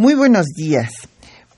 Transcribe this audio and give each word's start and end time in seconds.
Muy 0.00 0.14
buenos 0.14 0.46
días. 0.56 0.92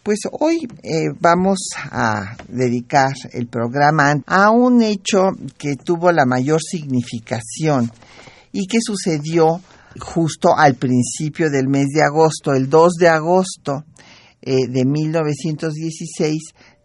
Pues 0.02 0.18
hoy 0.32 0.66
eh, 0.82 1.10
vamos 1.20 1.60
a 1.92 2.36
dedicar 2.48 3.12
el 3.32 3.46
programa 3.46 4.20
a 4.26 4.50
un 4.50 4.82
hecho 4.82 5.30
que 5.56 5.76
tuvo 5.76 6.10
la 6.10 6.26
mayor 6.26 6.60
significación 6.60 7.92
y 8.50 8.66
que 8.66 8.78
sucedió 8.84 9.60
justo 10.00 10.56
al 10.56 10.74
principio 10.74 11.50
del 11.50 11.68
mes 11.68 11.86
de 11.94 12.02
agosto, 12.02 12.52
el 12.52 12.68
2 12.68 12.94
de 12.94 13.08
agosto 13.10 13.84
eh, 14.40 14.66
de 14.68 14.86
1916, 14.86 16.42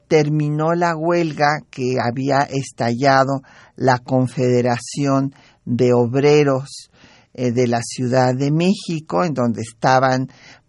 terminó 0.08 0.76
la 0.76 0.96
huelga 0.96 1.62
que 1.72 1.96
había 2.00 2.42
estallado 2.42 3.42
la 3.76 3.98
Confederación 3.98 5.34
de 5.66 5.92
Obreros 5.92 6.92
eh, 7.40 7.52
de 7.52 7.68
la 7.68 7.82
Ciudad 7.84 8.34
de 8.34 8.50
México, 8.50 9.24
en 9.24 9.36
donde 9.36 9.62
estaban 9.62 10.28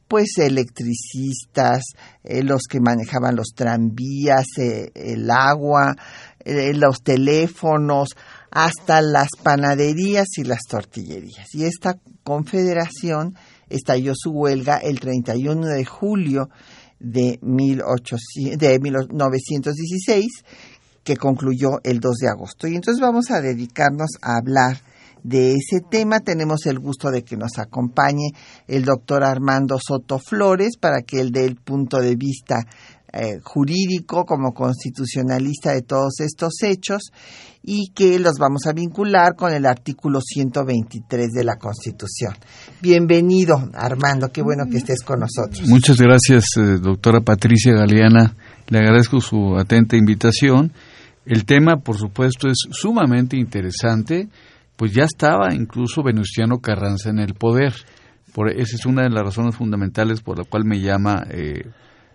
pues 0.08 0.38
electricistas, 0.38 1.84
eh, 2.24 2.42
los 2.42 2.62
que 2.68 2.80
manejaban 2.80 3.36
los 3.36 3.48
tranvías, 3.54 4.46
eh, 4.56 4.90
el 4.94 5.30
agua, 5.30 5.94
eh, 6.40 6.72
los 6.74 7.02
teléfonos, 7.02 8.16
hasta 8.50 9.02
las 9.02 9.28
panaderías 9.42 10.26
y 10.38 10.44
las 10.44 10.62
tortillerías. 10.68 11.54
Y 11.54 11.64
esta 11.64 11.98
confederación 12.24 13.34
estalló 13.68 14.14
su 14.16 14.30
huelga 14.30 14.78
el 14.78 14.98
31 14.98 15.66
de 15.66 15.84
julio 15.84 16.48
de, 16.98 17.38
1800, 17.42 18.58
de 18.58 18.78
1916, 18.80 20.26
que 21.04 21.16
concluyó 21.16 21.80
el 21.84 22.00
2 22.00 22.16
de 22.16 22.28
agosto. 22.28 22.66
Y 22.66 22.76
entonces 22.76 23.00
vamos 23.00 23.30
a 23.30 23.40
dedicarnos 23.40 24.10
a 24.22 24.36
hablar 24.38 24.82
de 25.22 25.52
ese 25.52 25.80
tema. 25.90 26.20
Tenemos 26.20 26.66
el 26.66 26.78
gusto 26.78 27.10
de 27.10 27.22
que 27.22 27.36
nos 27.36 27.58
acompañe 27.58 28.32
el 28.66 28.84
doctor 28.84 29.24
Armando 29.24 29.78
Soto 29.78 30.18
Flores 30.18 30.76
para 30.76 31.02
que 31.02 31.20
él 31.20 31.30
dé 31.30 31.44
el 31.44 31.56
punto 31.56 31.98
de 31.98 32.16
vista 32.16 32.66
eh, 33.10 33.40
jurídico 33.42 34.26
como 34.26 34.52
constitucionalista 34.52 35.72
de 35.72 35.80
todos 35.80 36.20
estos 36.20 36.62
hechos 36.62 37.10
y 37.62 37.90
que 37.94 38.18
los 38.18 38.34
vamos 38.38 38.66
a 38.66 38.74
vincular 38.74 39.34
con 39.34 39.52
el 39.54 39.64
artículo 39.64 40.20
123 40.20 41.32
de 41.32 41.42
la 41.42 41.56
Constitución. 41.56 42.34
Bienvenido, 42.82 43.70
Armando, 43.72 44.28
qué 44.28 44.42
bueno 44.42 44.64
que 44.70 44.76
estés 44.76 45.02
con 45.02 45.20
nosotros. 45.20 45.66
Muchas 45.68 45.96
gracias, 45.96 46.44
eh, 46.58 46.78
doctora 46.82 47.22
Patricia 47.22 47.72
Galeana. 47.72 48.36
Le 48.68 48.78
agradezco 48.78 49.20
su 49.20 49.56
atenta 49.56 49.96
invitación. 49.96 50.72
El 51.24 51.46
tema, 51.46 51.78
por 51.78 51.96
supuesto, 51.96 52.48
es 52.48 52.58
sumamente 52.70 53.38
interesante 53.38 54.28
pues 54.78 54.92
ya 54.92 55.02
estaba 55.02 55.52
incluso 55.52 56.04
Venustiano 56.04 56.60
Carranza 56.60 57.10
en 57.10 57.18
el 57.18 57.34
poder. 57.34 57.74
Por, 58.32 58.48
esa 58.48 58.76
es 58.76 58.86
una 58.86 59.02
de 59.02 59.10
las 59.10 59.24
razones 59.24 59.56
fundamentales 59.56 60.20
por 60.20 60.38
la 60.38 60.44
cual 60.44 60.64
me 60.64 60.80
llama, 60.80 61.26
eh, 61.30 61.68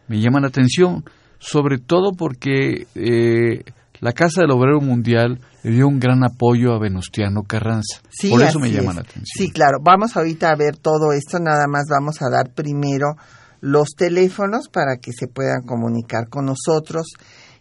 me 0.08 0.22
llama 0.22 0.40
la 0.40 0.48
atención, 0.48 1.04
sobre 1.40 1.78
todo 1.78 2.14
porque 2.18 2.88
eh, 2.96 3.66
la 4.00 4.14
Casa 4.14 4.42
del 4.42 4.52
Obrero 4.52 4.80
Mundial 4.80 5.42
le 5.64 5.72
dio 5.72 5.90
un 5.90 6.00
gran 6.00 6.24
apoyo 6.24 6.74
a 6.74 6.80
Venustiano 6.80 7.44
Carranza. 7.44 8.02
por 8.30 8.42
eso 8.42 8.60
me 8.60 8.72
llama 8.72 8.94
la 8.94 9.02
atención. 9.02 9.26
Sí, 9.26 9.52
claro. 9.52 9.80
Vamos 9.84 10.16
ahorita 10.16 10.50
a 10.50 10.56
ver 10.56 10.78
todo 10.78 11.12
esto, 11.12 11.40
nada 11.40 11.68
más 11.68 11.84
vamos 11.90 12.22
a 12.22 12.30
dar 12.30 12.54
primero 12.54 13.16
los 13.60 13.90
teléfonos 13.98 14.70
para 14.70 14.96
que 15.02 15.12
se 15.12 15.28
puedan 15.28 15.64
comunicar 15.64 16.30
con 16.30 16.46
nosotros 16.46 17.08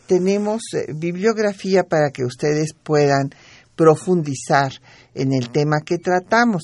tenemos 0.07 0.63
eh, 0.75 0.93
bibliografía 0.95 1.85
para 1.85 2.11
que 2.11 2.25
ustedes 2.25 2.75
puedan 2.75 3.31
profundizar 3.77 4.73
en 5.15 5.33
el 5.33 5.51
tema 5.51 5.81
que 5.85 5.99
tratamos. 5.99 6.63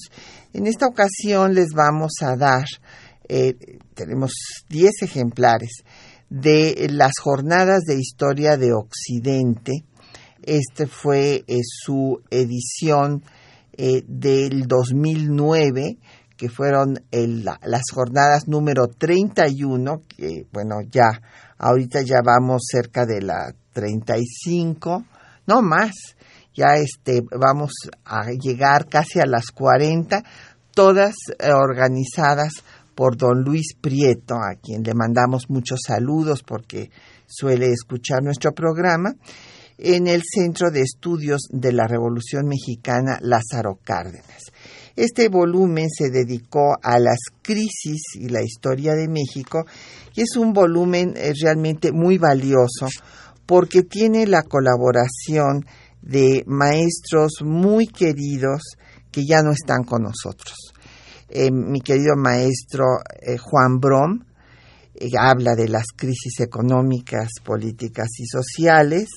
En 0.52 0.66
esta 0.66 0.86
ocasión 0.86 1.54
les 1.54 1.72
vamos 1.72 2.14
a 2.20 2.36
dar 2.36 2.66
eh, 3.28 3.77
tenemos 3.98 4.32
10 4.68 5.02
ejemplares 5.02 5.82
de 6.30 6.86
las 6.90 7.12
jornadas 7.20 7.80
de 7.84 7.96
historia 7.96 8.56
de 8.56 8.72
Occidente. 8.72 9.84
Este 10.40 10.86
fue 10.86 11.44
eh, 11.48 11.56
su 11.64 12.20
edición 12.30 13.24
eh, 13.72 14.04
del 14.06 14.68
2009, 14.68 15.98
que 16.36 16.48
fueron 16.48 16.94
las 17.10 17.82
jornadas 17.92 18.46
número 18.46 18.86
31, 18.86 20.02
que 20.16 20.46
bueno, 20.52 20.76
ya, 20.88 21.20
ahorita 21.58 22.02
ya 22.02 22.20
vamos 22.24 22.62
cerca 22.70 23.04
de 23.04 23.20
la 23.20 23.52
35, 23.72 25.04
no 25.48 25.62
más, 25.62 25.90
ya 26.54 26.76
este, 26.76 27.22
vamos 27.36 27.72
a 28.04 28.30
llegar 28.30 28.86
casi 28.88 29.18
a 29.18 29.26
las 29.26 29.46
40, 29.50 30.22
todas 30.72 31.16
organizadas 31.40 32.52
por 32.98 33.16
don 33.16 33.44
Luis 33.44 33.76
Prieto, 33.80 34.34
a 34.34 34.56
quien 34.60 34.82
le 34.82 34.92
mandamos 34.92 35.48
muchos 35.50 35.82
saludos 35.86 36.42
porque 36.42 36.90
suele 37.28 37.70
escuchar 37.70 38.24
nuestro 38.24 38.50
programa, 38.50 39.14
en 39.78 40.08
el 40.08 40.22
Centro 40.28 40.72
de 40.72 40.80
Estudios 40.80 41.42
de 41.52 41.70
la 41.70 41.86
Revolución 41.86 42.48
Mexicana 42.48 43.20
Lázaro 43.22 43.78
Cárdenas. 43.84 44.50
Este 44.96 45.28
volumen 45.28 45.86
se 45.88 46.10
dedicó 46.10 46.74
a 46.82 46.98
las 46.98 47.20
crisis 47.40 48.02
y 48.16 48.30
la 48.30 48.42
historia 48.42 48.94
de 48.94 49.06
México 49.06 49.64
y 50.16 50.22
es 50.22 50.36
un 50.36 50.52
volumen 50.52 51.14
eh, 51.16 51.32
realmente 51.40 51.92
muy 51.92 52.18
valioso 52.18 52.88
porque 53.46 53.84
tiene 53.84 54.26
la 54.26 54.42
colaboración 54.42 55.64
de 56.02 56.42
maestros 56.48 57.44
muy 57.44 57.86
queridos 57.86 58.62
que 59.12 59.24
ya 59.24 59.40
no 59.42 59.52
están 59.52 59.84
con 59.84 60.02
nosotros. 60.02 60.72
Eh, 61.30 61.50
mi 61.50 61.82
querido 61.82 62.16
maestro 62.16 63.02
eh, 63.20 63.36
Juan 63.36 63.78
Brom 63.78 64.24
eh, 64.94 65.10
habla 65.20 65.54
de 65.54 65.68
las 65.68 65.88
crisis 65.94 66.40
económicas, 66.40 67.28
políticas 67.44 68.08
y 68.18 68.24
sociales. 68.24 69.08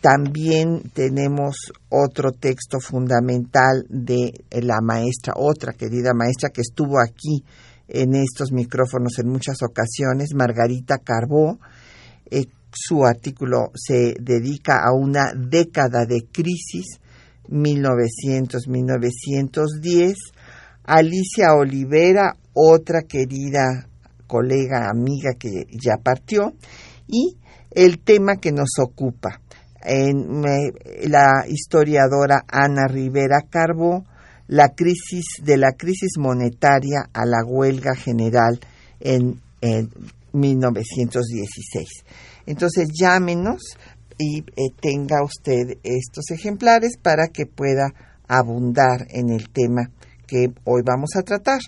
también 0.00 0.82
tenemos 0.92 1.72
otro 1.88 2.32
texto 2.32 2.78
fundamental 2.78 3.86
de 3.88 4.44
la 4.62 4.80
maestra, 4.82 5.32
otra 5.36 5.72
querida 5.72 6.12
maestra 6.14 6.50
que 6.50 6.60
estuvo 6.60 7.00
aquí 7.00 7.42
en 7.88 8.14
estos 8.14 8.52
micrófonos 8.52 9.18
en 9.18 9.30
muchas 9.30 9.62
ocasiones, 9.62 10.34
Margarita 10.34 10.98
Carbó. 10.98 11.58
su 12.70 13.04
artículo 13.04 13.72
se 13.74 14.14
dedica 14.20 14.82
a 14.84 14.92
una 14.92 15.32
década 15.34 16.04
de 16.06 16.26
crisis, 16.30 17.00
1900-1910 17.48 20.33
Alicia 20.84 21.54
Olivera, 21.54 22.36
otra 22.52 23.02
querida 23.08 23.88
colega, 24.26 24.90
amiga 24.90 25.32
que 25.38 25.66
ya 25.70 25.96
partió, 26.02 26.52
y 27.08 27.36
el 27.70 27.98
tema 27.98 28.36
que 28.36 28.52
nos 28.52 28.78
ocupa, 28.78 29.40
en 29.82 30.42
la 30.42 31.44
historiadora 31.46 32.44
Ana 32.48 32.86
Rivera 32.88 33.42
Carbo, 33.48 34.04
la 34.46 34.70
crisis 34.70 35.24
de 35.42 35.56
la 35.56 35.72
crisis 35.72 36.12
monetaria 36.18 37.08
a 37.12 37.24
la 37.26 37.44
huelga 37.46 37.94
general 37.94 38.60
en, 39.00 39.40
1916. 40.32 41.88
Entonces 42.44 42.88
llámenos 42.92 43.62
y 44.18 44.40
eh, 44.40 44.74
tenga 44.78 45.22
usted 45.24 45.78
estos 45.82 46.30
ejemplares 46.32 46.98
para 47.00 47.28
que 47.28 47.46
pueda 47.46 47.94
abundar 48.28 49.06
en 49.10 49.30
el 49.30 49.48
tema 49.50 49.90
que 50.26 50.46
hoy 50.64 50.82
vamos 50.84 51.10
a 51.16 51.22
tratar. 51.22 51.60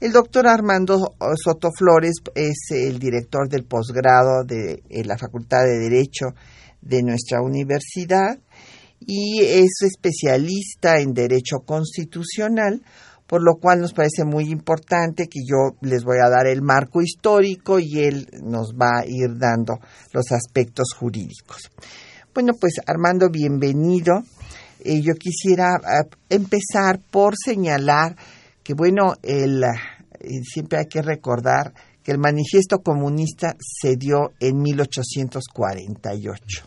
El 0.00 0.12
doctor 0.12 0.46
Armando 0.46 1.14
Soto 1.42 1.70
Flores 1.76 2.14
es 2.34 2.70
el 2.70 2.98
director 2.98 3.48
del 3.48 3.64
posgrado 3.64 4.44
de 4.44 4.82
la 5.04 5.18
Facultad 5.18 5.64
de 5.64 5.78
Derecho 5.78 6.26
de 6.80 7.02
nuestra 7.02 7.40
universidad 7.40 8.38
y 9.00 9.40
es 9.40 9.82
especialista 9.82 10.98
en 10.98 11.12
Derecho 11.12 11.58
Constitucional, 11.66 12.82
por 13.26 13.42
lo 13.42 13.54
cual 13.56 13.80
nos 13.80 13.92
parece 13.92 14.24
muy 14.24 14.50
importante 14.50 15.28
que 15.28 15.40
yo 15.46 15.76
les 15.80 16.04
voy 16.04 16.18
a 16.18 16.28
dar 16.28 16.46
el 16.46 16.62
marco 16.62 17.00
histórico 17.00 17.78
y 17.78 18.00
él 18.00 18.28
nos 18.42 18.74
va 18.74 19.00
a 19.00 19.06
ir 19.06 19.38
dando 19.38 19.78
los 20.12 20.30
aspectos 20.32 20.88
jurídicos. 20.98 21.70
Bueno, 22.34 22.52
pues 22.60 22.74
Armando, 22.86 23.28
bienvenido. 23.30 24.24
Eh, 24.84 25.00
yo 25.00 25.14
quisiera 25.14 25.80
ah, 25.82 26.04
empezar 26.28 27.00
por 27.10 27.34
señalar 27.42 28.14
que, 28.62 28.74
bueno, 28.74 29.14
el, 29.22 29.64
siempre 30.42 30.78
hay 30.78 30.86
que 30.86 31.00
recordar 31.00 31.72
que 32.02 32.12
el 32.12 32.18
manifiesto 32.18 32.80
comunista 32.80 33.56
se 33.58 33.96
dio 33.96 34.32
en 34.38 34.60
1848, 34.60 36.66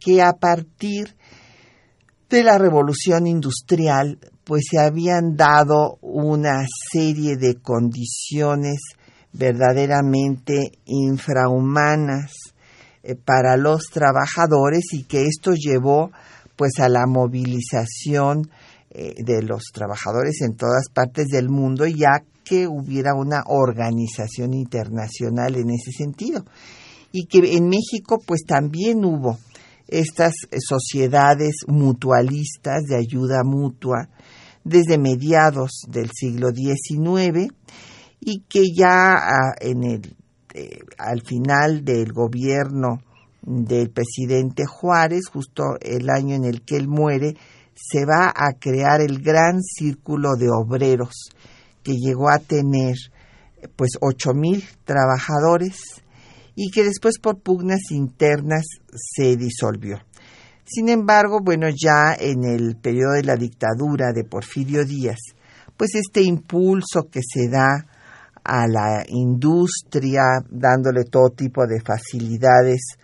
que 0.00 0.22
a 0.22 0.32
partir 0.32 1.14
de 2.30 2.42
la 2.42 2.56
revolución 2.56 3.26
industrial, 3.26 4.18
pues 4.44 4.62
se 4.70 4.80
habían 4.80 5.36
dado 5.36 5.98
una 6.00 6.64
serie 6.90 7.36
de 7.36 7.56
condiciones 7.56 8.80
verdaderamente 9.32 10.72
infrahumanas 10.86 12.32
eh, 13.02 13.14
para 13.14 13.58
los 13.58 13.82
trabajadores 13.92 14.84
y 14.92 15.04
que 15.04 15.26
esto 15.26 15.52
llevó 15.52 16.12
pues 16.56 16.78
a 16.80 16.88
la 16.88 17.06
movilización 17.06 18.50
eh, 18.90 19.14
de 19.22 19.42
los 19.42 19.64
trabajadores 19.72 20.40
en 20.42 20.56
todas 20.56 20.88
partes 20.92 21.26
del 21.26 21.48
mundo 21.48 21.86
ya 21.86 22.22
que 22.44 22.66
hubiera 22.66 23.14
una 23.14 23.42
organización 23.46 24.54
internacional 24.54 25.56
en 25.56 25.70
ese 25.70 25.90
sentido. 25.92 26.44
Y 27.12 27.26
que 27.26 27.56
en 27.56 27.68
México 27.68 28.18
pues 28.24 28.44
también 28.46 29.04
hubo 29.04 29.38
estas 29.88 30.34
sociedades 30.58 31.64
mutualistas 31.66 32.84
de 32.88 32.96
ayuda 32.96 33.42
mutua 33.44 34.08
desde 34.64 34.98
mediados 34.98 35.82
del 35.88 36.10
siglo 36.12 36.48
XIX 36.50 37.52
y 38.20 38.40
que 38.48 38.64
ya 38.76 39.14
ah, 39.14 39.54
en 39.60 39.84
el, 39.84 40.16
eh, 40.54 40.80
al 40.98 41.22
final 41.22 41.84
del 41.84 42.12
gobierno 42.12 43.00
del 43.46 43.90
presidente 43.90 44.66
Juárez, 44.66 45.28
justo 45.32 45.78
el 45.80 46.10
año 46.10 46.34
en 46.34 46.44
el 46.44 46.62
que 46.62 46.76
él 46.76 46.88
muere, 46.88 47.36
se 47.74 48.04
va 48.04 48.32
a 48.34 48.52
crear 48.58 49.00
el 49.00 49.22
gran 49.22 49.62
círculo 49.62 50.34
de 50.36 50.48
obreros 50.50 51.30
que 51.82 51.92
llegó 51.92 52.28
a 52.28 52.38
tener 52.38 52.96
pues 53.76 53.92
ocho 54.00 54.32
mil 54.34 54.64
trabajadores 54.84 55.78
y 56.56 56.70
que 56.70 56.82
después 56.82 57.18
por 57.18 57.38
pugnas 57.40 57.90
internas 57.90 58.64
se 58.92 59.36
disolvió. 59.36 60.00
Sin 60.64 60.88
embargo, 60.88 61.38
bueno, 61.40 61.68
ya 61.68 62.16
en 62.18 62.44
el 62.44 62.76
periodo 62.76 63.12
de 63.12 63.22
la 63.22 63.36
dictadura 63.36 64.12
de 64.12 64.24
Porfirio 64.24 64.84
Díaz, 64.84 65.18
pues 65.76 65.94
este 65.94 66.22
impulso 66.22 67.08
que 67.10 67.20
se 67.22 67.48
da 67.48 67.86
a 68.42 68.66
la 68.66 69.04
industria, 69.06 70.22
dándole 70.48 71.04
todo 71.04 71.30
tipo 71.30 71.66
de 71.66 71.80
facilidades 71.80 72.96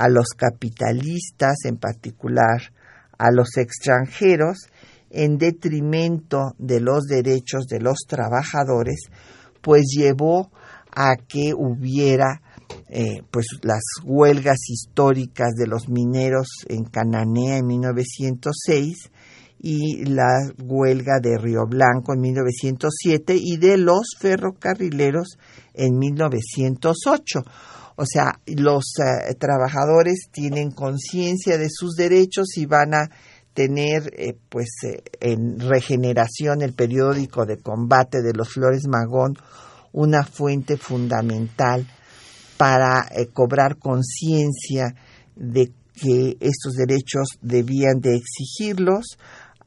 a 0.00 0.08
los 0.08 0.28
capitalistas, 0.34 1.58
en 1.64 1.76
particular 1.76 2.72
a 3.18 3.30
los 3.30 3.58
extranjeros, 3.58 4.70
en 5.10 5.36
detrimento 5.36 6.54
de 6.56 6.80
los 6.80 7.04
derechos 7.04 7.66
de 7.66 7.80
los 7.80 7.98
trabajadores, 8.08 9.00
pues 9.60 9.92
llevó 9.94 10.50
a 10.90 11.16
que 11.16 11.52
hubiera 11.54 12.40
eh, 12.88 13.22
pues 13.30 13.46
las 13.60 13.82
huelgas 14.02 14.70
históricas 14.70 15.50
de 15.54 15.66
los 15.66 15.90
mineros 15.90 16.48
en 16.68 16.84
Cananea 16.84 17.58
en 17.58 17.66
1906 17.66 19.10
y 19.60 20.06
la 20.06 20.50
huelga 20.62 21.20
de 21.20 21.36
Río 21.36 21.66
Blanco 21.66 22.14
en 22.14 22.20
1907 22.22 23.36
y 23.36 23.58
de 23.58 23.76
los 23.76 24.14
ferrocarrileros 24.18 25.36
en 25.74 25.98
1908. 25.98 27.40
O 28.00 28.06
sea, 28.06 28.40
los 28.46 28.94
eh, 28.98 29.34
trabajadores 29.34 30.30
tienen 30.32 30.70
conciencia 30.70 31.58
de 31.58 31.68
sus 31.68 31.96
derechos 31.96 32.56
y 32.56 32.64
van 32.64 32.94
a 32.94 33.10
tener 33.52 34.10
eh, 34.16 34.38
pues 34.48 34.70
en 35.20 35.60
regeneración 35.60 36.62
el 36.62 36.72
periódico 36.72 37.44
de 37.44 37.58
combate 37.58 38.22
de 38.22 38.32
los 38.32 38.48
Flores 38.48 38.88
Magón 38.88 39.36
una 39.92 40.24
fuente 40.24 40.78
fundamental 40.78 41.86
para 42.56 43.06
eh, 43.10 43.26
cobrar 43.34 43.76
conciencia 43.76 44.94
de 45.36 45.70
que 45.92 46.38
estos 46.40 46.72
derechos 46.72 47.38
debían 47.42 48.00
de 48.00 48.16
exigirlos 48.16 49.18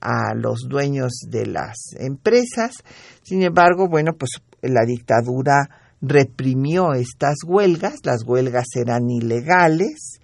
a 0.02 0.34
los 0.34 0.62
dueños 0.68 1.12
de 1.30 1.46
las 1.46 1.76
empresas. 2.00 2.78
Sin 3.22 3.44
embargo, 3.44 3.88
bueno, 3.88 4.14
pues 4.18 4.32
la 4.64 4.86
dictadura 4.88 5.83
reprimió 6.06 6.94
estas 6.94 7.38
huelgas, 7.48 7.96
las 8.04 8.24
huelgas 8.26 8.66
eran 8.76 9.10
ilegales, 9.10 10.20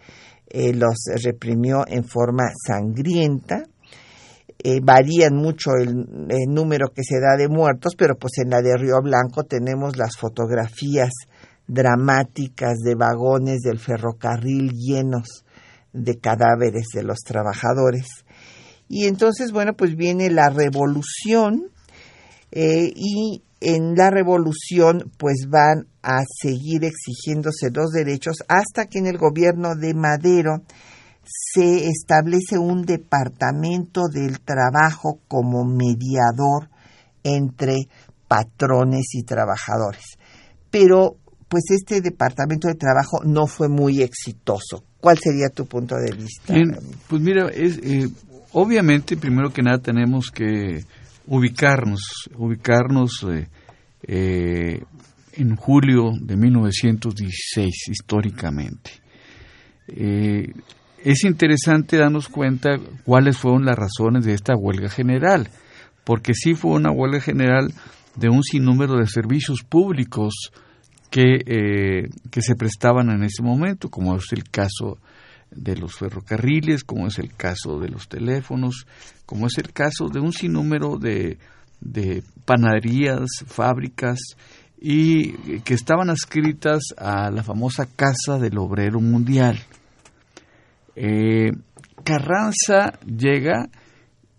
eh, 0.50 0.74
los 0.74 1.06
reprimió 1.24 1.86
en 1.88 2.04
forma 2.04 2.50
sangrienta, 2.68 3.64
eh, 4.62 4.82
varían 4.84 5.36
mucho 5.36 5.72
el, 5.80 6.06
número 6.50 6.90
que 6.94 7.04
se 7.04 7.22
da 7.22 7.38
de 7.38 7.48
muertos, 7.48 7.96
pero 7.98 8.16
pues 8.18 8.40
en 8.40 8.50
la 8.50 8.62
de 8.62 8.76
Río 8.76 9.02
Blanco 9.02 9.44
tenemos 9.44 9.96
las 9.96 10.18
fotografías 10.18 11.12
dramáticas 11.66 12.80
de 12.80 12.96
vagones 12.96 13.60
del 13.62 13.80
ferrocarril 13.80 14.72
llenos 14.74 15.46
de 15.94 16.20
cadáveres 16.20 16.88
de 16.94 17.04
los 17.04 17.20
trabajadores. 17.20 18.26
Y 18.90 19.06
entonces, 19.06 19.54
bueno, 19.54 19.76
pues 19.76 19.96
viene 19.96 20.30
la 20.30 20.50
revolución 20.50 21.70
eh, 22.52 22.92
y 22.94 23.44
en 23.62 23.96
la 23.96 24.10
revolución 24.10 25.12
pues 25.18 25.48
van 25.50 25.88
a 26.02 26.20
seguir 26.42 26.84
exigiéndose 26.86 27.70
los 27.74 27.92
derechos 27.92 28.38
hasta 28.48 28.86
que 28.86 29.00
en 29.00 29.08
el 29.08 29.18
gobierno 29.18 29.76
de 29.76 29.94
Madero 29.94 30.64
se 31.24 31.88
establece 31.88 32.58
un 32.58 32.84
departamento 32.84 34.08
del 34.12 34.40
trabajo 34.40 35.20
como 35.28 35.64
mediador 35.66 36.70
entre 37.24 37.76
patrones 38.28 39.08
y 39.14 39.24
trabajadores. 39.24 40.18
Pero 40.72 41.18
pues 41.50 41.64
este 41.72 42.02
departamento 42.02 42.68
de 42.68 42.76
trabajo 42.76 43.24
no 43.26 43.48
fue 43.48 43.68
muy 43.68 44.02
exitoso. 44.02 44.84
¿Cuál 45.02 45.18
sería 45.18 45.50
tu 45.50 45.66
punto 45.66 45.96
de 45.96 46.16
vista? 46.16 46.54
pues 47.08 47.22
mira, 47.22 47.50
es, 47.50 47.80
eh, 47.84 48.10
obviamente 48.52 49.18
primero 49.18 49.52
que 49.52 49.64
nada 49.64 49.80
tenemos 49.80 50.30
que 50.32 50.84
ubicarnos, 51.30 52.30
ubicarnos 52.36 53.24
eh, 53.30 53.48
eh, 54.04 54.84
en 55.34 55.56
julio 55.56 56.12
de 56.20 56.36
1916 56.36 57.90
históricamente. 57.90 58.92
es 59.88 61.24
interesante 61.24 61.98
darnos 61.98 62.28
cuenta 62.28 62.78
cuáles 63.06 63.38
fueron 63.38 63.66
las 63.66 63.78
razones 63.78 64.26
de 64.26 64.34
esta 64.34 64.56
huelga 64.56 64.90
general, 64.90 65.50
porque 66.04 66.34
sí 66.34 66.56
fue 66.56 66.72
una 66.72 66.92
huelga 66.92 67.22
general 67.22 67.72
de 68.16 68.30
un 68.30 68.44
sinnúmero 68.44 68.98
de 68.98 69.08
servicios 69.08 69.64
públicos 69.64 70.52
que, 71.10 71.40
eh, 71.46 72.10
que 72.32 72.42
se 72.42 72.56
prestaban 72.56 73.10
en 73.10 73.24
ese 73.24 73.42
momento, 73.42 73.90
como 73.90 74.16
es 74.16 74.32
el 74.32 74.44
caso 74.44 75.00
de 75.52 75.76
los 75.76 75.96
ferrocarriles, 75.96 76.84
como 76.84 77.08
es 77.08 77.20
el 77.20 77.36
caso 77.36 77.80
de 77.80 77.90
los 77.90 78.08
teléfonos, 78.08 78.86
como 79.26 79.48
es 79.48 79.58
el 79.58 79.72
caso 79.74 80.10
de 80.10 80.20
un 80.20 80.32
sinnúmero 80.32 80.98
de, 80.98 81.38
de 81.82 82.24
panaderías, 82.46 83.28
fábricas, 83.46 84.20
y 84.82 85.60
que 85.60 85.74
estaban 85.74 86.10
adscritas 86.10 86.84
a 86.98 87.30
la 87.32 87.44
famosa 87.44 87.88
Casa 87.96 88.40
del 88.40 88.58
Obrero 88.58 89.02
Mundial. 89.02 89.60
Eh, 90.96 91.52
Carranza 92.04 92.98
llega 93.06 93.70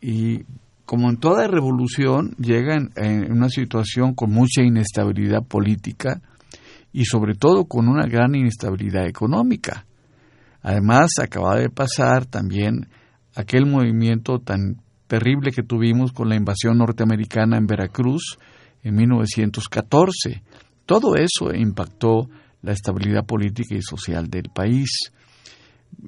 y 0.00 0.45
como 0.90 1.09
en 1.09 1.19
toda 1.19 1.47
revolución, 1.47 2.35
llega 2.38 2.76
en, 2.97 3.31
una 3.31 3.49
situación 3.49 4.14
con 4.14 4.33
mucha 4.33 4.62
inestabilidad 4.62 5.45
política 5.47 6.21
y 6.93 7.05
sobre 7.05 7.35
todo 7.35 7.67
con 7.67 7.88
una 7.88 8.07
gran 8.07 8.35
inestabilidad 8.35 9.07
económica. 9.07 9.87
Además, 10.62 11.11
acaba 11.23 11.57
de 11.57 11.71
pasar 11.71 12.26
también 12.26 12.88
aquel 13.35 13.67
movimiento 13.67 14.38
tan 14.38 14.83
terrible 15.07 15.50
que 15.50 15.62
tuvimos 15.62 16.12
con 16.12 16.29
la 16.29 16.37
invasión 16.37 16.79
norteamericana 16.79 17.57
en 17.57 17.67
Veracruz 17.67 18.38
en 18.83 18.95
1914. 18.95 20.43
Todo 20.87 21.17
eso 21.17 21.55
impactó 21.55 22.29
la 22.62 22.73
estabilidad 22.73 23.25
política 23.25 23.75
y 23.75 23.83
social 23.83 24.29
del 24.29 24.50
país. 24.55 25.12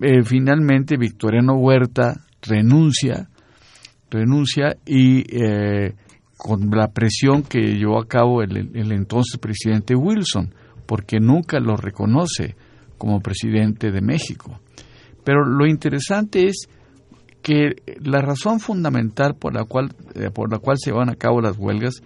Eh, 0.00 0.22
finalmente, 0.22 0.96
Victoriano 0.96 1.54
Huerta 1.54 2.14
renuncia, 2.42 3.28
renuncia 4.10 4.76
y 4.84 5.24
eh, 5.34 5.94
con 6.36 6.70
la 6.70 6.88
presión 6.88 7.42
que 7.42 7.60
llevó 7.60 8.00
a 8.00 8.06
cabo 8.06 8.42
el, 8.42 8.70
el 8.74 8.92
entonces 8.92 9.38
presidente 9.38 9.94
Wilson, 9.94 10.54
porque 10.86 11.18
nunca 11.20 11.58
lo 11.58 11.76
reconoce 11.76 12.56
como 13.02 13.18
presidente 13.18 13.90
de 13.90 14.00
México. 14.00 14.60
Pero 15.24 15.44
lo 15.44 15.66
interesante 15.66 16.46
es 16.46 16.68
que 17.42 17.74
la 18.00 18.20
razón 18.20 18.60
fundamental 18.60 19.34
por 19.34 19.52
la 19.54 19.64
cual 19.64 19.92
eh, 20.14 20.30
por 20.30 20.52
la 20.52 20.60
cual 20.60 20.76
se 20.78 20.92
van 20.92 21.10
a 21.10 21.16
cabo 21.16 21.40
las 21.40 21.58
huelgas 21.58 22.00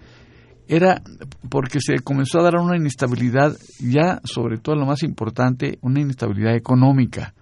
era 0.67 1.03
porque 1.51 1.79
se 1.81 1.99
comenzó 1.99 2.39
a 2.39 2.45
dar 2.45 2.55
una 2.55 2.77
inestabilidad 2.77 3.55
ya 3.79 4.19
sobre 4.23 4.57
todo 4.57 4.75
lo 4.75 4.87
más 4.87 5.03
importante 5.03 5.77
una 5.81 6.01
inestabilidad 6.01 6.55
económica 6.55 7.35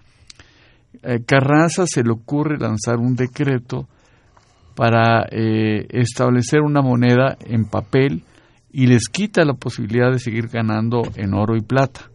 eh, 1.02 1.24
Carranza 1.26 1.88
se 1.88 2.04
le 2.04 2.12
ocurre 2.12 2.58
lanzar 2.58 2.98
un 2.98 3.16
decreto 3.16 3.88
para 4.76 5.28
eh, 5.32 5.88
establecer 5.92 6.60
una 6.60 6.82
moneda 6.82 7.38
en 7.40 7.64
papel 7.64 8.26
y 8.74 8.88
les 8.88 9.08
quita 9.08 9.46
la 9.46 9.54
posibilidad 9.54 10.12
de 10.12 10.20
seguir 10.20 10.50
ganando 10.50 11.04
en 11.16 11.34
oro 11.34 11.56
y 11.56 11.62
plata 11.62 12.12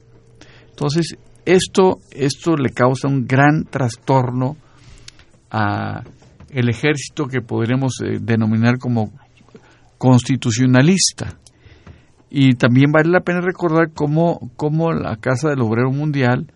entonces 0.69 1.17
esto 1.55 1.99
esto 2.13 2.57
le 2.57 2.71
causa 2.71 3.09
un 3.09 3.27
gran 3.27 3.65
trastorno 3.65 4.57
a 5.51 6.03
el 6.51 6.69
ejército 6.69 7.27
que 7.27 7.41
podremos 7.41 8.01
eh, 8.05 8.19
denominar 8.21 8.79
como 8.79 9.13
constitucionalista. 9.99 11.39
Y 12.29 12.55
también 12.55 12.93
vale 12.93 13.11
la 13.11 13.21
pena 13.21 13.41
recordar 13.41 13.93
cómo, 13.93 14.51
cómo 14.57 14.93
la 14.93 15.17
Casa 15.17 15.51
del 15.51 15.61
Obrero 15.61 15.91
Mundial, 15.91 16.53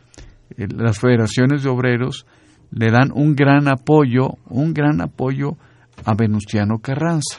eh, 0.57 0.67
las 0.69 0.99
federaciones 0.99 1.63
de 1.63 1.69
obreros, 1.69 2.27
le 2.71 2.91
dan 2.91 3.11
un 3.15 3.35
gran 3.35 3.69
apoyo, 3.69 4.31
un 4.49 4.73
gran 4.75 5.01
apoyo 5.01 5.57
a 6.05 6.15
Venustiano 6.15 6.79
Carranza. 6.79 7.39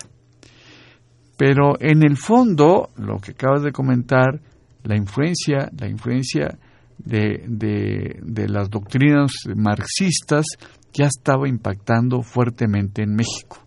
Pero 1.38 1.76
en 1.80 2.04
el 2.04 2.18
fondo, 2.18 2.90
lo 2.98 3.20
que 3.20 3.32
acabas 3.32 3.64
de 3.64 3.72
comentar, 3.72 4.40
la 4.84 4.96
influencia, 4.96 5.70
la 5.78 5.90
influencia 5.90 6.58
de, 6.98 7.44
de, 7.48 8.20
de 8.22 8.50
las 8.50 8.70
doctrinas 8.70 9.32
marxistas 9.56 10.46
ya 10.94 11.06
estaba 11.06 11.48
impactando 11.48 12.22
fuertemente 12.22 13.04
en 13.04 13.16
México. 13.16 13.58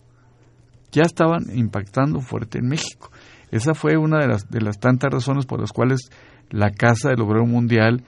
Ya 0.93 1.03
estaban 1.03 1.45
impactando 1.55 2.21
fuerte 2.21 2.59
en 2.59 2.69
México. 2.69 3.11
Esa 3.51 3.75
fue 3.75 3.97
una 3.97 4.19
de 4.19 4.29
las, 4.29 4.49
de 4.49 4.61
las 4.61 4.79
tantas 4.79 5.13
razones 5.13 5.47
por 5.47 5.61
las 5.61 5.73
cuales 5.73 6.11
la 6.51 6.71
Casa 6.71 7.11
del 7.11 7.21
Obrero 7.21 7.47
Mundial, 7.47 8.05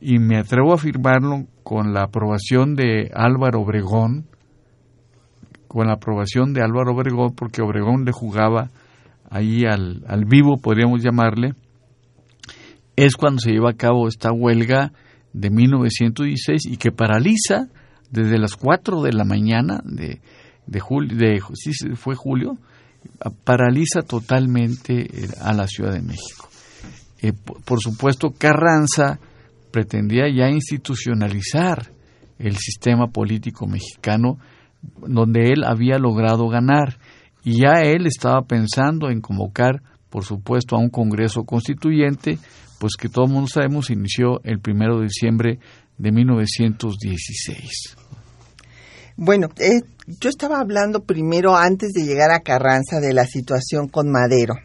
y 0.00 0.18
me 0.18 0.36
atrevo 0.36 0.72
a 0.72 0.74
afirmarlo 0.74 1.46
con 1.62 1.94
la 1.94 2.02
aprobación 2.02 2.74
de 2.74 3.10
Álvaro 3.14 3.62
Obregón, 3.62 4.26
con 5.66 5.86
la 5.86 5.94
aprobación 5.94 6.52
de 6.52 6.62
Álvaro 6.62 6.92
Obregón, 6.92 7.34
porque 7.34 7.62
Obregón 7.62 8.04
le 8.04 8.12
jugaba 8.12 8.68
ahí 9.30 9.64
al, 9.64 10.04
al 10.06 10.26
vivo, 10.26 10.58
podríamos 10.60 11.02
llamarle, 11.02 11.54
es 12.96 13.16
cuando 13.16 13.40
se 13.40 13.50
lleva 13.50 13.70
a 13.70 13.76
cabo 13.76 14.08
esta 14.08 14.32
huelga 14.32 14.92
de 15.32 15.50
1916 15.50 16.66
y 16.66 16.76
que 16.76 16.92
paraliza 16.92 17.68
desde 18.10 18.38
las 18.38 18.56
4 18.56 19.02
de 19.02 19.12
la 19.12 19.24
mañana 19.24 19.80
de, 19.84 20.20
de 20.66 20.80
julio, 20.80 21.16
de, 21.16 21.40
sí, 21.54 21.72
fue 21.94 22.14
julio, 22.14 22.58
paraliza 23.44 24.02
totalmente 24.02 25.02
eh, 25.02 25.28
a 25.40 25.52
la 25.52 25.66
Ciudad 25.66 25.92
de 25.92 26.02
México. 26.02 26.48
Eh, 27.20 27.32
por, 27.32 27.80
supuesto, 27.80 28.30
Carranza 28.36 29.18
pretendía 29.70 30.24
ya 30.28 30.48
institucionalizar 30.50 31.90
el 32.38 32.56
sistema 32.56 33.08
político 33.08 33.66
mexicano 33.66 34.38
donde 35.06 35.52
él 35.52 35.64
había 35.64 35.98
logrado 35.98 36.48
ganar 36.48 36.98
y 37.42 37.62
ya 37.62 37.80
él 37.82 38.06
estaba 38.06 38.42
pensando 38.42 39.10
en 39.10 39.20
convocar, 39.20 39.82
por 40.10 40.24
supuesto, 40.24 40.76
a 40.76 40.80
un 40.80 40.90
Congreso 40.90 41.44
Constituyente, 41.44 42.38
pues 42.84 42.96
que 42.98 43.08
todo 43.08 43.24
el 43.24 43.30
mundo 43.30 43.48
sabemos 43.48 43.88
inició 43.88 44.42
el 44.44 44.60
primero 44.60 44.98
de 44.98 45.04
diciembre 45.04 45.58
de 45.96 46.12
1916. 46.12 47.96
Bueno, 49.16 49.48
eh, 49.56 49.80
yo 50.20 50.28
estaba 50.28 50.60
hablando 50.60 51.02
primero, 51.02 51.56
antes 51.56 51.94
de 51.94 52.04
llegar 52.04 52.30
a 52.30 52.40
Carranza, 52.40 53.00
de 53.00 53.14
la 53.14 53.24
situación 53.24 53.88
con 53.88 54.10
Madero, 54.10 54.56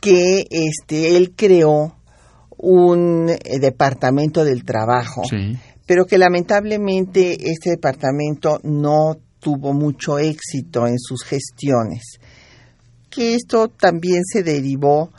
que 0.00 0.46
este, 0.48 1.18
él 1.18 1.34
creó 1.36 1.94
un 2.56 3.28
eh, 3.28 3.58
departamento 3.60 4.42
del 4.42 4.64
trabajo, 4.64 5.24
pero 5.84 6.06
que 6.06 6.16
lamentablemente 6.16 7.36
este 7.50 7.68
departamento 7.68 8.60
no 8.62 9.18
tuvo 9.40 9.74
mucho 9.74 10.18
éxito 10.18 10.86
en 10.86 10.98
sus 10.98 11.22
gestiones, 11.22 12.18
que 13.10 13.34
esto 13.34 13.68
también 13.68 14.22
se 14.24 14.42
derivó 14.42 15.10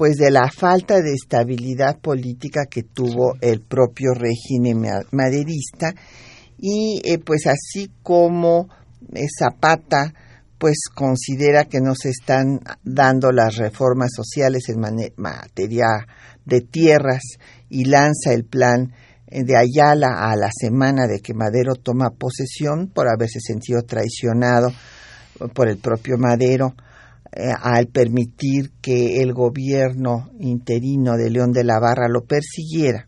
pues 0.00 0.16
de 0.16 0.30
la 0.30 0.50
falta 0.50 1.02
de 1.02 1.12
estabilidad 1.12 1.98
política 1.98 2.64
que 2.70 2.84
tuvo 2.84 3.34
el 3.42 3.60
propio 3.60 4.14
régimen 4.14 4.80
maderista. 5.10 5.92
Y 6.56 7.02
eh, 7.04 7.18
pues 7.18 7.46
así 7.46 7.90
como 8.02 8.70
eh, 9.14 9.26
Zapata 9.38 10.14
pues 10.56 10.84
considera 10.94 11.66
que 11.66 11.82
no 11.82 11.94
se 11.94 12.08
están 12.08 12.60
dando 12.82 13.30
las 13.30 13.56
reformas 13.58 14.12
sociales 14.16 14.70
en 14.70 14.80
materia 15.16 16.06
de 16.46 16.62
tierras 16.62 17.20
y 17.68 17.84
lanza 17.84 18.32
el 18.32 18.46
plan 18.46 18.94
eh, 19.26 19.44
de 19.44 19.54
Ayala 19.54 20.30
a 20.30 20.34
la 20.34 20.48
semana 20.50 21.08
de 21.08 21.20
que 21.20 21.34
Madero 21.34 21.74
toma 21.74 22.08
posesión 22.08 22.88
por 22.88 23.06
haberse 23.06 23.40
sentido 23.40 23.82
traicionado 23.82 24.72
por 25.52 25.68
el 25.68 25.76
propio 25.76 26.16
Madero 26.16 26.74
al 27.32 27.86
permitir 27.86 28.72
que 28.80 29.22
el 29.22 29.32
gobierno 29.32 30.30
interino 30.40 31.16
de 31.16 31.30
León 31.30 31.52
de 31.52 31.64
la 31.64 31.78
Barra 31.78 32.08
lo 32.08 32.24
persiguiera. 32.24 33.06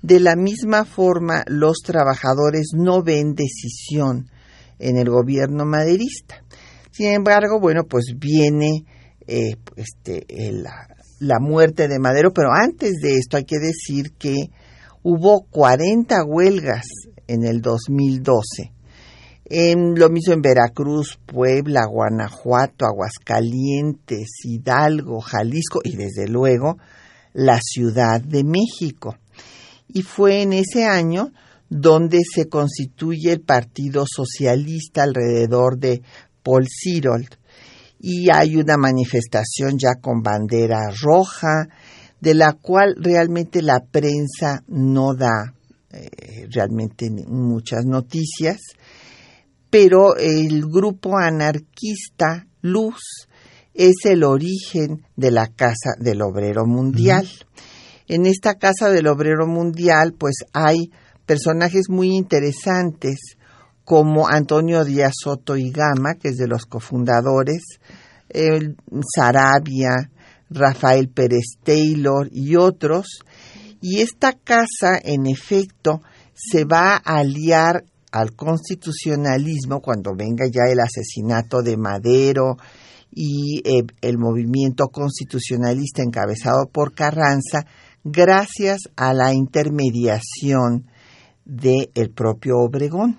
De 0.00 0.20
la 0.20 0.36
misma 0.36 0.84
forma, 0.84 1.44
los 1.46 1.78
trabajadores 1.84 2.72
no 2.74 3.02
ven 3.02 3.34
decisión 3.34 4.30
en 4.78 4.96
el 4.96 5.08
gobierno 5.08 5.64
maderista. 5.64 6.44
Sin 6.90 7.08
embargo, 7.12 7.60
bueno, 7.60 7.84
pues 7.84 8.14
viene 8.16 8.84
eh, 9.26 9.56
este, 9.76 10.26
la, 10.52 10.88
la 11.20 11.38
muerte 11.40 11.88
de 11.88 11.98
Madero, 11.98 12.32
pero 12.32 12.48
antes 12.52 12.94
de 13.00 13.16
esto 13.16 13.36
hay 13.36 13.44
que 13.44 13.58
decir 13.58 14.12
que 14.18 14.50
hubo 15.02 15.46
40 15.50 16.24
huelgas 16.24 16.86
en 17.28 17.44
el 17.44 17.60
2012. 17.60 18.72
En, 19.44 19.98
lo 19.98 20.08
mismo 20.08 20.34
en 20.34 20.42
Veracruz, 20.42 21.18
Puebla, 21.26 21.84
Guanajuato, 21.86 22.86
Aguascalientes, 22.86 24.28
Hidalgo, 24.44 25.20
Jalisco 25.20 25.80
y 25.82 25.96
desde 25.96 26.28
luego 26.28 26.78
la 27.32 27.58
Ciudad 27.60 28.20
de 28.20 28.44
México. 28.44 29.16
Y 29.88 30.02
fue 30.02 30.42
en 30.42 30.52
ese 30.52 30.84
año 30.84 31.32
donde 31.68 32.20
se 32.22 32.48
constituye 32.48 33.32
el 33.32 33.40
Partido 33.40 34.04
Socialista 34.06 35.02
alrededor 35.02 35.78
de 35.78 36.02
Paul 36.42 36.66
Sirold. 36.68 37.36
Y 37.98 38.30
hay 38.32 38.56
una 38.56 38.76
manifestación 38.76 39.78
ya 39.78 39.94
con 40.00 40.22
bandera 40.22 40.90
roja 41.00 41.68
de 42.20 42.34
la 42.34 42.52
cual 42.52 42.94
realmente 42.98 43.62
la 43.62 43.80
prensa 43.80 44.62
no 44.68 45.14
da 45.14 45.54
eh, 45.90 46.46
realmente 46.50 47.10
muchas 47.10 47.84
noticias, 47.84 48.58
pero 49.72 50.16
el 50.18 50.66
grupo 50.66 51.16
anarquista 51.16 52.46
Luz 52.60 53.26
es 53.72 54.04
el 54.04 54.22
origen 54.22 55.06
de 55.16 55.30
la 55.30 55.46
Casa 55.46 55.94
del 55.98 56.20
Obrero 56.20 56.66
Mundial. 56.66 57.26
En 58.06 58.26
esta 58.26 58.56
Casa 58.56 58.90
del 58.90 59.06
Obrero 59.06 59.46
Mundial, 59.46 60.12
pues 60.12 60.34
hay 60.52 60.90
personajes 61.24 61.88
muy 61.88 62.08
interesantes 62.08 63.38
como 63.82 64.28
Antonio 64.28 64.84
Díaz 64.84 65.14
Soto 65.22 65.56
y 65.56 65.70
Gama, 65.70 66.16
que 66.20 66.28
es 66.28 66.36
de 66.36 66.48
los 66.48 66.66
cofundadores, 66.66 67.62
el 68.28 68.76
Sarabia, 69.16 70.10
Rafael 70.50 71.08
Pérez 71.08 71.56
Taylor 71.64 72.28
y 72.30 72.56
otros. 72.56 73.06
Y 73.80 74.02
esta 74.02 74.34
casa, 74.34 75.00
en 75.02 75.26
efecto, 75.26 76.02
se 76.34 76.66
va 76.66 76.96
a 76.96 77.20
aliar 77.20 77.84
al 78.12 78.36
constitucionalismo 78.36 79.80
cuando 79.80 80.14
venga 80.14 80.44
ya 80.46 80.70
el 80.70 80.80
asesinato 80.80 81.62
de 81.62 81.76
Madero 81.76 82.56
y 83.10 83.62
eh, 83.64 83.84
el 84.02 84.18
movimiento 84.18 84.88
constitucionalista 84.88 86.02
encabezado 86.02 86.66
por 86.70 86.94
Carranza, 86.94 87.66
gracias 88.04 88.80
a 88.96 89.12
la 89.14 89.32
intermediación 89.32 90.86
del 91.44 91.90
el 91.94 92.10
propio 92.10 92.58
Obregón. 92.58 93.18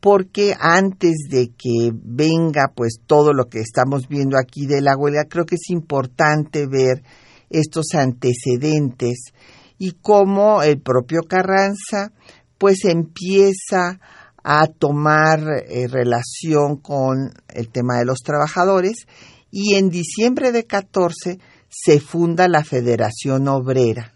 Porque 0.00 0.54
antes 0.58 1.14
de 1.30 1.48
que 1.56 1.90
venga 1.94 2.70
pues 2.74 2.98
todo 3.06 3.32
lo 3.32 3.46
que 3.46 3.60
estamos 3.60 4.06
viendo 4.06 4.36
aquí 4.38 4.66
de 4.66 4.82
la 4.82 4.96
huelga, 4.98 5.24
creo 5.24 5.46
que 5.46 5.54
es 5.54 5.70
importante 5.70 6.66
ver 6.66 7.02
estos 7.48 7.94
antecedentes 7.94 9.32
y 9.78 9.92
cómo 9.92 10.62
el 10.62 10.80
propio 10.80 11.22
Carranza 11.22 12.12
pues 12.58 12.84
empieza 12.84 14.00
a 14.42 14.66
tomar 14.66 15.40
eh, 15.68 15.86
relación 15.88 16.76
con 16.76 17.32
el 17.48 17.68
tema 17.70 17.98
de 17.98 18.04
los 18.04 18.18
trabajadores 18.18 19.06
y 19.50 19.74
en 19.74 19.88
diciembre 19.88 20.52
de 20.52 20.64
14 20.64 21.38
se 21.68 22.00
funda 22.00 22.46
la 22.46 22.62
Federación 22.62 23.48
Obrera, 23.48 24.12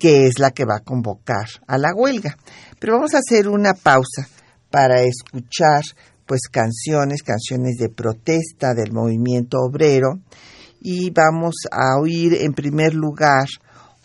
que 0.00 0.26
es 0.26 0.38
la 0.38 0.50
que 0.50 0.64
va 0.64 0.76
a 0.76 0.84
convocar 0.84 1.46
a 1.66 1.78
la 1.78 1.94
huelga. 1.94 2.36
Pero 2.80 2.94
vamos 2.94 3.14
a 3.14 3.18
hacer 3.18 3.48
una 3.48 3.74
pausa 3.74 4.28
para 4.70 5.02
escuchar 5.02 5.82
pues 6.26 6.42
canciones, 6.50 7.22
canciones 7.22 7.76
de 7.76 7.88
protesta 7.88 8.74
del 8.74 8.92
movimiento 8.92 9.58
obrero 9.58 10.18
y 10.80 11.10
vamos 11.10 11.54
a 11.70 11.98
oír 12.00 12.34
en 12.34 12.52
primer 12.52 12.94
lugar 12.94 13.46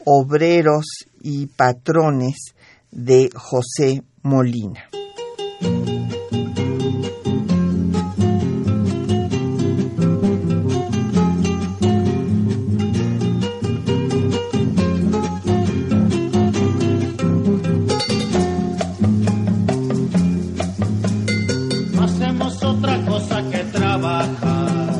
Obreros 0.05 0.85
y 1.21 1.47
Patrones 1.47 2.52
de 2.93 3.29
José 3.35 4.03
Molina. 4.21 4.89
hacemos 22.03 22.63
otra 22.63 22.97
cosa 23.05 23.43
que 23.51 23.57
trabajar. 23.65 24.93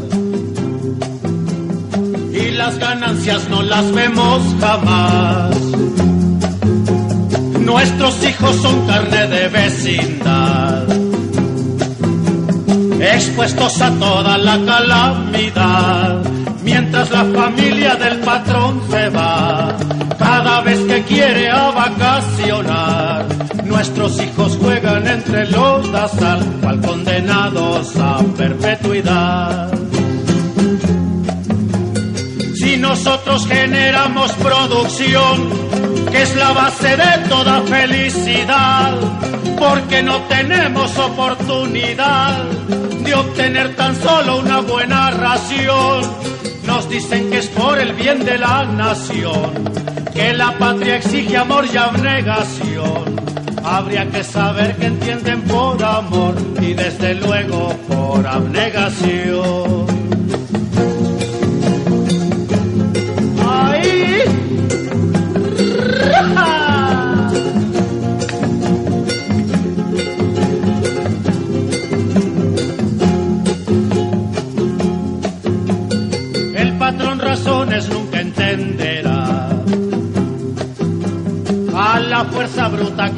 Y 2.31 2.51
las 2.51 2.77
ganancias 2.77 3.49
no 3.49 3.61
las 3.61 3.91
vemos 3.93 4.41
jamás. 4.59 5.52
Nuestros 7.73 8.23
hijos 8.23 8.55
son 8.57 8.85
carne 8.85 9.27
de 9.27 9.47
vecindad, 9.49 10.83
expuestos 13.01 13.81
a 13.81 13.89
toda 13.95 14.37
la 14.37 14.63
calamidad, 14.63 16.21
mientras 16.63 17.09
la 17.09 17.25
familia 17.25 17.95
del 17.95 18.19
patrón 18.19 18.79
se 18.91 19.09
va, 19.09 19.75
cada 20.19 20.61
vez 20.61 20.81
que 20.81 21.01
quiere 21.01 21.49
a 21.49 21.71
vacacionar. 21.71 23.25
Nuestros 23.65 24.21
hijos 24.21 24.55
juegan 24.61 25.07
entre 25.07 25.49
los 25.49 25.91
dasal, 25.91 26.45
cual 26.61 26.79
condenados 26.79 27.95
a 27.97 28.19
perpetuidad. 28.37 29.71
Nosotros 32.83 33.47
generamos 33.47 34.33
producción, 34.33 35.49
que 36.11 36.21
es 36.21 36.35
la 36.35 36.51
base 36.51 36.97
de 36.97 37.29
toda 37.29 37.61
felicidad, 37.61 38.93
porque 39.57 40.03
no 40.03 40.21
tenemos 40.23 40.95
oportunidad 40.99 42.43
de 42.43 43.15
obtener 43.15 43.73
tan 43.77 43.95
solo 43.95 44.39
una 44.39 44.59
buena 44.59 45.11
ración. 45.11 46.01
Nos 46.65 46.89
dicen 46.89 47.29
que 47.31 47.37
es 47.37 47.47
por 47.47 47.79
el 47.79 47.93
bien 47.93 48.25
de 48.25 48.37
la 48.37 48.65
nación, 48.65 49.63
que 50.13 50.33
la 50.33 50.51
patria 50.59 50.97
exige 50.97 51.37
amor 51.37 51.65
y 51.73 51.77
abnegación. 51.77 53.15
Habría 53.63 54.05
que 54.09 54.25
saber 54.25 54.75
que 54.75 54.87
entienden 54.87 55.41
por 55.43 55.81
amor 55.81 56.35
y 56.59 56.73
desde 56.73 57.15
luego 57.15 57.69
por 57.87 58.27
abnegación. 58.27 59.92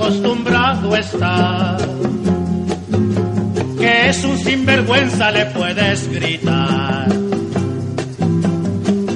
Acostumbrado 0.05 0.95
está. 0.95 1.77
Que 3.79 4.09
es 4.09 4.23
un 4.23 4.37
sinvergüenza 4.37 5.31
le 5.31 5.45
puedes 5.47 6.07
gritar. 6.11 7.07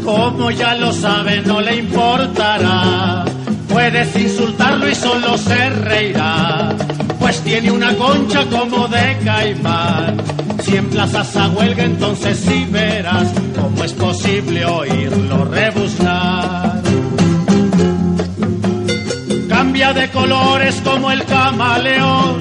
Como 0.04 0.50
ya 0.50 0.74
lo 0.76 0.92
sabe, 0.92 1.42
no 1.42 1.62
le 1.62 1.76
importará. 1.76 3.24
Puedes 3.68 4.16
insultarlo 4.16 4.90
y 4.90 4.96
solo 4.96 5.38
se 5.38 5.70
reirá. 5.70 6.76
Pues 7.20 7.40
tiene 7.42 7.72
una 7.72 7.94
concha 7.96 8.46
como 8.46 8.88
de 8.88 9.18
caimán. 9.24 10.18
Si 10.64 10.76
emplazas 10.76 11.36
a 11.36 11.50
huelga, 11.50 11.84
entonces 11.84 12.40
sí 12.40 12.68
verás 12.72 13.28
cómo 13.56 13.84
es 13.84 13.94
posible 13.94 14.66
oírlo 14.66 15.46
rebuznar. 15.46 16.19
De 19.80 20.10
colores 20.10 20.82
como 20.84 21.10
el 21.10 21.24
camaleón, 21.24 22.38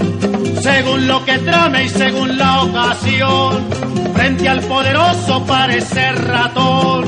según 0.61 1.07
lo 1.07 1.25
que 1.25 1.39
trame 1.39 1.85
y 1.85 1.89
según 1.89 2.37
la 2.37 2.63
ocasión. 2.63 3.65
Frente 4.13 4.49
al 4.49 4.61
poderoso 4.63 5.47
parece 5.47 6.13
ratón, 6.13 7.05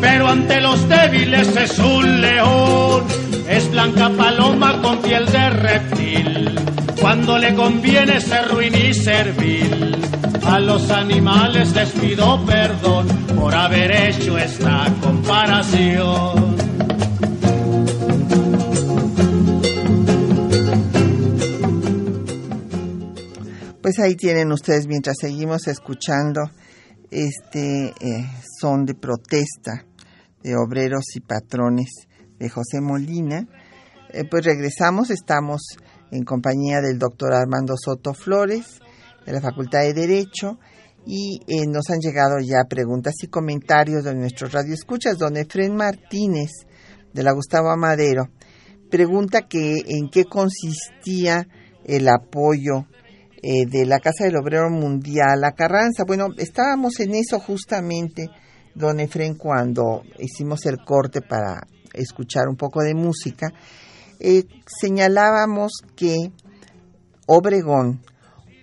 pero 0.00 0.28
ante 0.28 0.62
los 0.62 0.88
débiles 0.88 1.54
es 1.54 1.78
un 1.78 2.22
león. 2.22 3.04
Es 3.48 3.70
blanca 3.70 4.08
paloma 4.16 4.80
con 4.80 4.98
piel 5.02 5.26
de 5.26 5.50
reptil, 5.50 6.58
cuando 6.98 7.38
le 7.38 7.54
conviene 7.54 8.20
ser 8.22 8.48
ruin 8.48 8.74
y 8.74 8.94
servil. 8.94 9.94
A 10.46 10.58
los 10.58 10.90
animales 10.90 11.72
les 11.74 11.90
pido 11.90 12.40
perdón 12.46 13.06
por 13.36 13.54
haber 13.54 13.92
hecho 13.92 14.38
esta 14.38 14.86
comparación. 15.02 16.45
Pues 23.86 24.00
ahí 24.00 24.16
tienen 24.16 24.50
ustedes 24.50 24.88
mientras 24.88 25.14
seguimos 25.20 25.68
escuchando 25.68 26.50
este 27.12 27.94
eh, 28.00 28.28
son 28.60 28.84
de 28.84 28.96
protesta 28.96 29.86
de 30.42 30.56
obreros 30.56 31.04
y 31.14 31.20
patrones 31.20 31.90
de 32.36 32.48
José 32.48 32.80
Molina. 32.80 33.46
Eh, 34.08 34.24
pues 34.28 34.44
regresamos, 34.44 35.10
estamos 35.10 35.60
en 36.10 36.24
compañía 36.24 36.80
del 36.80 36.98
doctor 36.98 37.32
Armando 37.32 37.74
Soto 37.80 38.12
Flores 38.12 38.80
de 39.24 39.32
la 39.32 39.40
Facultad 39.40 39.82
de 39.82 39.94
Derecho 39.94 40.58
y 41.06 41.38
eh, 41.46 41.68
nos 41.68 41.88
han 41.88 42.00
llegado 42.00 42.40
ya 42.40 42.64
preguntas 42.68 43.14
y 43.22 43.28
comentarios 43.28 44.02
de 44.02 44.16
nuestros 44.16 44.50
radioescuchas. 44.50 45.16
Don 45.16 45.36
Efren 45.36 45.76
Martínez 45.76 46.50
de 47.12 47.22
la 47.22 47.30
Gustavo 47.30 47.70
Amadero 47.70 48.30
pregunta 48.90 49.42
que 49.42 49.76
en 49.86 50.10
qué 50.10 50.24
consistía 50.24 51.46
el 51.84 52.08
apoyo 52.08 52.86
eh, 53.48 53.64
de 53.64 53.86
la 53.86 54.00
Casa 54.00 54.24
del 54.24 54.38
Obrero 54.38 54.68
Mundial 54.70 55.44
a 55.44 55.52
Carranza. 55.52 56.02
Bueno, 56.04 56.30
estábamos 56.36 56.98
en 56.98 57.14
eso 57.14 57.38
justamente, 57.38 58.28
don 58.74 58.98
Efren, 58.98 59.36
cuando 59.36 60.02
hicimos 60.18 60.66
el 60.66 60.78
corte 60.84 61.20
para 61.20 61.64
escuchar 61.94 62.48
un 62.48 62.56
poco 62.56 62.82
de 62.82 62.96
música. 62.96 63.52
Eh, 64.18 64.42
señalábamos 64.66 65.74
que 65.94 66.32
Obregón, 67.28 68.02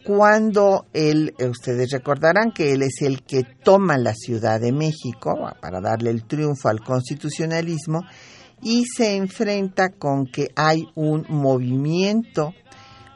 cuando 0.06 0.86
él, 0.92 1.34
eh, 1.38 1.48
ustedes 1.48 1.92
recordarán 1.92 2.52
que 2.52 2.74
él 2.74 2.82
es 2.82 3.04
el 3.04 3.24
que 3.24 3.44
toma 3.64 3.98
la 3.98 4.14
Ciudad 4.14 4.60
de 4.60 4.74
México 4.74 5.34
para 5.62 5.80
darle 5.80 6.10
el 6.10 6.26
triunfo 6.26 6.68
al 6.68 6.82
constitucionalismo 6.82 8.02
y 8.62 8.84
se 8.84 9.16
enfrenta 9.16 9.92
con 9.98 10.26
que 10.26 10.50
hay 10.58 10.84
un 10.96 11.26
movimiento 11.30 12.52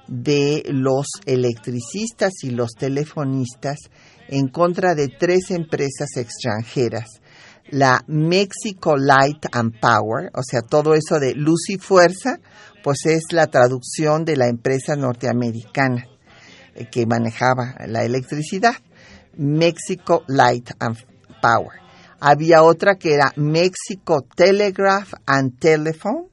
de 0.08 0.63
los 0.67 1.08
electricistas 1.26 2.34
y 2.43 2.52
los 2.52 2.72
telefonistas 2.72 3.78
en 4.28 4.48
contra 4.48 4.96
de 4.96 5.08
tres 5.08 5.52
empresas 5.52 6.15
extranjeras, 6.15 7.22
la 7.70 8.04
Mexico 8.08 8.98
Light 8.98 9.46
and 9.52 9.80
Power, 9.80 10.32
o 10.34 10.41
sea, 10.43 10.62
todo 10.62 10.93
eso 10.93 11.20
de 11.20 11.34
luz 11.36 11.70
y 11.70 11.78
fuerza, 11.78 12.39
pues 12.84 13.06
es 13.06 13.24
la 13.32 13.48
traducción 13.48 14.24
de 14.24 14.38
la 14.38 14.48
empresa 14.48 14.96
norteamericana 14.96 16.08
eh, 16.76 16.88
que 16.89 17.06
manejaba 17.06 17.76
la 17.88 18.04
electricidad, 18.04 18.76
Mexico 19.36 20.24
Light 20.28 20.72
and 20.80 20.98
Power. 21.41 21.80
Había 22.20 22.63
otra 22.63 22.96
que 22.96 23.13
era 23.13 23.32
Mexico 23.36 24.26
Telegraph 24.36 25.13
and 25.26 25.60
Telephone 25.60 26.30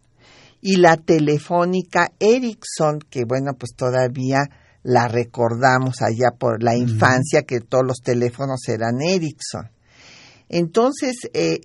y 0.67 0.77
la 0.77 0.97
telefónica 0.97 2.11
Ericsson, 2.19 3.01
que 3.11 3.25
bueno, 3.27 3.53
pues 3.53 3.75
todavía 3.77 4.45
la 4.83 5.09
recordamos 5.09 6.01
allá 6.01 6.31
por 6.39 6.63
la 6.63 6.75
infancia 6.75 7.43
que 7.43 7.61
todos 7.61 7.85
los 7.87 7.99
teléfonos 7.99 8.67
eran 8.69 9.03
Ericsson. 9.03 9.71
Entonces, 10.49 11.17
eh, 11.35 11.61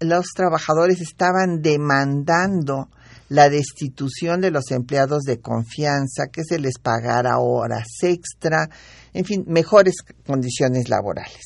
los 0.00 0.28
trabajadores 0.34 1.02
estaban 1.02 1.60
demandando 1.60 2.88
la 3.28 3.50
destitución 3.50 4.40
de 4.40 4.50
los 4.50 4.70
empleados 4.70 5.24
de 5.24 5.38
confianza, 5.38 6.28
que 6.32 6.42
se 6.42 6.58
les 6.58 6.78
pagara 6.78 7.38
horas 7.38 7.86
extra, 8.00 8.66
en 9.12 9.26
fin, 9.26 9.44
mejores 9.46 9.96
condiciones 10.26 10.88
laborales. 10.88 11.42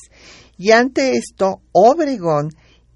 Y 0.57 0.71
ante 0.71 1.17
esto, 1.17 1.63
Obregón 1.73 2.47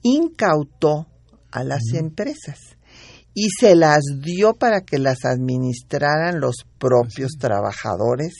incautó 0.02 1.08
a 1.52 1.66
las 1.66 1.82
empresas 1.94 2.71
y 3.34 3.48
se 3.58 3.76
las 3.76 4.02
dio 4.22 4.56
para 4.56 4.82
que 4.82 5.00
las 5.00 5.24
administraran 5.24 6.40
los 6.40 6.66
propios 6.78 7.32
trabajadores. 7.40 8.34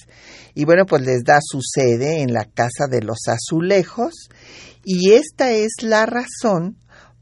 Y 0.54 0.66
bueno, 0.66 0.86
pues 0.86 1.04
les 1.04 1.24
da 1.24 1.40
su 1.42 1.60
sede 1.62 2.22
en 2.22 2.34
la 2.34 2.46
Casa 2.46 2.88
de 2.90 3.02
los 3.02 3.28
Azulejos. 3.28 4.30
Y 4.84 5.14
esta 5.14 5.52
es 5.52 5.72
la 5.82 6.06
razón 6.06 6.78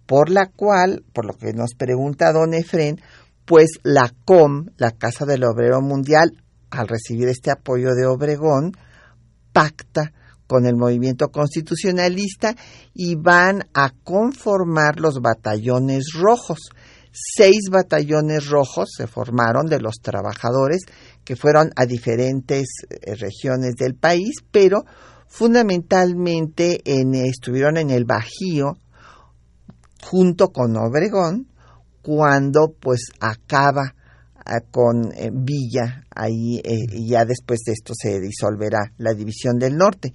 por 0.05 0.29
la 0.29 0.47
cual, 0.47 1.03
por 1.13 1.25
lo 1.25 1.33
que 1.33 1.53
nos 1.53 1.75
pregunta 1.75 2.31
don 2.31 2.53
Efren, 2.53 2.99
pues 3.45 3.79
la 3.83 4.11
COM, 4.25 4.67
la 4.77 4.91
Casa 4.91 5.25
del 5.25 5.43
Obrero 5.43 5.81
Mundial, 5.81 6.31
al 6.71 6.87
recibir 6.87 7.27
este 7.27 7.51
apoyo 7.51 7.93
de 7.93 8.07
Obregón, 8.07 8.71
pacta 9.53 10.13
con 10.47 10.65
el 10.65 10.75
movimiento 10.75 11.29
constitucionalista 11.29 12.55
y 12.95 13.15
van 13.15 13.65
a 13.75 13.91
conformar 14.03 14.99
los 14.99 15.21
batallones 15.21 16.13
rojos 16.19 16.71
seis 17.11 17.69
batallones 17.71 18.47
rojos 18.47 18.89
se 18.95 19.07
formaron 19.07 19.65
de 19.67 19.79
los 19.79 19.95
trabajadores 20.01 20.81
que 21.23 21.35
fueron 21.35 21.71
a 21.75 21.85
diferentes 21.85 22.65
eh, 22.89 23.15
regiones 23.15 23.75
del 23.75 23.95
país, 23.95 24.35
pero 24.51 24.83
fundamentalmente 25.27 26.81
estuvieron 26.85 27.77
en 27.77 27.91
el 27.91 28.05
Bajío 28.05 28.77
junto 30.01 30.47
con 30.49 30.75
Obregón 30.77 31.47
cuando 32.01 32.73
pues 32.79 33.11
acaba 33.19 33.93
ah, 34.45 34.61
con 34.71 35.11
eh, 35.13 35.29
Villa 35.31 36.03
ahí 36.15 36.57
eh, 36.63 36.85
y 36.91 37.09
ya 37.09 37.25
después 37.25 37.59
de 37.65 37.73
esto 37.73 37.93
se 37.95 38.19
disolverá 38.19 38.91
la 38.97 39.13
división 39.13 39.57
del 39.59 39.77
norte. 39.77 40.13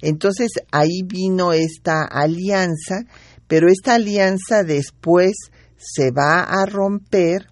Entonces 0.00 0.50
ahí 0.70 1.02
vino 1.04 1.52
esta 1.52 2.04
alianza, 2.04 3.04
pero 3.46 3.68
esta 3.68 3.94
alianza 3.94 4.62
después 4.62 5.34
se 5.76 6.10
va 6.10 6.42
a 6.42 6.66
romper 6.66 7.48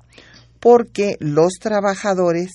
porque 0.61 1.16
los 1.20 1.54
trabajadores 1.61 2.50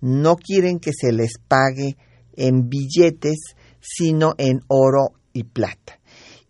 no 0.00 0.36
quieren 0.36 0.80
que 0.80 0.90
se 0.92 1.12
les 1.12 1.34
pague 1.46 1.96
en 2.34 2.68
billetes, 2.68 3.54
sino 3.80 4.34
en 4.38 4.60
oro 4.66 5.14
y 5.32 5.44
plata. 5.44 6.00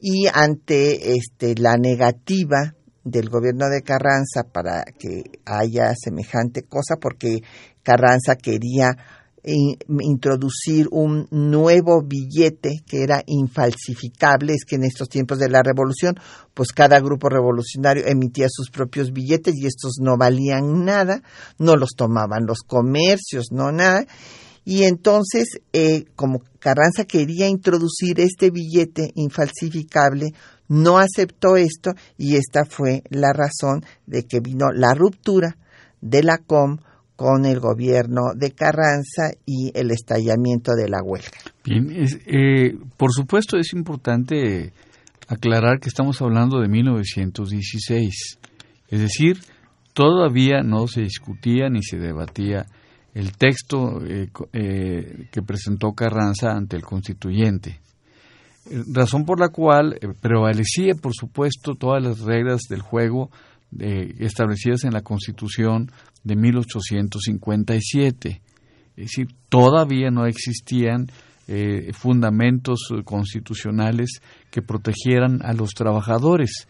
Y 0.01 0.27
ante 0.33 1.15
este, 1.15 1.55
la 1.57 1.77
negativa 1.77 2.75
del 3.05 3.29
gobierno 3.29 3.69
de 3.69 3.83
Carranza 3.83 4.45
para 4.53 4.85
que 4.99 5.23
haya 5.45 5.95
semejante 5.95 6.63
cosa, 6.63 6.97
porque 7.01 7.43
Carranza 7.83 8.37
quería 8.37 8.97
introducir 9.45 10.87
un 10.91 11.27
nuevo 11.31 12.03
billete 12.03 12.83
que 12.87 13.03
era 13.03 13.23
infalsificable. 13.27 14.55
Es 14.55 14.65
que 14.65 14.77
en 14.77 14.85
estos 14.85 15.09
tiempos 15.09 15.39
de 15.39 15.49
la 15.49 15.63
revolución, 15.63 16.15
pues 16.55 16.73
cada 16.73 17.01
grupo 17.01 17.29
revolucionario 17.29 18.07
emitía 18.07 18.47
sus 18.49 18.71
propios 18.71 19.13
billetes 19.13 19.55
y 19.57 19.67
estos 19.67 19.97
no 20.01 20.17
valían 20.17 20.85
nada, 20.85 21.23
no 21.59 21.77
los 21.77 21.91
tomaban 21.97 22.47
los 22.47 22.61
comercios, 22.61 23.47
no 23.51 23.73
nada. 23.73 24.07
Y 24.65 24.85
entonces, 24.85 25.59
eh, 25.73 26.05
como 26.15 26.41
Carranza 26.61 27.05
quería 27.05 27.49
introducir 27.49 28.21
este 28.21 28.51
billete 28.51 29.11
infalsificable, 29.17 30.35
no 30.69 30.99
aceptó 30.99 31.57
esto 31.57 31.91
y 32.17 32.37
esta 32.37 32.65
fue 32.65 33.03
la 33.11 33.33
razón 33.33 33.85
de 34.07 34.25
que 34.25 34.41
vino 34.41 34.71
la 34.73 34.95
ruptura 34.95 35.57
de 36.01 36.23
la 36.23 36.39
COM 36.39 36.79
con 37.23 37.47
el 37.47 37.61
gobierno 37.61 38.35
de 38.35 38.51
Carranza 38.51 39.31
y 39.47 39.71
el 39.79 39.93
estallamiento 39.93 40.73
de 40.73 40.89
la 40.89 41.05
huelga. 41.05 41.39
Bien, 41.65 41.87
eh, 42.27 42.77
por 42.97 43.13
supuesto 43.13 43.57
es 43.59 43.73
importante 43.75 44.73
aclarar 45.29 45.79
que 45.79 45.89
estamos 45.89 46.21
hablando 46.21 46.59
de 46.61 46.67
1916, 46.67 48.39
es 48.89 49.01
decir, 49.01 49.39
todavía 49.93 50.63
no 50.65 50.89
se 50.89 51.03
discutía 51.03 51.69
ni 51.69 51.85
se 51.85 51.97
debatía 51.99 52.67
el 53.15 53.37
texto 53.37 54.05
eh, 54.05 54.29
eh, 54.53 55.29
que 55.31 55.43
presentó 55.43 55.93
Carranza 55.93 56.51
ante 56.51 56.75
el 56.75 56.83
constituyente, 56.83 57.79
razón 58.93 59.25
por 59.25 59.39
la 59.39 59.51
cual 59.51 59.97
prevalecía, 60.21 60.95
por 61.01 61.13
supuesto, 61.15 61.77
todas 61.77 62.03
las 62.03 62.19
reglas 62.19 62.63
del 62.69 62.81
juego 62.81 63.31
establecidas 63.79 64.85
en 64.85 64.93
la 64.93 65.03
Constitución 65.03 65.91
de 66.25 66.37
1857. 66.37 68.43
Es 68.97 69.05
decir, 69.05 69.29
todavía 69.49 70.11
no 70.11 70.27
existían 70.27 71.07
eh, 71.49 71.93
fundamentos 71.93 72.93
constitucionales 73.05 74.21
que 74.51 74.63
protegieran 74.63 75.41
a 75.43 75.53
los 75.53 75.71
trabajadores. 75.71 76.69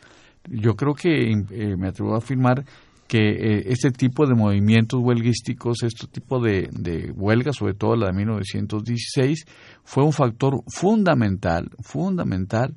Yo 0.49 0.77
creo 0.77 0.95
que 0.95 1.31
eh, 1.31 1.77
me 1.77 1.89
atrevo 1.89 2.15
a 2.15 2.19
afirmar 2.19 2.65
que 3.07 3.19
eh, 3.19 3.65
este 3.67 3.91
tipo 3.91 4.27
de 4.27 4.35
movimientos 4.35 5.01
huelguísticos, 5.03 5.83
este 5.83 6.07
tipo 6.07 6.41
de, 6.41 6.71
de 6.73 7.13
huelga, 7.15 7.53
sobre 7.53 7.75
todo 7.75 7.97
la 7.97 8.07
de 8.07 8.15
1916, 8.15 9.45
fue 9.85 10.05
un 10.05 10.13
factor 10.13 10.63
fundamental, 10.69 11.71
fundamental 11.83 12.75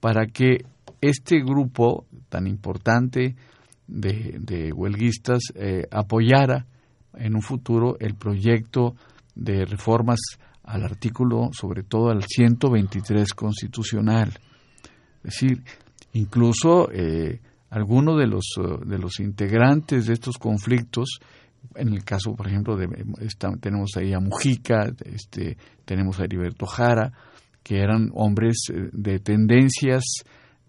para 0.00 0.26
que 0.26 0.66
este 1.00 1.40
grupo 1.40 2.04
tan 2.28 2.46
importante 2.46 3.36
de, 3.88 4.72
huelguistas 4.72 5.40
eh, 5.54 5.86
apoyara 5.90 6.66
en 7.14 7.34
un 7.34 7.42
futuro 7.42 7.96
el 7.98 8.14
proyecto 8.14 8.94
de 9.34 9.64
reformas 9.64 10.20
al 10.62 10.84
artículo, 10.84 11.50
sobre 11.52 11.82
todo 11.82 12.10
al 12.10 12.22
123 12.22 13.32
constitucional. 13.32 14.28
Es 15.24 15.40
decir, 15.40 15.62
incluso 16.12 16.90
eh, 16.92 17.40
algunos 17.70 18.18
de 18.18 18.26
los, 18.26 18.44
de 18.84 18.98
los 18.98 19.18
integrantes 19.20 20.06
de 20.06 20.12
estos 20.12 20.36
conflictos, 20.36 21.20
en 21.74 21.88
el 21.88 22.04
caso, 22.04 22.34
por 22.34 22.46
ejemplo, 22.46 22.76
de, 22.76 22.88
tenemos 23.60 23.90
ahí 23.96 24.12
a 24.12 24.20
Mujica, 24.20 24.92
este, 25.04 25.56
tenemos 25.84 26.20
a 26.20 26.24
Heriberto 26.24 26.66
Jara, 26.66 27.12
que 27.62 27.78
eran 27.78 28.10
hombres 28.14 28.68
eh, 28.70 28.90
de 28.92 29.18
tendencias, 29.18 30.04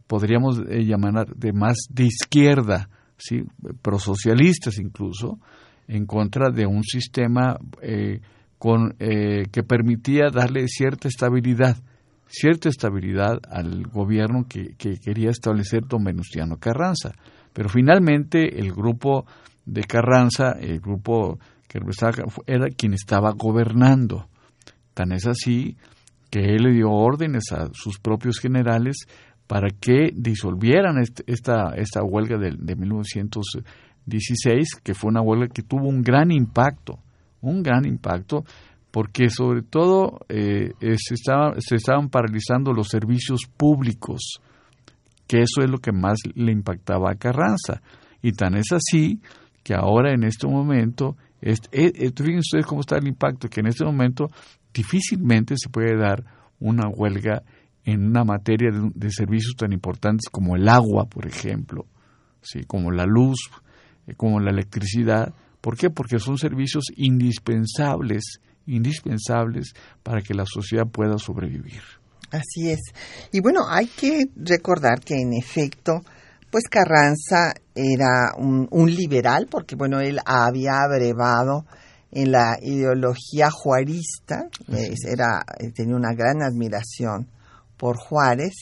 podríamos 0.08 0.60
llamar 0.60 1.36
de 1.36 1.54
más 1.54 1.78
de 1.90 2.06
izquierda, 2.06 2.90
¿sí? 3.20 3.44
prosocialistas 3.82 4.80
incluso, 4.80 5.40
en 5.88 6.06
contra 6.06 6.50
de 6.50 6.66
un 6.66 6.84
sistema 6.84 7.58
eh, 7.82 8.22
con, 8.58 8.96
eh, 9.00 9.48
que 9.52 9.64
permitía 9.64 10.30
darle 10.32 10.68
cierta 10.68 11.08
estabilidad, 11.08 11.78
cierta 12.28 12.70
estabilidad 12.70 13.40
al 13.50 13.88
gobierno 13.88 14.46
que, 14.48 14.76
quería 14.76 15.32
establecer 15.32 15.84
don 15.88 16.04
Venustiano 16.04 16.58
Carranza. 16.58 17.14
Pero 17.54 17.70
finalmente 17.70 18.60
el 18.60 18.72
grupo 18.72 19.26
de 19.66 19.84
Carranza, 19.84 20.52
el 20.60 20.80
grupo 20.80 21.40
que 21.68 21.80
era 22.48 22.68
quien 22.70 22.94
estaba 22.94 23.32
gobernando. 23.32 24.28
Tan 24.94 25.12
es 25.12 25.26
así 25.28 25.78
que 26.30 26.40
él 26.56 26.64
le 26.64 26.74
dio 26.74 26.92
órdenes 26.92 27.52
a 27.52 27.70
sus 27.74 28.00
propios 28.00 28.40
generales 28.40 29.08
para 29.50 29.70
que 29.72 30.12
disolvieran 30.14 31.02
esta, 31.26 31.74
esta 31.76 32.04
huelga 32.04 32.38
de, 32.38 32.52
de 32.56 32.76
1916, 32.76 34.76
que 34.84 34.94
fue 34.94 35.10
una 35.10 35.24
huelga 35.24 35.48
que 35.48 35.64
tuvo 35.64 35.90
un 35.90 36.04
gran 36.04 36.30
impacto, 36.30 37.00
un 37.42 37.64
gran 37.64 37.88
impacto, 37.88 38.44
porque 38.92 39.32
sobre 39.32 39.64
todo 39.64 40.20
eh, 40.30 40.74
se, 40.80 41.76
estaban 41.76 42.10
paralizando 42.10 42.74
los 42.74 42.90
servicios 42.90 43.48
públicos, 43.58 44.40
que 45.26 45.40
eso 45.40 45.64
es 45.64 45.72
lo 45.72 45.80
que 45.80 45.94
más 45.94 46.20
le 46.36 46.52
impactaba 46.52 47.10
a 47.10 47.16
Carranza. 47.16 47.82
Y 48.22 48.34
tan 48.34 48.56
es 48.56 48.72
así 48.72 49.20
que 49.64 49.74
ahora 49.74 50.14
en 50.14 50.26
este 50.26 50.46
momento, 50.46 51.18
este, 51.42 52.12
fíjense 52.16 52.38
ustedes 52.38 52.68
cómo 52.68 52.82
está 52.82 53.00
el 53.00 53.08
impacto, 53.08 53.50
que 53.50 53.62
en 53.62 53.68
este 53.68 53.84
momento 53.84 54.30
difícilmente 54.72 55.56
se 55.58 55.70
puede 55.70 55.98
dar 55.98 56.24
una 56.60 56.88
huelga 56.88 57.42
en 57.86 58.06
una 58.06 58.24
materia 58.24 58.70
de, 58.72 59.12
servicios 59.12 59.56
tan 59.58 59.74
importantes 59.74 60.30
como 60.32 60.56
el 60.56 60.68
agua, 60.68 61.06
por 61.06 61.26
ejemplo, 61.26 61.86
¿sí? 62.42 62.64
como 62.66 62.92
la 62.92 63.06
luz, 63.06 63.50
eh, 64.08 64.14
como 64.16 64.40
la 64.40 64.52
electricidad. 64.52 65.34
¿Por 65.62 65.78
qué? 65.78 65.90
Porque 65.90 66.20
son 66.20 66.38
servicios 66.38 66.86
indispensables, 66.96 68.40
indispensables 68.66 69.74
para 70.04 70.22
que 70.22 70.34
la 70.34 70.46
sociedad 70.46 70.88
pueda 70.88 71.18
sobrevivir. 71.18 71.82
Así 72.32 72.70
es. 72.70 72.80
Y 73.32 73.40
bueno, 73.40 73.62
hay 73.68 73.88
que 73.88 74.26
recordar 74.36 75.00
que 75.02 75.16
en 75.16 75.34
efecto, 75.34 76.02
pues 76.52 76.66
Carranza 76.70 77.54
era 77.74 78.34
un, 78.38 78.68
liberal, 78.94 79.48
porque 79.50 79.76
bueno, 79.76 80.00
él 80.00 80.20
había 80.26 80.84
abrevado 80.84 81.66
en 82.12 82.32
la 82.32 82.58
ideología 82.62 83.50
juarista, 83.52 84.48
era, 84.68 85.44
tenía 85.74 85.96
una 85.96 86.14
gran 86.14 86.42
admiración 86.42 87.28
por 87.80 87.98
Juárez, 87.98 88.54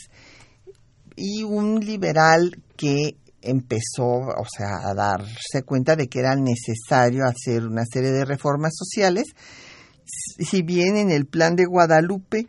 y 1.17 1.43
un 1.43 1.80
liberal 1.80 2.63
que 2.77 3.17
empezó, 3.41 4.06
o 4.06 4.45
sea, 4.56 4.89
a 4.89 4.93
darse 4.93 5.63
cuenta 5.65 5.95
de 5.95 6.08
que 6.08 6.19
era 6.19 6.36
necesario 6.36 7.23
hacer 7.25 7.65
una 7.65 7.84
serie 7.91 8.12
de 8.12 8.23
reformas 8.23 8.73
sociales, 8.75 9.25
si 10.06 10.62
bien 10.62 10.95
en 10.95 11.12
el 11.12 11.25
plan 11.25 11.56
de 11.56 11.65
Guadalupe 11.65 12.47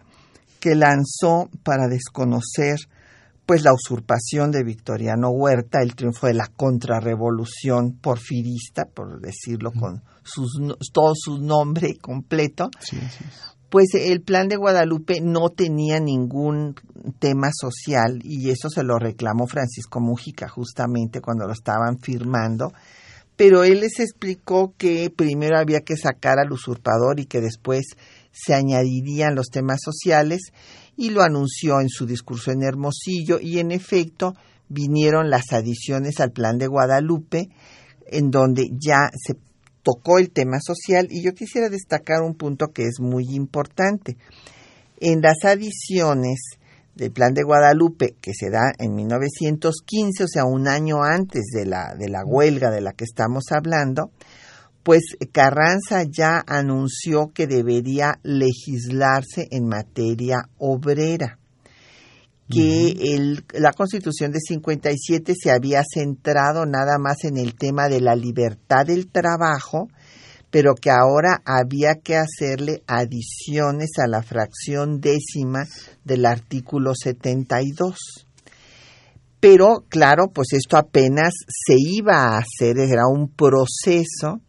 que 0.60 0.74
lanzó 0.74 1.48
para 1.62 1.88
desconocer 1.88 2.78
pues 3.46 3.62
la 3.62 3.72
usurpación 3.72 4.50
de 4.50 4.62
Victoriano 4.62 5.30
Huerta, 5.30 5.80
el 5.80 5.94
triunfo 5.94 6.26
de 6.26 6.34
la 6.34 6.48
contrarrevolución 6.48 7.96
porfirista, 7.98 8.84
por 8.84 9.22
decirlo 9.22 9.72
con 9.72 10.02
sus, 10.22 10.60
todo 10.92 11.12
su 11.14 11.38
nombre 11.38 11.96
completo, 11.98 12.68
pues 13.70 13.88
el 13.94 14.22
plan 14.22 14.48
de 14.48 14.56
Guadalupe 14.56 15.20
no 15.20 15.50
tenía 15.50 16.00
ningún 16.00 16.74
tema 17.18 17.50
social 17.52 18.20
y 18.22 18.50
eso 18.50 18.70
se 18.70 18.82
lo 18.82 18.98
reclamó 18.98 19.46
Francisco 19.46 20.00
Mújica 20.00 20.48
justamente 20.48 21.20
cuando 21.20 21.46
lo 21.46 21.52
estaban 21.52 21.98
firmando, 21.98 22.72
pero 23.36 23.64
él 23.64 23.80
les 23.80 24.00
explicó 24.00 24.74
que 24.76 25.12
primero 25.14 25.58
había 25.58 25.80
que 25.80 25.96
sacar 25.96 26.38
al 26.38 26.50
usurpador 26.50 27.20
y 27.20 27.26
que 27.26 27.40
después 27.40 27.84
se 28.32 28.54
añadirían 28.54 29.34
los 29.34 29.48
temas 29.48 29.80
sociales 29.82 30.52
y 30.96 31.10
lo 31.10 31.22
anunció 31.22 31.80
en 31.80 31.88
su 31.88 32.06
discurso 32.06 32.50
en 32.50 32.62
Hermosillo 32.62 33.38
y 33.40 33.58
en 33.58 33.70
efecto 33.70 34.34
vinieron 34.68 35.30
las 35.30 35.52
adiciones 35.52 36.20
al 36.20 36.32
plan 36.32 36.58
de 36.58 36.66
Guadalupe 36.66 37.50
en 38.06 38.30
donde 38.30 38.70
ya 38.72 39.10
se 39.14 39.34
tocó 39.88 40.18
el 40.18 40.30
tema 40.30 40.58
social 40.60 41.08
y 41.10 41.22
yo 41.22 41.32
quisiera 41.32 41.70
destacar 41.70 42.20
un 42.20 42.34
punto 42.34 42.66
que 42.74 42.82
es 42.82 43.00
muy 43.00 43.24
importante. 43.30 44.18
En 45.00 45.22
las 45.22 45.44
adiciones 45.44 46.40
del 46.94 47.10
plan 47.10 47.32
de 47.32 47.42
Guadalupe 47.42 48.16
que 48.20 48.32
se 48.34 48.50
da 48.50 48.72
en 48.78 48.94
1915, 48.94 50.24
o 50.24 50.28
sea, 50.28 50.44
un 50.44 50.68
año 50.68 51.02
antes 51.02 51.44
de 51.54 51.64
la, 51.64 51.94
de 51.98 52.08
la 52.10 52.22
huelga 52.24 52.70
de 52.70 52.82
la 52.82 52.92
que 52.92 53.04
estamos 53.04 53.44
hablando, 53.50 54.10
pues 54.82 55.02
Carranza 55.32 56.02
ya 56.02 56.44
anunció 56.46 57.30
que 57.32 57.46
debería 57.46 58.18
legislarse 58.22 59.48
en 59.50 59.68
materia 59.68 60.48
obrera, 60.58 61.38
que 62.50 63.16
la 63.52 63.72
constitución 63.72 64.32
de 64.32 64.40
57 64.40 65.34
se 65.38 65.50
había 65.50 65.82
centrado 65.84 66.64
nada 66.64 66.98
más 66.98 67.24
en 67.24 67.36
el 67.36 67.54
tema 67.54 67.88
de 67.88 68.00
la 68.00 68.16
libertad 68.16 68.86
del 68.86 69.08
trabajo, 69.10 69.88
pero 70.50 70.74
que 70.74 70.90
ahora 70.90 71.42
había 71.44 71.96
que 72.02 72.16
hacerle 72.16 72.82
adiciones 72.86 73.90
a 74.02 74.08
la 74.08 74.22
fracción 74.22 75.00
décima 75.00 75.66
del 76.04 76.24
artículo 76.24 76.92
72. 76.94 78.26
Pero 79.40 79.84
claro, 79.88 80.28
pues 80.32 80.48
esto 80.52 80.76
apenas 80.76 81.32
se 81.46 81.74
iba 81.78 82.14
a 82.16 82.38
hacer, 82.38 82.78
era 82.78 83.02
un 83.06 83.28
proceso 83.28 84.40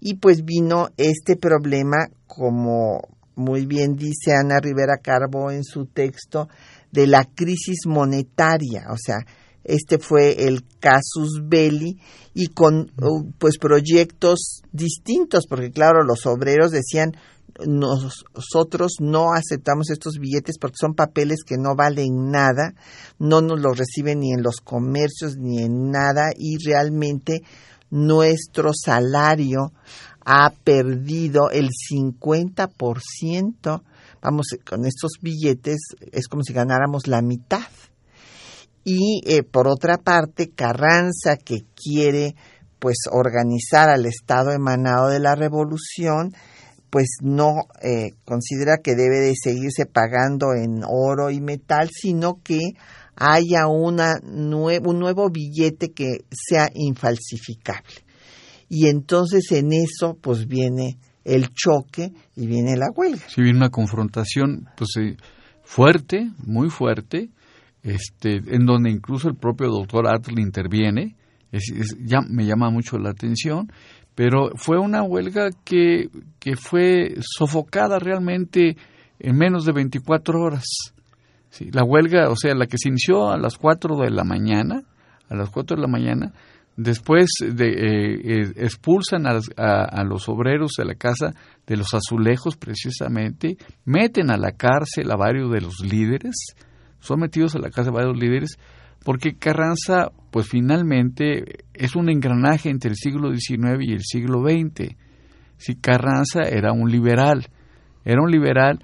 y 0.00 0.14
pues 0.14 0.44
vino 0.44 0.88
este 0.96 1.36
problema, 1.36 2.08
como 2.26 3.00
muy 3.36 3.66
bien 3.66 3.96
dice 3.96 4.32
Ana 4.32 4.58
Rivera 4.60 4.96
Carbo 5.02 5.50
en 5.50 5.62
su 5.62 5.86
texto, 5.86 6.48
de 6.96 7.06
la 7.06 7.24
crisis 7.24 7.86
monetaria, 7.86 8.86
o 8.90 8.96
sea, 8.96 9.18
este 9.62 9.98
fue 9.98 10.46
el 10.46 10.64
casus 10.80 11.42
belli 11.44 12.00
y 12.32 12.48
con 12.48 12.90
uh, 13.02 13.30
pues 13.38 13.58
proyectos 13.58 14.62
distintos, 14.72 15.46
porque 15.46 15.70
claro, 15.70 16.02
los 16.04 16.24
obreros 16.24 16.70
decían 16.70 17.12
nosotros 17.66 18.96
no 19.00 19.32
aceptamos 19.32 19.90
estos 19.90 20.18
billetes 20.18 20.58
porque 20.58 20.76
son 20.78 20.94
papeles 20.94 21.42
que 21.44 21.56
no 21.58 21.74
valen 21.74 22.30
nada, 22.30 22.74
no 23.18 23.40
nos 23.40 23.60
los 23.60 23.78
reciben 23.78 24.20
ni 24.20 24.32
en 24.32 24.42
los 24.42 24.60
comercios 24.62 25.36
ni 25.36 25.62
en 25.62 25.90
nada 25.90 26.30
y 26.36 26.56
realmente 26.64 27.42
nuestro 27.90 28.72
salario 28.74 29.72
ha 30.24 30.52
perdido 30.64 31.50
el 31.50 31.70
50%. 31.70 33.82
Vamos, 34.26 34.46
con 34.68 34.84
estos 34.86 35.12
billetes 35.22 35.78
es 36.10 36.26
como 36.26 36.42
si 36.42 36.52
ganáramos 36.52 37.06
la 37.06 37.22
mitad. 37.22 37.68
Y 38.82 39.22
eh, 39.24 39.44
por 39.44 39.68
otra 39.68 39.98
parte, 39.98 40.50
Carranza, 40.50 41.36
que 41.36 41.60
quiere 41.76 42.34
pues 42.80 42.96
organizar 43.12 43.88
al 43.88 44.04
Estado 44.04 44.50
emanado 44.50 45.10
de 45.10 45.20
la 45.20 45.36
revolución, 45.36 46.34
pues 46.90 47.18
no 47.22 47.52
eh, 47.80 48.14
considera 48.24 48.78
que 48.82 48.96
debe 48.96 49.20
de 49.20 49.34
seguirse 49.40 49.86
pagando 49.86 50.54
en 50.54 50.82
oro 50.84 51.30
y 51.30 51.40
metal, 51.40 51.88
sino 51.92 52.42
que 52.42 52.72
haya 53.14 53.68
una 53.68 54.14
un 54.24 54.98
nuevo 54.98 55.30
billete 55.30 55.92
que 55.92 56.24
sea 56.32 56.68
infalsificable. 56.74 57.94
Y 58.68 58.88
entonces 58.88 59.52
en 59.52 59.72
eso 59.72 60.18
pues 60.20 60.48
viene 60.48 60.98
el 61.26 61.48
choque 61.52 62.12
y 62.36 62.46
viene 62.46 62.76
la 62.76 62.86
huelga. 62.94 63.24
Sí, 63.28 63.42
viene 63.42 63.58
una 63.58 63.70
confrontación 63.70 64.68
pues 64.76 64.90
eh, 65.00 65.16
fuerte, 65.62 66.30
muy 66.44 66.70
fuerte, 66.70 67.30
este, 67.82 68.36
en 68.46 68.64
donde 68.64 68.90
incluso 68.90 69.28
el 69.28 69.36
propio 69.36 69.68
doctor 69.68 70.06
Atle 70.08 70.40
interviene, 70.40 71.16
ya 72.04 72.20
me 72.28 72.44
llama 72.44 72.70
mucho 72.70 72.98
la 72.98 73.10
atención, 73.10 73.70
pero 74.14 74.50
fue 74.56 74.78
una 74.78 75.02
huelga 75.02 75.50
que, 75.64 76.08
que 76.38 76.56
fue 76.56 77.14
sofocada 77.20 77.98
realmente 77.98 78.76
en 79.18 79.36
menos 79.36 79.64
de 79.64 79.72
24 79.72 80.40
horas 80.40 80.64
la 81.72 81.84
huelga, 81.84 82.28
o 82.28 82.36
sea, 82.36 82.54
la 82.54 82.66
que 82.66 82.78
se 82.78 82.88
inició 82.88 83.30
a 83.30 83.38
las 83.38 83.56
4 83.56 83.96
de 83.96 84.10
la 84.10 84.24
mañana, 84.24 84.82
a 85.28 85.34
las 85.34 85.50
4 85.50 85.76
de 85.76 85.82
la 85.82 85.88
mañana, 85.88 86.32
después 86.76 87.30
de, 87.40 87.68
eh, 87.68 88.52
expulsan 88.56 89.26
a, 89.26 89.38
a, 89.56 90.04
los 90.04 90.28
obreros 90.28 90.72
de 90.78 90.84
la 90.84 90.94
casa 90.94 91.34
de 91.66 91.76
los 91.76 91.94
azulejos 91.94 92.56
precisamente, 92.56 93.56
meten 93.84 94.30
a 94.30 94.36
la 94.36 94.52
cárcel 94.52 95.10
a 95.10 95.16
varios 95.16 95.50
de 95.50 95.60
los 95.60 95.80
líderes, 95.80 96.34
son 97.00 97.20
metidos 97.20 97.54
a 97.54 97.58
la 97.58 97.70
cárcel 97.70 97.94
varios 97.94 98.18
líderes, 98.18 98.58
porque 99.04 99.36
Carranza, 99.36 100.10
pues 100.30 100.48
finalmente 100.48 101.64
es 101.72 101.94
un 101.94 102.10
engranaje 102.10 102.70
entre 102.70 102.90
el 102.90 102.96
siglo 102.96 103.32
XIX 103.32 103.78
y 103.80 103.92
el 103.92 104.02
siglo 104.02 104.42
XX. 104.42 104.96
Si 105.58 105.76
Carranza 105.76 106.42
era 106.42 106.72
un 106.72 106.90
liberal, 106.90 107.46
era 108.04 108.20
un 108.20 108.30
liberal 108.30 108.80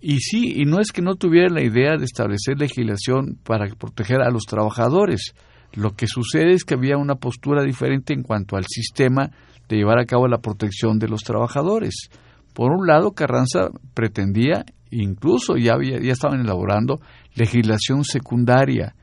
y 0.00 0.20
sí, 0.20 0.54
y 0.56 0.64
no 0.64 0.80
es 0.80 0.92
que 0.92 1.02
no 1.02 1.14
tuviera 1.14 1.52
la 1.52 1.62
idea 1.62 1.96
de 1.98 2.04
establecer 2.04 2.58
legislación 2.58 3.38
para 3.44 3.66
proteger 3.74 4.22
a 4.22 4.30
los 4.30 4.44
trabajadores. 4.44 5.34
Lo 5.74 5.92
que 5.92 6.06
sucede 6.06 6.52
es 6.52 6.64
que 6.64 6.74
había 6.74 6.96
una 6.96 7.16
postura 7.16 7.62
diferente 7.62 8.12
en 8.12 8.22
cuanto 8.22 8.56
al 8.56 8.64
sistema 8.66 9.30
de 9.68 9.76
llevar 9.76 9.98
a 10.00 10.06
cabo 10.06 10.26
la 10.26 10.38
protección 10.38 10.98
de 10.98 11.08
los 11.08 11.22
trabajadores. 11.22 12.10
Por 12.54 12.72
un 12.72 12.86
lado, 12.86 13.12
Carranza 13.12 13.68
pretendía, 13.94 14.64
incluso 14.90 15.56
ya, 15.56 15.74
había, 15.74 16.00
ya 16.00 16.12
estaban 16.12 16.40
elaborando 16.40 17.00
legislación 17.34 18.04
secundaria 18.04 18.94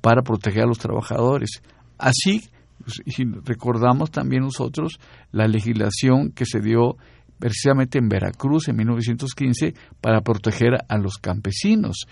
para 0.00 0.22
proteger 0.22 0.62
a 0.62 0.66
los 0.66 0.78
trabajadores. 0.78 1.62
Así, 1.98 2.42
si 2.86 3.24
recordamos 3.44 4.10
también 4.10 4.42
nosotros 4.42 4.98
la 5.32 5.46
legislación 5.46 6.30
que 6.32 6.46
se 6.46 6.60
dio 6.60 6.96
precisamente 7.38 7.98
en 7.98 8.08
Veracruz 8.08 8.68
en 8.68 8.76
1915 8.76 9.74
para 10.00 10.20
proteger 10.22 10.78
a 10.88 10.98
los 10.98 11.18
campesinos. 11.18 12.06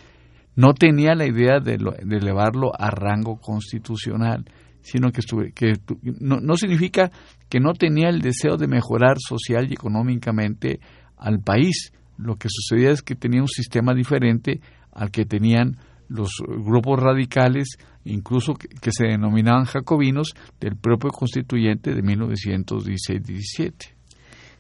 No 0.56 0.74
tenía 0.74 1.14
la 1.14 1.26
idea 1.26 1.60
de, 1.60 1.74
elevarlo 1.74 2.72
a 2.78 2.90
rango 2.90 3.40
constitucional, 3.40 4.44
sino 4.82 5.10
que, 5.10 5.22
que 5.52 5.72
no, 6.20 6.40
no 6.40 6.56
significa 6.56 7.10
que 7.48 7.60
no 7.60 7.72
tenía 7.72 8.08
el 8.08 8.20
deseo 8.20 8.56
de 8.56 8.68
mejorar 8.68 9.16
social 9.18 9.66
y 9.70 9.74
económicamente 9.74 10.80
al 11.16 11.40
país. 11.40 11.92
Lo 12.16 12.36
que 12.36 12.48
sucedía 12.48 12.90
es 12.90 13.02
que 13.02 13.16
tenía 13.16 13.40
un 13.40 13.48
sistema 13.48 13.94
diferente 13.94 14.60
al 14.92 15.10
que 15.10 15.24
tenían 15.24 15.76
los 16.08 16.30
grupos 16.46 17.00
radicales, 17.00 17.76
incluso 18.04 18.54
que, 18.54 18.90
se 18.92 19.06
denominaban 19.06 19.64
jacobinos, 19.64 20.34
del 20.60 20.76
propio 20.76 21.10
constituyente 21.10 21.94
de 21.94 22.02
1916-17. 22.02 23.72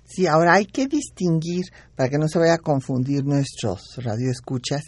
Sí, 0.04 0.26
ahora 0.26 0.54
hay 0.54 0.66
que 0.66 0.86
distinguir, 0.86 1.64
para 1.96 2.08
que 2.10 2.18
no 2.18 2.28
se 2.28 2.38
vaya 2.38 2.54
a 2.54 2.58
confundir 2.58 3.24
nuestros 3.24 3.96
radioescuchas, 3.96 4.82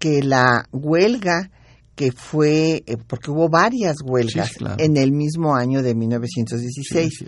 que 0.00 0.22
la 0.22 0.66
huelga 0.72 1.50
que 1.94 2.12
fue, 2.12 2.82
eh, 2.86 2.96
porque 3.06 3.30
hubo 3.30 3.50
varias 3.50 3.96
huelgas 4.02 4.52
en 4.78 4.96
el 4.96 5.12
mismo 5.12 5.54
año 5.54 5.82
de 5.82 5.94
1916. 5.94 7.26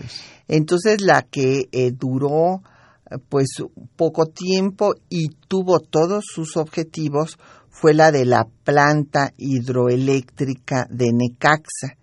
Entonces 0.49 1.03
la 1.03 1.21
que 1.21 1.69
eh, 1.71 1.93
duró 1.93 2.63
eh, 3.11 3.19
pues 3.29 3.49
poco 3.97 4.25
tiempo 4.25 4.95
y 5.11 5.29
tuvo 5.47 5.81
todos 5.81 6.25
sus 6.27 6.57
objetivos 6.57 7.39
fue 7.69 7.93
la 7.93 8.11
de 8.11 8.25
la 8.25 8.49
planta 8.65 9.35
hidroeléctrica 9.37 10.87
de 10.89 11.13
Necaxa, 11.13 11.99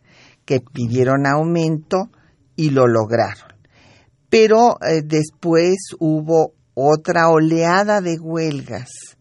que 0.46 0.62
pidieron 0.62 1.26
aumento 1.26 2.12
y 2.56 2.70
lo 2.70 2.86
lograron. 2.86 3.50
Pero 4.30 4.78
después 5.06 5.78
hubo 6.00 6.54
otra 6.76 7.30
oleada 7.30 8.02
de 8.02 8.20
huelgas 8.20 9.18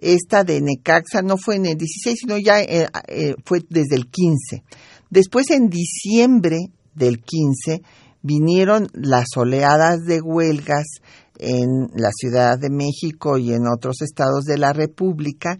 esta 0.00 0.44
de 0.44 0.60
Necaxa 0.60 1.22
no 1.22 1.36
fue 1.36 1.56
en 1.56 1.66
el 1.66 1.76
16, 1.76 2.18
sino 2.20 2.38
ya 2.38 2.60
eh, 2.60 2.88
eh, 3.08 3.34
fue 3.44 3.60
desde 3.68 3.96
el 3.96 4.08
15. 4.08 4.64
Después, 5.10 5.50
en 5.50 5.68
diciembre 5.68 6.58
del 6.94 7.20
15, 7.20 7.82
vinieron 8.22 8.88
las 8.94 9.26
oleadas 9.36 10.00
de 10.04 10.20
huelgas 10.20 10.86
en 11.38 11.90
la 11.94 12.10
Ciudad 12.12 12.58
de 12.58 12.70
México 12.70 13.38
y 13.38 13.52
en 13.52 13.66
otros 13.66 14.02
estados 14.02 14.44
de 14.44 14.58
la 14.58 14.72
República 14.72 15.58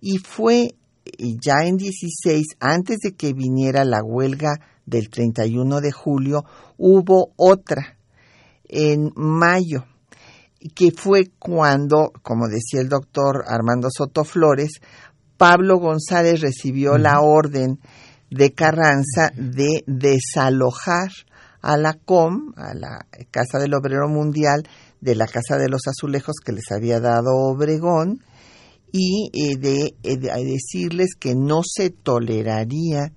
y 0.00 0.18
fue 0.18 0.74
ya 1.18 1.64
en 1.64 1.76
16, 1.76 2.46
antes 2.60 2.98
de 2.98 3.12
que 3.12 3.32
viniera 3.32 3.84
la 3.84 4.02
huelga 4.02 4.60
del 4.86 5.08
31 5.08 5.80
de 5.80 5.92
julio, 5.92 6.44
hubo 6.76 7.32
otra 7.36 7.96
en 8.68 9.10
mayo 9.14 9.84
que 10.74 10.90
fue 10.92 11.30
cuando, 11.38 12.12
como 12.22 12.48
decía 12.48 12.80
el 12.80 12.88
doctor 12.88 13.44
Armando 13.46 13.88
Soto 13.90 14.24
Flores, 14.24 14.80
Pablo 15.36 15.78
González 15.78 16.40
recibió 16.40 16.98
la 16.98 17.20
orden 17.20 17.80
de 18.30 18.52
Carranza 18.52 19.32
de 19.34 19.82
desalojar 19.86 21.10
a 21.62 21.76
la 21.76 21.94
COM, 21.94 22.52
a 22.56 22.74
la 22.74 23.06
Casa 23.30 23.58
del 23.58 23.74
Obrero 23.74 24.08
Mundial, 24.08 24.68
de 25.00 25.14
la 25.14 25.26
Casa 25.26 25.56
de 25.56 25.68
los 25.68 25.86
Azulejos 25.86 26.36
que 26.44 26.52
les 26.52 26.70
había 26.70 27.00
dado 27.00 27.30
Obregón, 27.34 28.22
y 28.92 29.30
eh, 29.32 29.56
de, 29.56 29.94
eh, 30.02 30.16
de 30.16 30.44
decirles 30.44 31.14
que 31.18 31.34
no 31.34 31.60
se 31.64 31.90
toleraría 31.90 33.12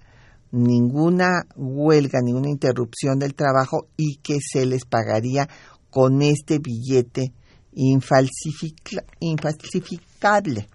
ninguna 0.51 1.47
huelga, 1.55 2.21
ninguna 2.21 2.49
interrupción 2.49 3.17
del 3.17 3.33
trabajo 3.33 3.87
y 3.97 4.17
que 4.17 4.37
se 4.39 4.67
les 4.67 4.85
pagaría 4.85 5.49
con 5.93 6.21
este 6.23 6.57
billete 6.57 7.31
infalsificable. 7.75 10.67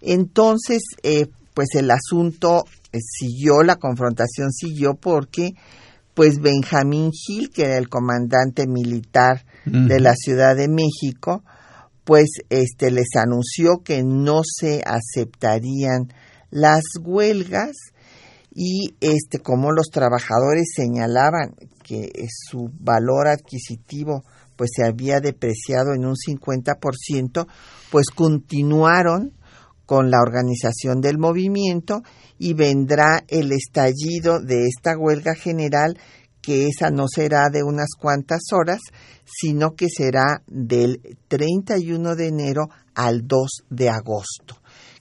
Entonces, 0.00 0.82
eh, 1.04 1.28
pues 1.54 1.68
el 1.74 1.92
asunto 1.92 2.64
eh, 2.92 2.98
siguió, 3.00 3.62
la 3.62 3.76
confrontación 3.76 4.50
siguió 4.50 4.94
porque 4.94 5.52
pues 6.14 6.40
Benjamín 6.40 7.12
Gil, 7.12 7.50
que 7.50 7.62
era 7.62 7.78
el 7.78 7.88
comandante 7.88 8.66
militar 8.66 9.46
de 9.64 10.00
la 10.00 10.16
Ciudad 10.16 10.56
de 10.56 10.66
México, 10.68 11.44
pues 12.04 12.26
este 12.50 12.90
les 12.90 13.14
anunció 13.16 13.84
que 13.84 14.02
no 14.02 14.42
se 14.44 14.82
aceptarían 14.84 16.12
las 16.50 16.82
huelgas 17.00 17.76
y 18.54 18.94
este 19.00 19.38
como 19.38 19.72
los 19.72 19.86
trabajadores 19.86 20.72
señalaban 20.74 21.54
que 21.92 22.26
su 22.50 22.70
valor 22.80 23.28
adquisitivo 23.28 24.24
pues 24.56 24.70
se 24.74 24.86
había 24.86 25.20
depreciado 25.20 25.92
en 25.92 26.06
un 26.06 26.14
50%, 26.14 27.46
pues 27.90 28.06
continuaron 28.14 29.32
con 29.84 30.10
la 30.10 30.20
organización 30.22 31.02
del 31.02 31.18
movimiento 31.18 32.02
y 32.38 32.54
vendrá 32.54 33.24
el 33.28 33.52
estallido 33.52 34.40
de 34.40 34.68
esta 34.68 34.96
huelga 34.96 35.34
general 35.34 35.98
que 36.40 36.66
esa 36.66 36.90
no 36.90 37.08
será 37.08 37.50
de 37.50 37.62
unas 37.62 37.90
cuantas 37.98 38.40
horas, 38.52 38.80
sino 39.26 39.74
que 39.74 39.88
será 39.94 40.42
del 40.46 41.18
31 41.28 42.16
de 42.16 42.26
enero 42.26 42.70
al 42.94 43.28
2 43.28 43.64
de 43.68 43.90
agosto, 43.90 44.56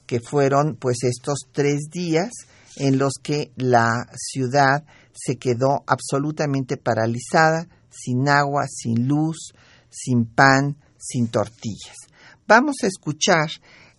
que 0.05 0.19
fueron 0.19 0.75
pues 0.75 0.97
estos 1.03 1.39
tres 1.53 1.89
días 1.89 2.31
en 2.75 2.97
los 2.97 3.13
que 3.21 3.51
la 3.55 4.07
ciudad 4.15 4.83
se 5.13 5.37
quedó 5.37 5.83
absolutamente 5.87 6.77
paralizada, 6.77 7.67
sin 7.89 8.29
agua, 8.29 8.65
sin 8.67 9.07
luz, 9.07 9.53
sin 9.89 10.25
pan, 10.25 10.77
sin 10.97 11.27
tortillas. 11.27 11.97
Vamos 12.47 12.77
a 12.83 12.87
escuchar 12.87 13.49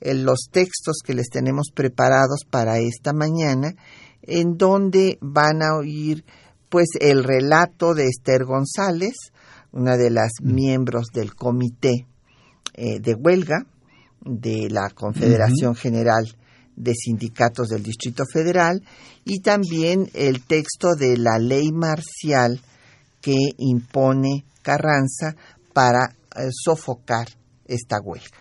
eh, 0.01 0.15
los 0.15 0.49
textos 0.51 0.99
que 1.05 1.15
les 1.15 1.29
tenemos 1.29 1.69
preparados 1.75 2.45
para 2.49 2.79
esta 2.79 3.13
mañana, 3.13 3.75
en 4.23 4.57
donde 4.57 5.19
van 5.21 5.63
a 5.63 5.77
oír 5.77 6.25
pues 6.69 6.89
el 7.01 7.25
relato 7.25 7.95
de 7.95 8.07
Esther 8.07 8.45
González, 8.45 9.15
una 9.73 9.97
de 9.97 10.11
las 10.11 10.33
mm. 10.41 10.55
miembros 10.55 11.09
del 11.13 11.35
comité 11.35 12.07
eh, 12.75 13.01
de 13.01 13.15
huelga 13.15 13.67
de 14.25 14.71
la 14.71 14.89
Confederación 14.91 15.75
General 15.75 16.25
de 16.77 16.95
Sindicatos 16.95 17.69
del 17.69 17.83
Distrito 17.83 18.25
Federal, 18.31 18.83
y 19.25 19.41
también 19.41 20.09
el 20.15 20.43
texto 20.43 20.95
de 20.95 21.17
la 21.17 21.39
ley 21.39 21.71
marcial 21.73 22.61
que 23.21 23.39
impone 23.59 24.45
Carranza 24.63 25.35
para 25.73 26.15
eh, 26.37 26.49
sofocar 26.51 27.29
esta 27.67 28.01
huelga. 28.01 28.39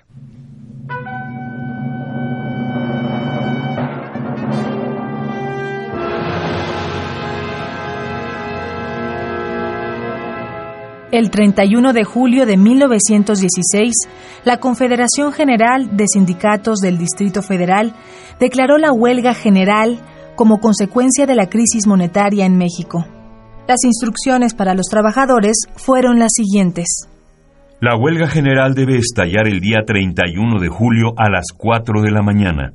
El 11.12 11.30
31 11.30 11.92
de 11.92 12.06
julio 12.06 12.46
de 12.46 12.56
1916, 12.56 13.94
la 14.46 14.62
Confederación 14.62 15.34
General 15.34 15.98
de 15.98 16.06
Sindicatos 16.08 16.80
del 16.80 16.98
Distrito 16.98 17.42
Federal 17.42 17.94
declaró 18.40 18.78
la 18.78 18.94
huelga 18.94 19.34
general 19.34 20.00
como 20.38 20.60
consecuencia 20.60 21.26
de 21.26 21.36
la 21.36 21.50
crisis 21.50 21.86
monetaria 21.86 22.46
en 22.46 22.58
México. 22.58 23.06
Las 23.68 23.84
instrucciones 23.84 24.54
para 24.54 24.74
los 24.74 24.86
trabajadores 24.86 25.68
fueron 25.76 26.18
las 26.18 26.32
siguientes. 26.34 27.10
La 27.82 27.98
huelga 27.98 28.28
general 28.28 28.74
debe 28.74 28.96
estallar 28.96 29.50
el 29.50 29.60
día 29.60 29.80
31 29.86 30.62
de 30.62 30.70
julio 30.70 31.14
a 31.18 31.30
las 31.30 31.48
4 31.58 32.04
de 32.04 32.12
la 32.12 32.22
mañana. 32.22 32.72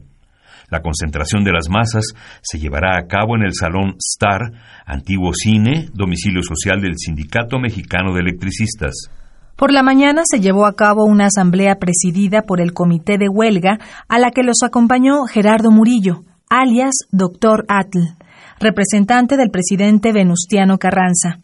La 0.70 0.80
concentración 0.80 1.44
de 1.44 1.52
las 1.52 1.68
masas 1.68 2.04
se 2.42 2.58
llevará 2.58 2.98
a 2.98 3.06
cabo 3.06 3.36
en 3.36 3.42
el 3.42 3.54
Salón 3.54 3.96
Star, 3.98 4.52
antiguo 4.84 5.32
cine, 5.32 5.88
domicilio 5.92 6.42
social 6.42 6.80
del 6.80 6.96
Sindicato 6.96 7.58
Mexicano 7.58 8.12
de 8.12 8.20
Electricistas. 8.20 9.10
Por 9.56 9.72
la 9.72 9.82
mañana 9.82 10.22
se 10.24 10.40
llevó 10.40 10.66
a 10.66 10.74
cabo 10.74 11.04
una 11.04 11.26
asamblea 11.26 11.76
presidida 11.76 12.42
por 12.42 12.60
el 12.60 12.72
Comité 12.72 13.16
de 13.16 13.28
Huelga, 13.28 13.78
a 14.08 14.18
la 14.18 14.30
que 14.30 14.42
los 14.42 14.62
acompañó 14.62 15.24
Gerardo 15.24 15.70
Murillo, 15.70 16.24
alias 16.50 16.94
Dr. 17.10 17.64
Atl, 17.68 18.16
representante 18.60 19.36
del 19.36 19.50
presidente 19.50 20.12
Venustiano 20.12 20.78
Carranza. 20.78 21.40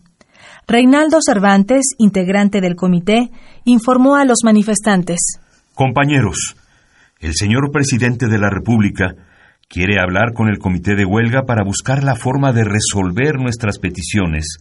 Reinaldo 0.67 1.19
Cervantes, 1.25 1.95
integrante 1.99 2.61
del 2.61 2.77
comité, 2.77 3.31
informó 3.65 4.17
a 4.17 4.25
los 4.25 4.45
manifestantes. 4.45 5.41
Compañeros, 5.75 6.57
el 7.23 7.35
señor 7.35 7.71
presidente 7.71 8.27
de 8.27 8.39
la 8.39 8.51
República 8.51 9.15
quiere 9.69 10.01
hablar 10.01 10.35
con 10.35 10.49
el 10.49 10.59
comité 10.59 10.97
de 10.97 11.07
huelga 11.07 11.45
para 11.47 11.65
buscar 11.65 12.03
la 12.03 12.17
forma 12.17 12.53
de 12.53 12.65
resolver 12.65 13.37
nuestras 13.37 13.79
peticiones. 13.79 14.59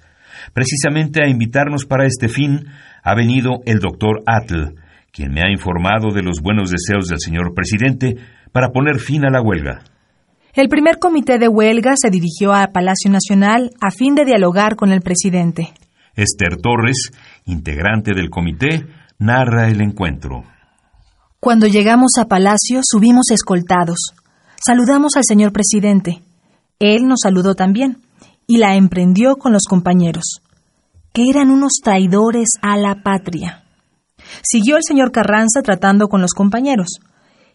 Precisamente 0.54 1.24
a 1.24 1.28
invitarnos 1.28 1.86
para 1.86 2.06
este 2.06 2.30
fin 2.30 2.67
ha 3.04 3.15
venido 3.15 3.62
el 3.65 3.80
doctor 3.80 4.21
Atl, 4.28 4.76
quien 5.12 5.34
me 5.34 5.42
ha 5.42 5.52
informado 5.52 6.13
de 6.13 6.21
los 6.21 6.40
buenos 6.42 6.69
deseos 6.69 7.08
del 7.08 7.19
señor 7.19 7.54
presidente 7.56 8.15
para 8.52 8.69
poner 8.69 9.00
fin 9.00 9.25
a 9.25 9.31
la 9.31 9.42
huelga. 9.42 9.81
El 10.54 10.69
primer 10.69 11.00
comité 11.00 11.40
de 11.40 11.48
huelga 11.48 11.94
se 11.96 12.12
dirigió 12.12 12.54
a 12.54 12.67
Palacio 12.67 13.10
Nacional 13.10 13.71
a 13.81 13.90
fin 13.90 14.13
de 14.13 14.23
dialogar 14.23 14.75
con 14.75 14.92
el 14.92 15.02
presidente. 15.02 15.73
Esther 16.15 16.58
Torres, 16.58 17.12
integrante 17.46 18.12
del 18.13 18.29
comité, 18.29 18.85
narra 19.17 19.69
el 19.69 19.81
encuentro. 19.81 20.44
Cuando 21.44 21.65
llegamos 21.65 22.12
a 22.19 22.25
Palacio 22.25 22.81
subimos 22.83 23.31
escoltados. 23.31 24.13
Saludamos 24.63 25.13
al 25.15 25.23
señor 25.27 25.52
presidente. 25.52 26.21
Él 26.77 27.08
nos 27.08 27.21
saludó 27.23 27.56
también 27.56 27.98
y 28.46 28.58
la 28.58 28.75
emprendió 28.75 29.37
con 29.37 29.52
los 29.52 29.63
compañeros, 29.67 30.44
que 31.12 31.31
eran 31.31 31.50
unos 31.50 31.79
traidores 31.83 32.50
a 32.62 32.77
la 32.77 33.02
patria. 33.02 33.63
Siguió 34.44 34.77
el 34.77 34.83
señor 34.87 35.12
Carranza 35.12 35.63
tratando 35.63 36.10
con 36.10 36.21
los 36.21 36.33
compañeros 36.33 37.00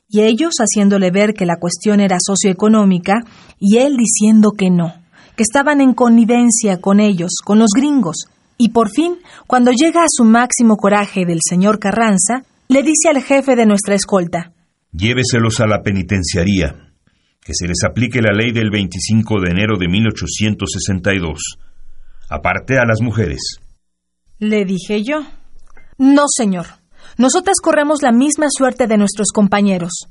y 0.09 0.23
ellos 0.23 0.55
haciéndole 0.59 1.13
ver 1.13 1.33
que 1.33 1.47
la 1.47 1.61
cuestión 1.61 2.01
era 2.01 2.17
socioeconómica 2.19 3.21
y 3.61 3.77
él 3.77 3.97
diciendo 3.97 4.51
que 4.59 4.69
no, 4.69 4.95
que 5.37 5.45
estaban 5.45 5.81
en 5.81 5.95
connivencia 5.95 6.81
con 6.81 6.99
ellos, 6.99 7.37
con 7.45 7.61
los 7.61 7.71
gringos. 7.73 8.27
Y 8.59 8.71
por 8.71 8.91
fin, 8.91 9.19
cuando 9.47 9.71
llega 9.71 10.03
a 10.03 10.11
su 10.11 10.25
máximo 10.25 10.77
coraje 10.77 11.25
del 11.25 11.39
señor 11.41 11.79
Carranza, 11.79 12.43
le 12.69 12.83
dice 12.83 13.09
al 13.09 13.23
jefe 13.23 13.57
de 13.57 13.67
nuestra 13.67 13.95
escolta, 13.95 14.53
Lléveselos 14.93 15.61
a 15.61 15.67
la 15.67 15.83
penitenciaría, 15.83 16.93
que 17.41 17.53
se 17.55 17.67
les 17.69 17.85
aplique 17.85 18.23
la 18.23 18.33
ley 18.33 18.51
del 18.53 18.71
25 18.71 19.41
de 19.41 19.51
enero 19.51 19.79
de 19.79 19.89
1862. 19.89 21.59
Aparte 22.31 22.79
a 22.79 22.87
las 22.87 23.01
mujeres. 23.03 23.61
Le 24.39 24.65
dije 24.65 25.03
yo. 25.03 25.21
No, 25.99 26.25
señor. 26.29 26.67
Nosotras 27.19 27.59
corremos 27.63 28.03
la 28.03 28.11
misma 28.11 28.47
suerte 28.51 28.87
de 28.87 28.97
nuestros 28.97 29.29
compañeros. 29.33 30.09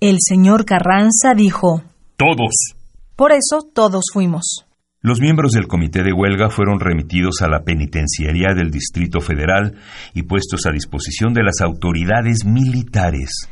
El 0.00 0.18
señor 0.20 0.64
Carranza 0.64 1.34
dijo. 1.34 1.82
Todos. 2.16 2.74
Por 3.16 3.32
eso 3.32 3.62
todos 3.72 4.04
fuimos. 4.12 4.66
Los 5.04 5.20
miembros 5.20 5.52
del 5.52 5.66
comité 5.66 6.02
de 6.02 6.14
huelga 6.14 6.48
fueron 6.48 6.80
remitidos 6.80 7.42
a 7.42 7.46
la 7.46 7.62
penitenciaría 7.62 8.54
del 8.56 8.70
Distrito 8.70 9.20
Federal 9.20 9.74
y 10.14 10.22
puestos 10.22 10.64
a 10.64 10.70
disposición 10.70 11.34
de 11.34 11.42
las 11.42 11.60
autoridades 11.60 12.46
militares. 12.46 13.50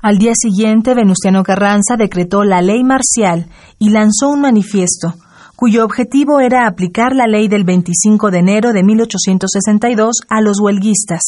Al 0.00 0.16
día 0.16 0.32
siguiente, 0.34 0.94
Venustiano 0.94 1.42
Carranza 1.42 1.98
decretó 1.98 2.42
la 2.42 2.62
ley 2.62 2.82
marcial 2.84 3.44
y 3.78 3.90
lanzó 3.90 4.30
un 4.30 4.40
manifiesto, 4.40 5.12
cuyo 5.56 5.84
objetivo 5.84 6.40
era 6.40 6.66
aplicar 6.66 7.14
la 7.14 7.26
ley 7.26 7.48
del 7.48 7.64
25 7.64 8.30
de 8.30 8.38
enero 8.38 8.72
de 8.72 8.82
1862 8.82 10.22
a 10.30 10.40
los 10.40 10.58
huelguistas. 10.58 11.20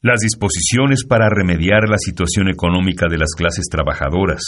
Las 0.00 0.20
disposiciones 0.20 1.04
para 1.08 1.28
remediar 1.28 1.88
la 1.88 1.98
situación 1.98 2.48
económica 2.48 3.08
de 3.10 3.18
las 3.18 3.34
clases 3.36 3.64
trabajadoras, 3.68 4.42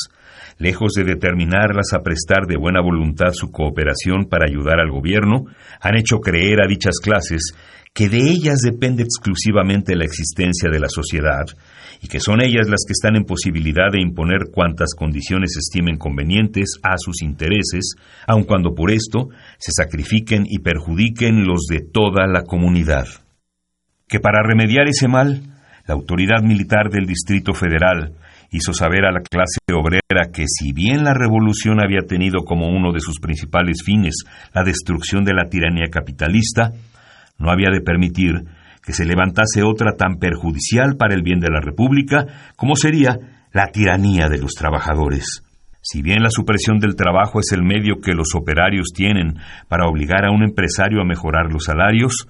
lejos 0.59 0.93
de 0.93 1.05
determinarlas 1.05 1.93
a 1.93 2.03
prestar 2.03 2.47
de 2.47 2.57
buena 2.57 2.81
voluntad 2.81 3.33
su 3.33 3.51
cooperación 3.51 4.27
para 4.27 4.47
ayudar 4.49 4.81
al 4.81 4.91
gobierno, 4.91 5.47
han 5.81 5.97
hecho 5.97 6.21
creer 6.21 6.61
a 6.63 6.69
dichas 6.69 6.99
clases 7.03 7.55
que 7.93 8.09
de 8.09 8.19
ellas 8.19 8.59
depende 8.59 9.05
exclusivamente 9.05 9.95
la 9.95 10.05
existencia 10.05 10.69
de 10.69 10.81
la 10.81 10.89
sociedad 10.89 11.47
y 12.03 12.09
que 12.09 12.21
son 12.21 12.43
ellas 12.43 12.69
las 12.69 12.85
que 12.87 12.93
están 12.93 13.17
en 13.17 13.25
posibilidad 13.25 13.91
de 13.93 14.01
imponer 14.01 14.51
cuantas 14.53 14.95
condiciones 14.95 15.57
estimen 15.57 15.97
convenientes 15.97 16.79
a 16.83 16.99
sus 16.99 17.23
intereses, 17.23 17.95
aun 18.27 18.45
cuando 18.45 18.75
por 18.75 18.91
esto 18.91 19.29
se 19.59 19.73
sacrifiquen 19.73 20.45
y 20.47 20.59
perjudiquen 20.59 21.47
los 21.47 21.67
de 21.71 21.81
toda 21.81 22.27
la 22.27 22.43
comunidad. 22.43 23.07
Que 24.09 24.21
para 24.21 24.43
remediar 24.43 24.89
ese 24.89 25.09
mal, 25.09 25.41
la 25.87 25.95
autoridad 25.95 26.43
militar 26.43 26.91
del 26.91 27.07
Distrito 27.07 27.55
Federal 27.55 28.15
hizo 28.51 28.73
saber 28.73 29.05
a 29.05 29.13
la 29.13 29.21
clase 29.21 29.59
obrera 29.73 30.31
que 30.33 30.45
si 30.47 30.73
bien 30.73 31.05
la 31.05 31.15
revolución 31.15 31.83
había 31.83 32.07
tenido 32.07 32.45
como 32.45 32.69
uno 32.69 32.93
de 32.93 33.01
sus 33.01 33.19
principales 33.21 33.83
fines 33.85 34.25
la 34.53 34.63
destrucción 34.63 35.25
de 35.25 35.35
la 35.35 35.49
tiranía 35.49 35.87
capitalista, 35.91 36.73
no 37.39 37.51
había 37.51 37.71
de 37.71 37.81
permitir 37.81 38.45
que 38.85 38.93
se 38.93 39.05
levantase 39.05 39.63
otra 39.63 39.93
tan 39.97 40.19
perjudicial 40.19 40.97
para 40.97 41.15
el 41.15 41.23
bien 41.23 41.41
de 41.41 41.51
la 41.51 41.61
República 41.61 42.27
como 42.57 42.77
sería 42.77 43.19
la 43.53 43.69
tiranía 43.69 44.29
de 44.29 44.39
los 44.39 44.53
trabajadores. 44.53 45.43
Si 45.81 46.03
bien 46.03 46.23
la 46.23 46.31
supresión 46.31 46.79
del 46.79 46.97
trabajo 46.97 47.41
es 47.41 47.53
el 47.53 47.63
medio 47.63 48.01
que 48.03 48.15
los 48.15 48.35
operarios 48.35 48.89
tienen 48.95 49.35
para 49.69 49.87
obligar 49.87 50.25
a 50.25 50.31
un 50.31 50.43
empresario 50.43 51.01
a 51.01 51.05
mejorar 51.05 51.53
los 51.53 51.65
salarios, 51.65 52.27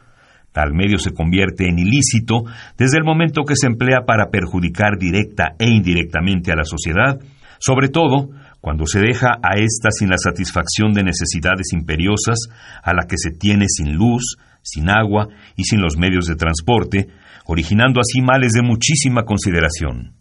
Tal 0.55 0.73
medio 0.73 0.99
se 0.99 1.13
convierte 1.13 1.69
en 1.69 1.81
ilícito 1.81 2.45
desde 2.79 2.99
el 2.99 3.05
momento 3.05 3.43
que 3.43 3.57
se 3.57 3.67
emplea 3.67 4.03
para 4.07 4.31
perjudicar 4.31 4.99
directa 5.01 5.57
e 5.59 5.67
indirectamente 5.67 6.53
a 6.53 6.55
la 6.55 6.63
sociedad, 6.63 7.19
sobre 7.59 7.89
todo 7.89 8.31
cuando 8.61 8.87
se 8.87 9.01
deja 9.01 9.31
a 9.43 9.59
ésta 9.59 9.91
sin 9.91 10.11
la 10.11 10.17
satisfacción 10.17 10.93
de 10.93 11.03
necesidades 11.03 11.73
imperiosas 11.73 12.39
a 12.85 12.95
la 12.95 13.09
que 13.09 13.17
se 13.19 13.33
tiene 13.33 13.67
sin 13.67 13.97
luz, 13.97 14.37
sin 14.63 14.91
agua 14.91 15.27
y 15.57 15.65
sin 15.65 15.81
los 15.81 15.97
medios 15.97 16.27
de 16.27 16.37
transporte, 16.37 17.09
originando 17.47 17.99
así 17.99 18.23
males 18.23 18.53
de 18.53 18.63
muchísima 18.63 19.25
consideración. 19.25 20.15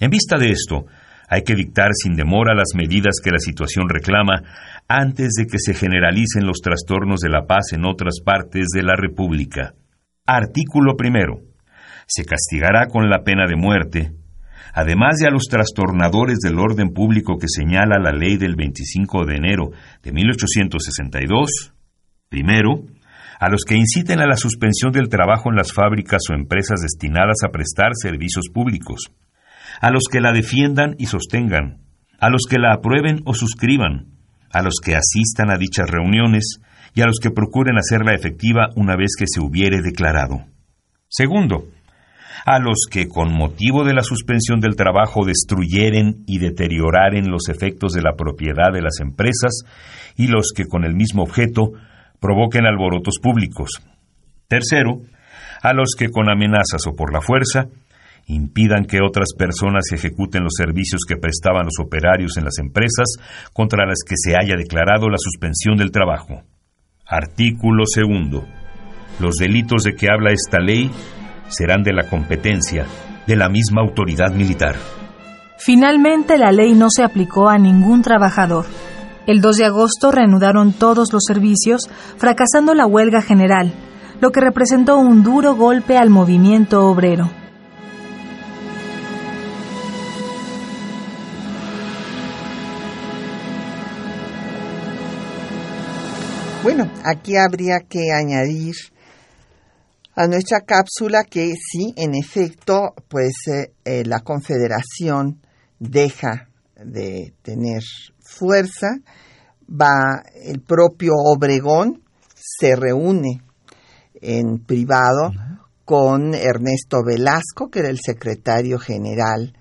En 0.00 0.08
vista 0.08 0.38
de 0.38 0.48
esto, 0.48 0.86
hay 1.28 1.42
que 1.42 1.54
dictar 1.54 1.90
sin 1.92 2.16
demora 2.16 2.54
las 2.54 2.74
medidas 2.74 3.16
que 3.22 3.30
la 3.30 3.38
situación 3.38 3.86
reclama 3.90 4.42
antes 4.88 5.32
de 5.38 5.46
que 5.46 5.58
se 5.58 5.74
generalicen 5.74 6.46
los 6.46 6.58
trastornos 6.62 7.20
de 7.20 7.30
la 7.30 7.46
paz 7.46 7.72
en 7.72 7.84
otras 7.84 8.20
partes 8.24 8.68
de 8.74 8.82
la 8.82 8.94
República. 8.96 9.74
Artículo 10.26 10.96
primero. 10.96 11.40
Se 12.06 12.24
castigará 12.24 12.86
con 12.86 13.08
la 13.08 13.22
pena 13.22 13.46
de 13.48 13.56
muerte, 13.56 14.12
además 14.74 15.16
de 15.18 15.26
a 15.26 15.30
los 15.30 15.44
trastornadores 15.44 16.38
del 16.38 16.58
orden 16.58 16.92
público 16.92 17.38
que 17.38 17.48
señala 17.48 17.98
la 17.98 18.12
ley 18.12 18.36
del 18.36 18.56
25 18.56 19.24
de 19.24 19.36
enero 19.36 19.70
de 20.02 20.12
1862, 20.12 21.72
primero, 22.28 22.84
a 23.40 23.48
los 23.48 23.64
que 23.64 23.76
inciten 23.76 24.20
a 24.20 24.26
la 24.26 24.36
suspensión 24.36 24.92
del 24.92 25.08
trabajo 25.08 25.50
en 25.50 25.56
las 25.56 25.72
fábricas 25.72 26.22
o 26.30 26.34
empresas 26.34 26.80
destinadas 26.80 27.38
a 27.44 27.50
prestar 27.50 27.92
servicios 27.94 28.46
públicos, 28.52 29.12
a 29.80 29.90
los 29.90 30.04
que 30.10 30.20
la 30.20 30.32
defiendan 30.32 30.94
y 30.98 31.06
sostengan, 31.06 31.78
a 32.20 32.28
los 32.28 32.42
que 32.48 32.58
la 32.58 32.74
aprueben 32.74 33.22
o 33.24 33.34
suscriban, 33.34 34.13
a 34.54 34.62
los 34.62 34.74
que 34.82 34.94
asistan 34.94 35.50
a 35.50 35.58
dichas 35.58 35.90
reuniones 35.90 36.60
y 36.94 37.02
a 37.02 37.06
los 37.06 37.18
que 37.20 37.30
procuren 37.30 37.76
hacerla 37.76 38.14
efectiva 38.14 38.68
una 38.76 38.96
vez 38.96 39.16
que 39.18 39.26
se 39.26 39.40
hubiere 39.40 39.82
declarado. 39.82 40.46
Segundo, 41.08 41.66
a 42.46 42.58
los 42.60 42.86
que 42.90 43.08
con 43.08 43.32
motivo 43.32 43.84
de 43.84 43.94
la 43.94 44.02
suspensión 44.02 44.60
del 44.60 44.76
trabajo 44.76 45.24
destruyeren 45.24 46.24
y 46.26 46.38
deterioraren 46.38 47.30
los 47.30 47.48
efectos 47.48 47.92
de 47.92 48.02
la 48.02 48.14
propiedad 48.16 48.72
de 48.72 48.82
las 48.82 49.00
empresas 49.00 49.64
y 50.16 50.28
los 50.28 50.52
que 50.54 50.66
con 50.66 50.84
el 50.84 50.94
mismo 50.94 51.22
objeto 51.22 51.72
provoquen 52.20 52.66
alborotos 52.66 53.18
públicos. 53.20 53.70
Tercero, 54.46 55.00
a 55.62 55.72
los 55.72 55.94
que 55.98 56.10
con 56.10 56.30
amenazas 56.30 56.86
o 56.86 56.94
por 56.94 57.12
la 57.12 57.20
fuerza 57.20 57.66
impidan 58.26 58.84
que 58.84 59.00
otras 59.02 59.28
personas 59.36 59.84
ejecuten 59.92 60.44
los 60.44 60.54
servicios 60.56 61.02
que 61.06 61.16
prestaban 61.16 61.64
los 61.64 61.78
operarios 61.78 62.36
en 62.36 62.44
las 62.44 62.58
empresas 62.58 63.16
contra 63.52 63.86
las 63.86 63.98
que 64.06 64.14
se 64.16 64.34
haya 64.36 64.56
declarado 64.56 65.08
la 65.08 65.18
suspensión 65.18 65.76
del 65.76 65.90
trabajo. 65.90 66.42
Artículo 67.06 67.84
segundo. 67.86 68.46
Los 69.20 69.36
delitos 69.36 69.84
de 69.84 69.94
que 69.94 70.08
habla 70.10 70.32
esta 70.32 70.58
ley 70.58 70.90
serán 71.48 71.82
de 71.82 71.92
la 71.92 72.08
competencia 72.08 72.86
de 73.26 73.36
la 73.36 73.48
misma 73.48 73.82
autoridad 73.82 74.32
militar. 74.32 74.76
Finalmente 75.58 76.36
la 76.36 76.52
ley 76.52 76.74
no 76.74 76.88
se 76.90 77.02
aplicó 77.02 77.48
a 77.48 77.58
ningún 77.58 78.02
trabajador. 78.02 78.66
El 79.26 79.40
2 79.40 79.56
de 79.56 79.64
agosto 79.64 80.10
reanudaron 80.10 80.72
todos 80.72 81.12
los 81.12 81.22
servicios, 81.26 81.88
fracasando 82.18 82.74
la 82.74 82.86
huelga 82.86 83.22
general, 83.22 83.72
lo 84.20 84.30
que 84.30 84.40
representó 84.40 84.98
un 84.98 85.22
duro 85.22 85.54
golpe 85.54 85.96
al 85.96 86.10
movimiento 86.10 86.86
obrero. 86.86 87.30
Aquí 97.04 97.36
habría 97.36 97.80
que 97.88 98.12
añadir 98.12 98.74
a 100.16 100.26
nuestra 100.26 100.60
cápsula 100.60 101.24
que 101.24 101.52
sí, 101.54 101.92
en 101.96 102.14
efecto, 102.14 102.94
pues 103.08 103.32
eh, 103.52 103.72
eh, 103.84 104.04
la 104.04 104.20
Confederación 104.20 105.40
deja 105.78 106.48
de 106.76 107.34
tener 107.42 107.82
fuerza, 108.20 108.96
va 109.68 110.22
el 110.42 110.60
propio 110.60 111.12
Obregón, 111.16 112.02
se 112.34 112.76
reúne 112.76 113.42
en 114.14 114.58
privado 114.64 115.32
con 115.84 116.34
Ernesto 116.34 117.02
Velasco, 117.04 117.68
que 117.70 117.80
era 117.80 117.88
el 117.88 118.00
secretario 118.00 118.78
general 118.78 119.52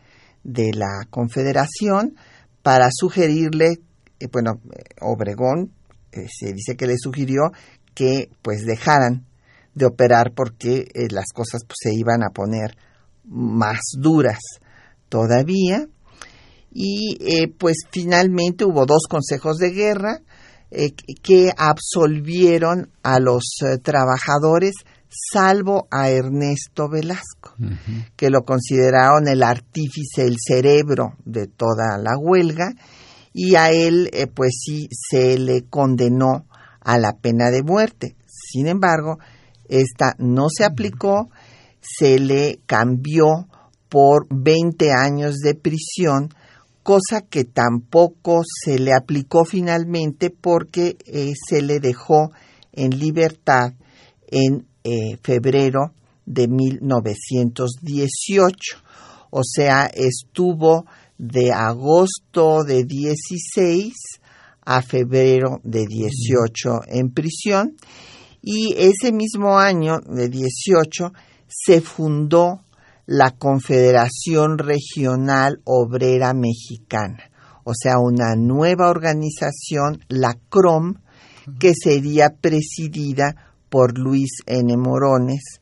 de 0.43 0.71
la 0.73 1.05
Confederación, 1.09 2.15
para 2.61 2.89
sugerirle, 2.91 3.79
eh, 4.19 4.27
bueno, 4.31 4.61
Obregón 5.01 5.71
eh, 6.13 6.27
se 6.29 6.53
dice 6.53 6.75
que 6.75 6.87
le 6.87 6.97
sugirió 6.97 7.51
que 7.93 8.29
pues 8.41 8.65
dejaran 8.65 9.25
de 9.75 9.85
operar 9.85 10.33
porque 10.33 10.87
eh, 10.93 11.07
las 11.09 11.31
cosas 11.33 11.63
pues, 11.65 11.77
se 11.81 11.93
iban 11.93 12.23
a 12.23 12.29
poner 12.29 12.77
más 13.25 13.79
duras 13.97 14.39
todavía. 15.09 15.87
Y 16.71 17.17
eh, 17.21 17.47
pues 17.49 17.77
finalmente 17.91 18.65
hubo 18.65 18.85
dos 18.85 19.03
consejos 19.07 19.57
de 19.57 19.71
guerra 19.71 20.21
que 21.21 21.53
absolvieron 21.55 22.89
a 23.03 23.19
los 23.19 23.43
trabajadores 23.83 24.73
salvo 25.31 25.87
a 25.91 26.09
Ernesto 26.09 26.89
Velasco, 26.89 27.55
que 28.15 28.29
lo 28.29 28.43
consideraron 28.43 29.27
el 29.27 29.43
artífice, 29.43 30.25
el 30.25 30.37
cerebro 30.39 31.15
de 31.25 31.47
toda 31.47 31.97
la 31.97 32.17
huelga, 32.17 32.73
y 33.33 33.55
a 33.55 33.71
él 33.71 34.09
eh, 34.13 34.27
pues 34.27 34.51
sí 34.63 34.87
se 34.91 35.37
le 35.37 35.63
condenó 35.63 36.45
a 36.79 36.99
la 36.99 37.13
pena 37.13 37.49
de 37.49 37.63
muerte. 37.63 38.15
Sin 38.27 38.67
embargo, 38.67 39.17
esta 39.67 40.15
no 40.19 40.47
se 40.55 40.63
aplicó, 40.63 41.29
se 41.81 42.19
le 42.19 42.59
cambió 42.65 43.47
por 43.89 44.27
20 44.29 44.91
años 44.91 45.37
de 45.37 45.55
prisión, 45.55 46.29
cosa 46.83 47.21
que 47.21 47.43
tampoco 47.43 48.43
se 48.45 48.77
le 48.79 48.93
aplicó 48.93 49.45
finalmente 49.45 50.29
porque 50.29 50.97
eh, 51.05 51.33
se 51.47 51.61
le 51.61 51.79
dejó 51.79 52.31
en 52.71 52.99
libertad 52.99 53.73
en 54.27 54.67
eh, 54.83 55.17
febrero 55.23 55.93
de 56.25 56.47
1918. 56.47 58.77
o 59.29 59.41
sea, 59.43 59.85
estuvo 59.85 60.85
de 61.23 61.53
agosto 61.53 62.65
de 62.65 62.83
16 62.83 63.93
a 64.65 64.81
febrero 64.81 65.61
de 65.63 65.85
18 65.87 66.81
en 66.87 67.13
prisión 67.13 67.77
y 68.41 68.75
ese 68.77 69.13
mismo 69.13 69.57
año 69.57 69.99
de 70.01 70.27
18 70.27 71.13
se 71.47 71.79
fundó 71.79 72.65
la 73.05 73.31
Confederación 73.31 74.57
Regional 74.57 75.61
Obrera 75.63 76.33
Mexicana, 76.33 77.31
o 77.63 77.71
sea, 77.73 77.99
una 77.99 78.35
nueva 78.35 78.89
organización, 78.89 80.03
la 80.09 80.37
CROM, 80.49 80.95
que 81.57 81.73
sería 81.73 82.35
presidida 82.35 83.53
por 83.69 83.97
Luis 83.97 84.29
N. 84.45 84.75
Morones, 84.75 85.61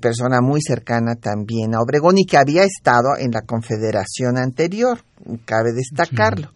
persona 0.00 0.40
muy 0.40 0.60
cercana 0.60 1.14
también 1.16 1.74
a 1.74 1.80
Obregón 1.80 2.18
y 2.18 2.24
que 2.24 2.36
había 2.36 2.64
estado 2.64 3.16
en 3.18 3.30
la 3.32 3.42
confederación 3.42 4.38
anterior, 4.38 5.00
cabe 5.44 5.72
destacarlo. 5.72 6.52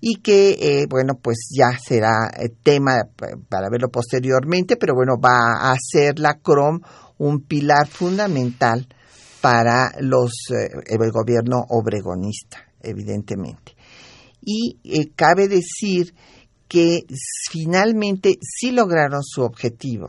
Y 0.00 0.16
que, 0.16 0.50
eh, 0.60 0.86
bueno, 0.88 1.14
pues 1.20 1.48
ya 1.56 1.76
será 1.78 2.30
eh, 2.38 2.50
tema 2.62 2.96
para 3.48 3.68
verlo 3.70 3.88
posteriormente, 3.88 4.76
pero 4.76 4.94
bueno, 4.94 5.14
va 5.18 5.70
a 5.70 5.74
ser 5.80 6.18
la 6.18 6.34
CROM 6.34 6.80
un 7.18 7.40
pilar 7.40 7.88
fundamental 7.88 8.86
para 9.40 9.92
los, 10.00 10.32
eh, 10.50 10.68
el 10.86 11.10
gobierno 11.10 11.64
obregonista, 11.70 12.58
evidentemente. 12.82 13.74
Y 14.42 14.78
cabe 15.16 15.48
decir 15.48 16.14
que 16.68 17.04
finalmente 17.50 18.38
sí 18.40 18.70
lograron 18.70 19.22
su 19.24 19.42
objetivo 19.42 20.08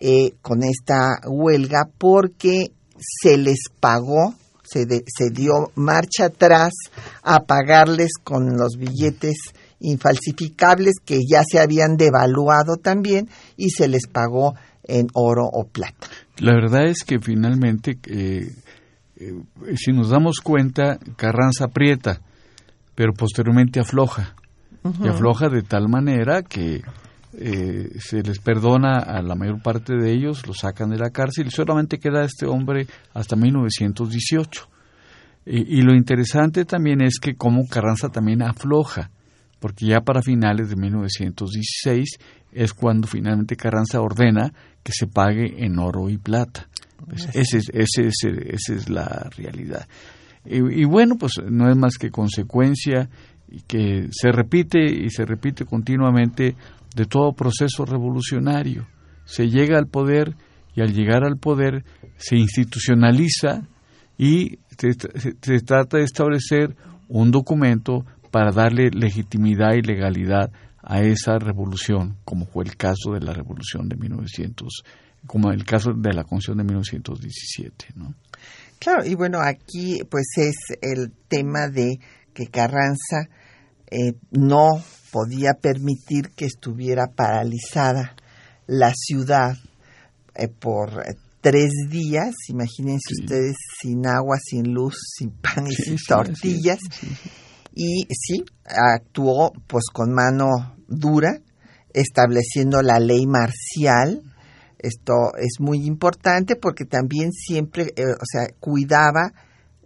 eh, 0.00 0.32
con 0.42 0.62
esta 0.62 1.20
huelga 1.26 1.88
porque 1.98 2.72
se 2.98 3.36
les 3.36 3.68
pagó, 3.78 4.34
se, 4.62 4.86
se 5.06 5.30
dio 5.30 5.70
marcha 5.74 6.26
atrás 6.26 6.72
a 7.22 7.40
pagarles 7.40 8.12
con 8.22 8.56
los 8.56 8.76
billetes 8.78 9.36
infalsificables 9.80 10.94
que 11.04 11.18
ya 11.30 11.42
se 11.46 11.58
habían 11.58 11.96
devaluado 11.96 12.76
también 12.76 13.28
y 13.56 13.70
se 13.70 13.88
les 13.88 14.06
pagó 14.06 14.54
en 14.84 15.08
oro 15.14 15.44
o 15.46 15.66
plata. 15.66 16.08
La 16.38 16.54
verdad 16.54 16.86
es 16.86 17.04
que 17.04 17.18
finalmente, 17.20 17.98
eh, 18.06 18.50
eh, 19.16 19.32
si 19.76 19.92
nos 19.92 20.10
damos 20.10 20.40
cuenta, 20.42 20.98
Carranza 21.16 21.66
aprieta, 21.66 22.20
pero 22.94 23.12
posteriormente 23.12 23.80
afloja. 23.80 24.34
Y 25.04 25.08
afloja 25.08 25.50
de 25.50 25.60
tal 25.60 25.90
manera 25.90 26.42
que 26.42 26.80
eh, 27.32 27.90
se 27.98 28.22
les 28.22 28.38
perdona 28.38 28.98
a 28.98 29.22
la 29.22 29.34
mayor 29.34 29.62
parte 29.62 29.94
de 29.94 30.12
ellos, 30.12 30.46
lo 30.46 30.54
sacan 30.54 30.90
de 30.90 30.98
la 30.98 31.10
cárcel 31.10 31.46
y 31.46 31.50
solamente 31.50 31.98
queda 31.98 32.24
este 32.24 32.46
hombre 32.46 32.86
hasta 33.14 33.36
1918. 33.36 34.68
Y, 35.46 35.78
y 35.78 35.82
lo 35.82 35.94
interesante 35.94 36.64
también 36.64 37.00
es 37.00 37.18
que 37.20 37.34
como 37.34 37.66
Carranza 37.66 38.08
también 38.08 38.42
afloja, 38.42 39.10
porque 39.60 39.86
ya 39.86 40.00
para 40.00 40.22
finales 40.22 40.70
de 40.70 40.76
1916 40.76 42.18
es 42.52 42.74
cuando 42.74 43.06
finalmente 43.06 43.56
Carranza 43.56 44.00
ordena 44.00 44.52
que 44.82 44.92
se 44.92 45.06
pague 45.06 45.64
en 45.64 45.78
oro 45.78 46.08
y 46.08 46.18
plata. 46.18 46.68
Pues 47.06 47.28
ese, 47.34 47.58
ese, 47.72 48.06
esa 48.06 48.74
es 48.74 48.88
la 48.88 49.28
realidad. 49.36 49.86
Y, 50.44 50.56
y, 50.56 50.84
bueno, 50.84 51.16
pues 51.18 51.34
no 51.44 51.70
es 51.70 51.76
más 51.76 51.96
que 51.98 52.10
consecuencia 52.10 53.08
y 53.48 53.60
que 53.62 54.08
se 54.10 54.32
repite 54.32 54.78
y 54.84 55.10
se 55.10 55.24
repite 55.24 55.64
continuamente 55.64 56.56
de 57.00 57.06
todo 57.06 57.32
proceso 57.32 57.86
revolucionario. 57.86 58.86
Se 59.24 59.48
llega 59.48 59.78
al 59.78 59.86
poder 59.86 60.36
y 60.74 60.82
al 60.82 60.92
llegar 60.92 61.24
al 61.24 61.38
poder 61.38 61.82
se 62.18 62.36
institucionaliza 62.36 63.62
y 64.18 64.58
se, 64.76 65.60
trata 65.62 65.96
de 65.96 66.04
establecer 66.04 66.76
un 67.08 67.30
documento 67.30 68.04
para 68.30 68.52
darle 68.52 68.90
legitimidad 68.90 69.72
y 69.72 69.80
legalidad 69.80 70.52
a 70.82 71.00
esa 71.00 71.38
revolución, 71.38 72.18
como 72.26 72.44
fue 72.44 72.64
el 72.64 72.76
caso 72.76 73.14
de 73.14 73.20
la 73.20 73.32
revolución 73.32 73.88
de 73.88 73.96
1900, 73.96 74.82
como 75.26 75.52
el 75.52 75.64
caso 75.64 75.92
de 75.94 76.12
la 76.12 76.24
Constitución 76.24 76.58
de 76.58 76.64
1917, 76.64 77.86
¿no? 77.96 78.14
Claro, 78.78 79.06
y 79.06 79.14
bueno, 79.14 79.40
aquí 79.40 80.02
pues 80.10 80.26
es 80.36 80.56
el 80.82 81.12
tema 81.28 81.68
de 81.68 81.98
que 82.34 82.48
Carranza 82.48 83.28
eh, 83.90 84.12
no 84.30 84.68
podía 85.10 85.54
permitir 85.54 86.30
que 86.30 86.46
estuviera 86.46 87.08
paralizada 87.08 88.14
la 88.66 88.92
ciudad 88.94 89.56
eh, 90.34 90.48
por 90.48 90.90
eh, 91.06 91.16
tres 91.40 91.70
días, 91.88 92.34
imagínense 92.48 93.14
ustedes, 93.20 93.56
sin 93.80 94.06
agua, 94.06 94.38
sin 94.42 94.72
luz, 94.72 94.96
sin 95.18 95.30
pan 95.30 95.66
y 95.66 95.74
sin 95.74 95.96
tortillas. 96.06 96.78
y 97.74 98.06
sí, 98.10 98.44
actuó 98.64 99.52
pues 99.66 99.84
con 99.92 100.12
mano 100.12 100.76
dura, 100.86 101.40
estableciendo 101.92 102.82
la 102.82 102.98
ley 103.00 103.26
marcial. 103.26 104.22
Esto 104.78 105.32
es 105.38 105.60
muy 105.60 105.84
importante 105.84 106.56
porque 106.56 106.86
también 106.86 107.32
siempre, 107.32 107.92
o 107.98 108.24
sea, 108.24 108.48
cuidaba 108.60 109.32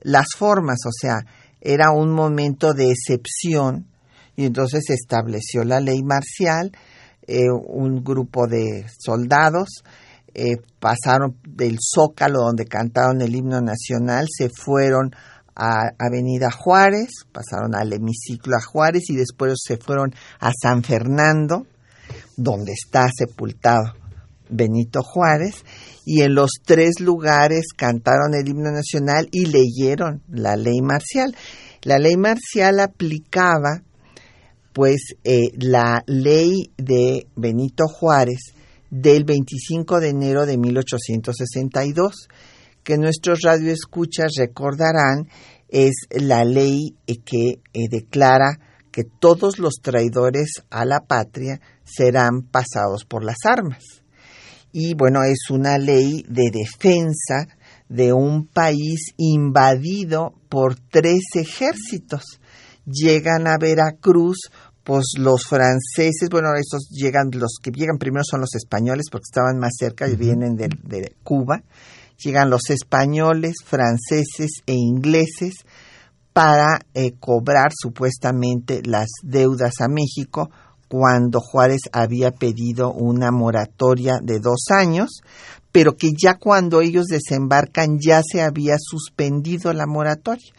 las 0.03 0.27
formas, 0.37 0.79
o 0.87 0.93
sea, 0.93 1.25
era 1.61 1.91
un 1.91 2.13
momento 2.13 2.75
de 2.75 2.91
excepción 2.91 3.89
y 4.37 4.47
entonces 4.47 4.83
se 4.87 4.95
estableció 4.95 5.65
la 5.65 5.81
ley 5.81 6.03
marcial, 6.03 6.73
eh, 7.27 7.51
un 7.51 8.05
grupo 8.05 8.47
de 8.47 8.87
soldados 8.99 9.83
eh, 10.37 10.57
pasaron 10.81 11.37
del 11.47 11.79
Zócalo 11.81 12.41
donde 12.41 12.65
cantaron 12.65 13.23
el 13.23 13.37
himno 13.37 13.61
nacional, 13.61 14.27
se 14.29 14.51
fueron 14.51 15.15
a 15.55 15.93
Avenida 15.97 16.51
Juárez, 16.51 17.11
pasaron 17.31 17.77
al 17.77 17.93
hemiciclo 17.93 18.57
a 18.57 18.61
Juárez 18.61 19.05
y 19.11 19.15
después 19.15 19.55
se 19.65 19.77
fueron 19.77 20.13
a 20.41 20.51
San 20.61 20.83
Fernando, 20.83 21.69
donde 22.37 22.73
está 22.73 23.09
sepultado 23.17 23.95
Benito 24.51 25.03
Juárez, 25.05 25.65
y 26.05 26.23
en 26.23 26.35
los 26.35 26.51
tres 26.65 26.99
lugares 26.99 27.67
cantaron 27.77 28.35
el 28.35 28.49
himno 28.49 28.73
nacional 28.73 29.29
y 29.31 29.47
leyeron 29.47 30.23
la 30.29 30.57
ley 30.57 30.81
marcial. 30.83 31.37
La 31.83 31.99
ley 31.99 32.17
marcial 32.17 32.81
aplicaba 32.81 33.83
pues 34.75 35.15
eh, 35.23 35.53
la 35.57 36.03
ley 36.07 36.73
de 36.77 37.29
Benito 37.37 37.85
Juárez 37.87 38.53
del 38.91 39.25
25 39.25 40.01
de 40.01 40.09
enero 40.11 40.45
de 40.47 40.59
1862, 40.59 42.29
que 42.83 42.99
nuestros 42.99 43.41
radioescuchas 43.43 44.33
recordarán 44.37 45.29
es 45.69 45.95
la 46.11 46.45
ley 46.45 46.97
eh, 47.07 47.17
que 47.25 47.61
eh, 47.73 47.89
declara 47.91 48.59
que 48.91 49.05
todos 49.05 49.59
los 49.59 49.75
traidores 49.83 50.63
a 50.71 50.85
la 50.85 51.01
patria 51.01 51.61
serán 51.85 52.43
pasados 52.43 53.05
por 53.05 53.25
las 53.25 53.39
armas. 53.45 53.83
Y 54.73 54.95
bueno, 54.95 55.23
es 55.23 55.51
una 55.51 55.79
ley 55.79 56.25
de 56.29 56.51
defensa 56.53 57.49
de 57.89 58.13
un 58.13 58.47
país 58.47 59.15
invadido 59.17 60.35
por 60.49 60.75
tres 60.77 61.23
ejércitos. 61.35 62.23
Llegan 62.87 63.47
a 63.47 63.57
Veracruz 63.59 64.51
pues 64.85 65.15
los 65.19 65.45
franceses, 65.49 66.29
bueno, 66.31 66.51
esos 66.55 66.89
llegan, 66.91 67.31
los 67.33 67.57
que 67.61 67.71
llegan 67.71 67.97
primero 67.99 68.23
son 68.23 68.43
los 68.43 68.55
españoles 68.55 69.07
porque 69.11 69.25
estaban 69.31 69.59
más 69.59 69.73
cerca 69.79 70.07
y 70.07 70.15
vienen 70.15 70.57
de, 70.57 71.17
Cuba. 71.23 71.63
Llegan 72.23 72.51
los 72.51 72.69
españoles, 72.69 73.57
franceses 73.65 74.63
e 74.67 74.75
ingleses 74.75 75.55
para 76.35 76.81
eh, 76.93 77.15
cobrar 77.19 77.73
supuestamente 77.75 78.83
las 78.85 79.09
deudas 79.23 79.81
a 79.81 79.89
México 79.89 80.51
cuando 80.89 81.41
Juárez 81.41 81.81
había 81.93 82.31
pedido 82.31 82.93
una 82.93 83.31
moratoria 83.31 84.21
de 84.23 84.39
dos 84.39 84.67
años, 84.71 85.23
pero 85.73 85.97
que 85.97 86.11
ya 86.17 86.35
cuando 86.35 86.83
ellos 86.83 87.07
desembarcan 87.07 87.99
ya 87.99 88.21
se 88.23 88.43
había 88.43 88.77
suspendido 88.79 89.73
la 89.73 89.87
moratoria. 89.87 90.53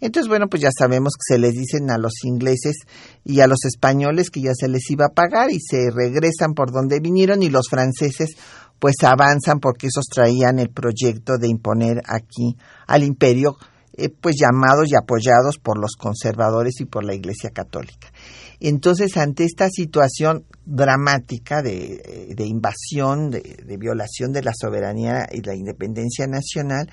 Entonces, 0.00 0.28
bueno, 0.28 0.48
pues 0.48 0.62
ya 0.62 0.70
sabemos 0.76 1.14
que 1.14 1.34
se 1.34 1.38
les 1.38 1.54
dicen 1.54 1.90
a 1.90 1.98
los 1.98 2.24
ingleses 2.24 2.76
y 3.24 3.40
a 3.40 3.46
los 3.46 3.64
españoles 3.64 4.30
que 4.30 4.40
ya 4.40 4.52
se 4.54 4.68
les 4.68 4.88
iba 4.90 5.06
a 5.06 5.14
pagar 5.14 5.50
y 5.50 5.58
se 5.60 5.90
regresan 5.90 6.54
por 6.54 6.72
donde 6.72 7.00
vinieron 7.00 7.42
y 7.42 7.50
los 7.50 7.68
franceses 7.68 8.36
pues 8.78 8.94
avanzan 9.02 9.58
porque 9.58 9.88
esos 9.88 10.06
traían 10.06 10.58
el 10.60 10.70
proyecto 10.70 11.36
de 11.36 11.48
imponer 11.48 12.00
aquí 12.06 12.56
al 12.86 13.02
imperio 13.02 13.56
eh, 14.00 14.08
pues 14.08 14.36
llamados 14.38 14.88
y 14.88 14.94
apoyados 14.94 15.58
por 15.60 15.76
los 15.76 15.96
conservadores 15.96 16.80
y 16.80 16.84
por 16.84 17.04
la 17.04 17.14
Iglesia 17.14 17.50
Católica. 17.50 18.12
Entonces, 18.60 19.16
ante 19.16 19.44
esta 19.44 19.68
situación 19.70 20.44
dramática 20.64 21.62
de, 21.62 22.34
invasión, 22.38 23.30
de, 23.30 23.76
violación 23.76 24.32
de 24.32 24.42
la 24.42 24.52
soberanía 24.54 25.26
y 25.32 25.42
la 25.42 25.56
independencia 25.56 26.28
nacional, 26.28 26.88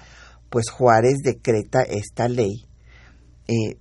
pues 0.49 0.71
Juárez 0.71 1.17
decreta 1.23 1.83
esta 1.83 2.27
ley 2.27 2.65
eh, 3.47 3.77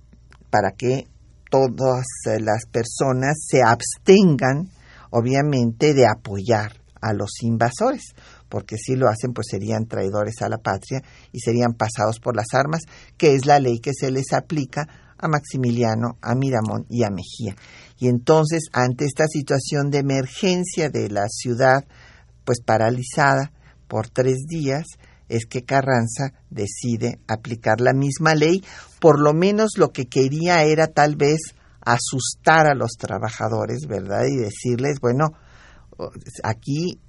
para 0.49 0.71
que 0.71 1.07
todas 1.49 2.05
las 2.39 2.65
personas 2.71 3.37
se 3.47 3.61
abstengan, 3.61 4.69
obviamente, 5.09 5.93
de 5.93 6.05
apoyar 6.07 6.73
a 7.01 7.13
los 7.13 7.43
invasores, 7.43 8.15
porque 8.49 8.77
si 8.77 8.95
lo 8.95 9.07
hacen 9.07 9.33
pues 9.33 9.47
serían 9.49 9.85
traidores 9.85 10.41
a 10.41 10.49
la 10.49 10.57
patria 10.57 11.03
y 11.31 11.39
serían 11.39 11.73
pasados 11.73 12.19
por 12.19 12.35
las 12.35 12.53
armas, 12.53 12.81
que 13.17 13.35
es 13.35 13.45
la 13.45 13.59
ley 13.59 13.79
que 13.79 13.91
se 13.93 14.11
les 14.11 14.33
aplica 14.33 14.87
a 15.17 15.27
Maximiliano, 15.27 16.17
a 16.21 16.35
Miramón 16.35 16.85
y 16.89 17.03
a 17.03 17.09
Mejía. 17.09 17.55
Y 17.97 18.07
entonces, 18.07 18.63
ante 18.73 19.05
esta 19.05 19.27
situación 19.27 19.89
de 19.89 19.99
emergencia 19.99 20.89
de 20.89 21.09
la 21.09 21.27
ciudad, 21.29 21.85
pues 22.43 22.59
paralizada 22.61 23.51
por 23.87 24.09
tres 24.09 24.45
días, 24.47 24.85
es 25.29 25.45
que 25.45 25.63
Carranza 25.63 26.33
decide 26.49 27.19
aplicar 27.27 27.81
la 27.81 27.93
misma 27.93 28.35
ley. 28.35 28.63
Por 29.05 29.21
lo 29.21 29.35
menos 29.35 29.73
lo 29.77 29.91
que 29.91 30.07
quería 30.07 30.63
era 30.63 30.87
tal 30.87 31.15
vez 31.15 31.53
asustar 31.81 32.65
a 32.65 32.73
los 32.73 32.93
trabajadores, 32.97 33.85
¿verdad? 33.87 34.23
Y 34.27 34.35
decirles, 34.35 34.99
bueno, 34.99 35.27
aquí 36.43 36.99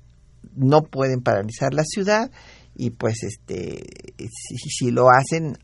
no 0.55 0.83
pueden 0.83 1.23
paralizar 1.23 1.73
la 1.73 1.85
ciudad 1.85 2.31
y 2.75 2.91
pues 2.91 3.23
este 3.23 3.83
si, 4.19 4.57
si 4.69 4.91
lo 4.91 5.09
hacen 5.09 5.57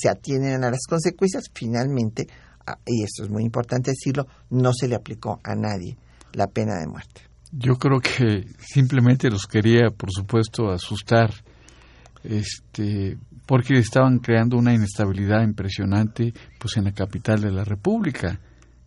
se 0.00 0.08
atienden 0.08 0.62
a 0.62 0.70
las 0.70 0.86
consecuencias 0.88 1.46
finalmente 1.52 2.28
y 2.86 3.02
esto 3.02 3.24
es 3.24 3.28
muy 3.28 3.42
importante 3.42 3.90
decirlo 3.90 4.28
no 4.50 4.72
se 4.72 4.86
le 4.86 4.94
aplicó 4.94 5.40
a 5.42 5.56
nadie 5.56 5.98
la 6.32 6.46
pena 6.46 6.78
de 6.78 6.86
muerte. 6.86 7.22
Yo 7.50 7.74
creo 7.74 7.98
que 7.98 8.46
simplemente 8.60 9.28
los 9.28 9.48
quería 9.48 9.90
por 9.90 10.12
supuesto 10.12 10.70
asustar 10.70 11.32
este 12.24 13.18
porque 13.46 13.74
estaban 13.74 14.18
creando 14.18 14.56
una 14.56 14.72
inestabilidad 14.72 15.42
impresionante 15.42 16.32
pues 16.58 16.76
en 16.76 16.84
la 16.84 16.92
capital 16.92 17.40
de 17.40 17.50
la 17.50 17.64
República 17.64 18.38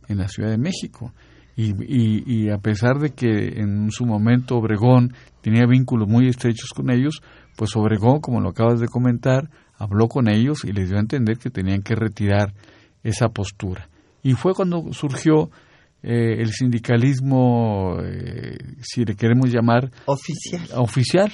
en 0.08 0.18
la 0.18 0.28
Ciudad 0.28 0.50
de 0.50 0.58
México 0.58 1.14
y, 1.56 2.50
a 2.50 2.58
pesar 2.58 3.00
de 3.00 3.12
que 3.12 3.60
en 3.60 3.92
su 3.92 4.06
momento 4.06 4.58
Obregón 4.58 5.14
tenía 5.42 5.66
vínculos 5.68 6.08
muy 6.08 6.28
estrechos 6.28 6.72
con 6.76 6.90
ellos, 6.90 7.22
pues 7.56 7.76
Obregón, 7.76 8.22
como 8.22 8.42
lo 8.42 8.50
acabas 8.50 8.80
de 8.80 8.88
comentar, 8.88 9.50
habló 9.78 10.08
con 10.08 10.28
ellos 10.28 10.64
y 10.66 10.72
les 10.72 10.90
dio 10.90 10.98
a 10.98 11.02
entender 11.02 11.38
que 11.38 11.50
tenían 11.52 11.84
que 11.84 11.96
retirar 11.96 12.54
esa 13.04 13.30
postura. 13.30 13.88
Y 14.24 14.34
fue 14.34 14.54
cuando 14.54 14.92
surgió 14.94 15.52
eh, 16.02 16.38
el 16.40 16.52
sindicalismo, 16.52 17.98
eh, 18.02 18.58
si 18.82 19.06
le 19.06 19.16
queremos 19.16 19.52
llamar... 19.52 19.92
Oficial. 20.06 20.68
Oficial. 20.76 21.32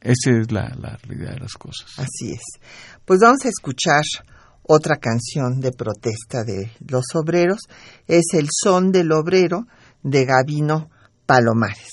Esa 0.00 0.30
es 0.30 0.52
la, 0.52 0.74
la 0.80 0.96
realidad 1.02 1.34
de 1.34 1.40
las 1.40 1.54
cosas. 1.54 1.90
Así 1.98 2.32
es. 2.32 2.60
Pues 3.04 3.20
vamos 3.20 3.44
a 3.44 3.48
escuchar 3.48 4.02
otra 4.62 4.96
canción 4.96 5.60
de 5.60 5.72
protesta 5.72 6.42
de 6.42 6.70
los 6.88 7.04
obreros 7.14 7.60
es 8.06 8.24
El 8.32 8.48
son 8.50 8.92
del 8.92 9.12
obrero 9.12 9.66
de 10.02 10.24
Gavino 10.24 10.90
Palomares. 11.26 11.90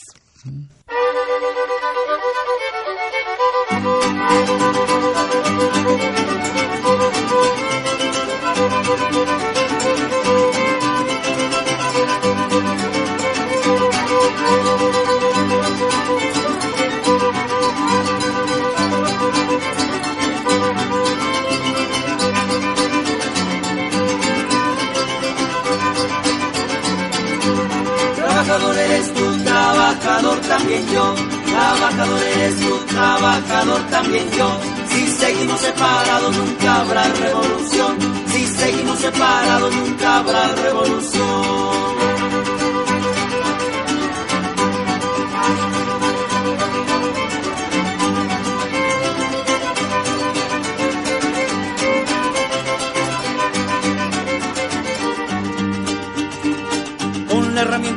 Trabajador 30.31 30.39
también 30.47 30.87
yo, 30.87 31.15
trabajador 31.45 32.23
eres 32.23 32.59
tú, 32.59 32.77
trabajador 32.87 33.81
también 33.89 34.31
yo. 34.31 34.57
Si 34.89 35.07
seguimos 35.07 35.59
separados 35.59 36.37
nunca 36.37 36.81
habrá 36.81 37.03
revolución, 37.03 37.97
si 38.27 38.47
seguimos 38.47 38.99
separados 38.99 39.75
nunca 39.75 40.17
habrá 40.17 40.47
revolución. 40.55 41.91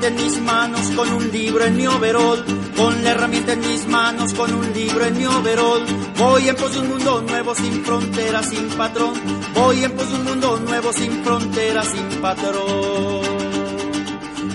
Herramienta 0.05 0.09
en 0.09 0.15
mis 0.17 0.41
manos, 0.41 0.91
con 0.97 1.13
un 1.13 1.31
libro 1.33 1.65
en 1.65 1.77
mi 1.77 1.87
overol. 1.87 2.45
Con 2.77 3.05
la 3.05 3.11
herramienta 3.11 3.53
en 3.53 3.61
mis 3.61 3.87
manos, 3.87 4.35
con 4.35 4.53
un 4.53 4.73
libro 4.73 5.05
en 5.05 5.17
mi 5.17 5.27
overol. 5.27 5.85
Voy 6.19 6.49
en 6.49 6.57
pos 6.57 6.73
de 6.73 6.81
un 6.81 6.89
mundo 6.89 7.23
nuevo, 7.23 7.55
sin 7.55 7.85
fronteras, 7.85 8.49
sin 8.49 8.69
patrón. 8.71 9.15
Voy 9.55 9.85
en 9.85 9.93
pos 9.93 10.09
de 10.09 10.15
un 10.17 10.25
mundo 10.25 10.61
nuevo, 10.61 10.93
sin 10.93 11.25
fronteras, 11.25 11.87
sin 11.87 12.21
patrón. 12.21 13.25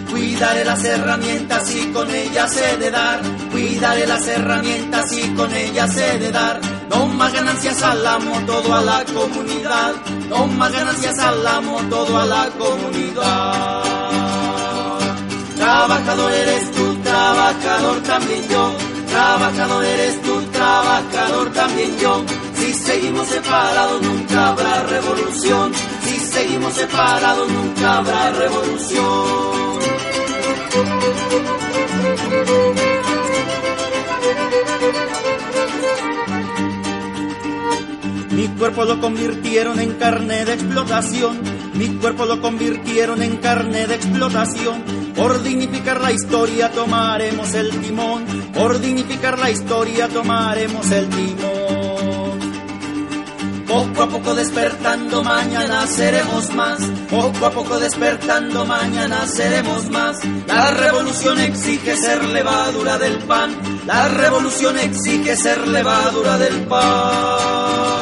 Cuidaré 0.10 0.66
las 0.66 0.84
herramientas 0.84 1.76
y 1.76 1.91
con 1.91 2.10
ellas 2.14 2.58
he 2.58 2.78
de 2.78 2.91
dar. 2.91 3.22
Cuidaré 3.52 4.06
las 4.06 4.28
herramientas 4.28 5.12
y 5.14 5.30
con 5.34 5.54
ellas 5.54 5.95
he 5.97 6.20
de 6.20 6.32
dar. 6.32 6.60
No 6.89 7.06
más 7.08 7.34
ganancias 7.34 7.82
al 7.84 8.06
amo, 8.06 8.39
todo 8.45 8.74
a 8.74 8.82
la 8.82 9.06
comunidad. 9.06 9.95
No 10.30 10.47
más 10.47 10.72
ganancias 10.72 11.18
al 11.20 11.47
amo, 11.47 11.80
todo 11.89 12.18
a 12.18 12.26
la 12.26 12.50
comunidad. 12.58 14.39
Trabajador 15.70 16.32
eres 16.32 16.72
tú, 16.72 16.95
trabajador 17.03 18.01
también 18.01 18.41
yo. 18.49 18.74
Trabajador 19.07 19.86
eres 19.86 20.20
tú, 20.24 20.41
trabajador 20.51 21.53
también 21.53 21.95
yo. 21.99 22.26
Si 22.55 22.74
seguimos 22.74 23.28
separados 23.28 24.01
nunca 24.01 24.47
habrá 24.47 24.82
revolución. 24.88 25.72
Si 26.01 26.20
seguimos 26.22 26.74
separados 26.74 27.51
nunca 27.51 27.97
habrá 27.97 28.32
revolución. 28.32 29.80
Mi 38.32 38.47
cuerpo 38.57 38.86
lo 38.86 38.99
convirtieron 38.99 39.80
en 39.80 39.93
carne 39.99 40.45
de 40.45 40.53
explotación. 40.55 41.39
Mi 41.76 41.89
cuerpo 41.89 42.26
lo 42.26 42.41
convirtieron 42.41 43.22
en 43.22 43.38
carne 43.38 43.86
de 43.86 43.93
explotación 43.93 45.09
por 45.20 45.43
dignificar 45.43 45.99
la 45.99 46.13
historia 46.13 46.72
tomaremos 46.72 47.53
el 47.53 47.70
timón, 47.82 48.26
por 48.53 48.80
dignificar 48.80 49.38
la 49.38 49.49
historia 49.51 50.07
tomaremos 50.07 50.89
el 50.91 51.09
timón. 51.09 52.39
Poco 53.67 54.03
a 54.03 54.07
poco 54.07 54.34
despertando 54.34 55.22
mañana 55.22 55.86
seremos 55.88 56.49
más, 56.55 56.80
poco 57.09 57.45
a 57.45 57.51
poco 57.51 57.80
despertando 57.80 58.65
mañana 58.65 59.28
seremos 59.28 59.89
más. 59.89 60.17
La 60.47 60.72
revolución 60.72 61.39
exige 61.41 61.97
ser 61.97 62.24
levadura 62.24 62.97
del 62.97 63.17
pan, 63.20 63.51
la 63.86 64.07
revolución 64.07 64.80
exige 64.80 65.36
ser 65.36 65.67
levadura 65.67 66.38
del 66.38 66.61
pan. 66.61 67.99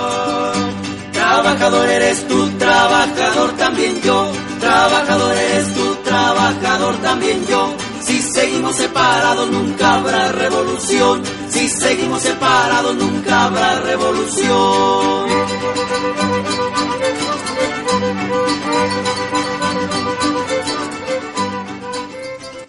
Trabajador 1.13 1.89
eres 1.89 2.27
tú, 2.27 2.47
trabajador 2.59 3.57
también 3.57 4.01
yo, 4.01 4.31
trabajador 4.59 5.35
eres 5.35 5.73
tú, 5.73 5.96
trabajador 6.07 6.95
también 7.01 7.45
yo. 7.45 7.75
Si 8.01 8.21
seguimos 8.21 8.75
separados 8.77 9.51
nunca 9.51 9.95
habrá 9.95 10.31
revolución. 10.31 11.23
Si 11.49 11.67
seguimos 11.67 12.21
separados 12.21 12.95
nunca 12.95 13.45
habrá 13.45 13.81
revolución. 13.81 15.27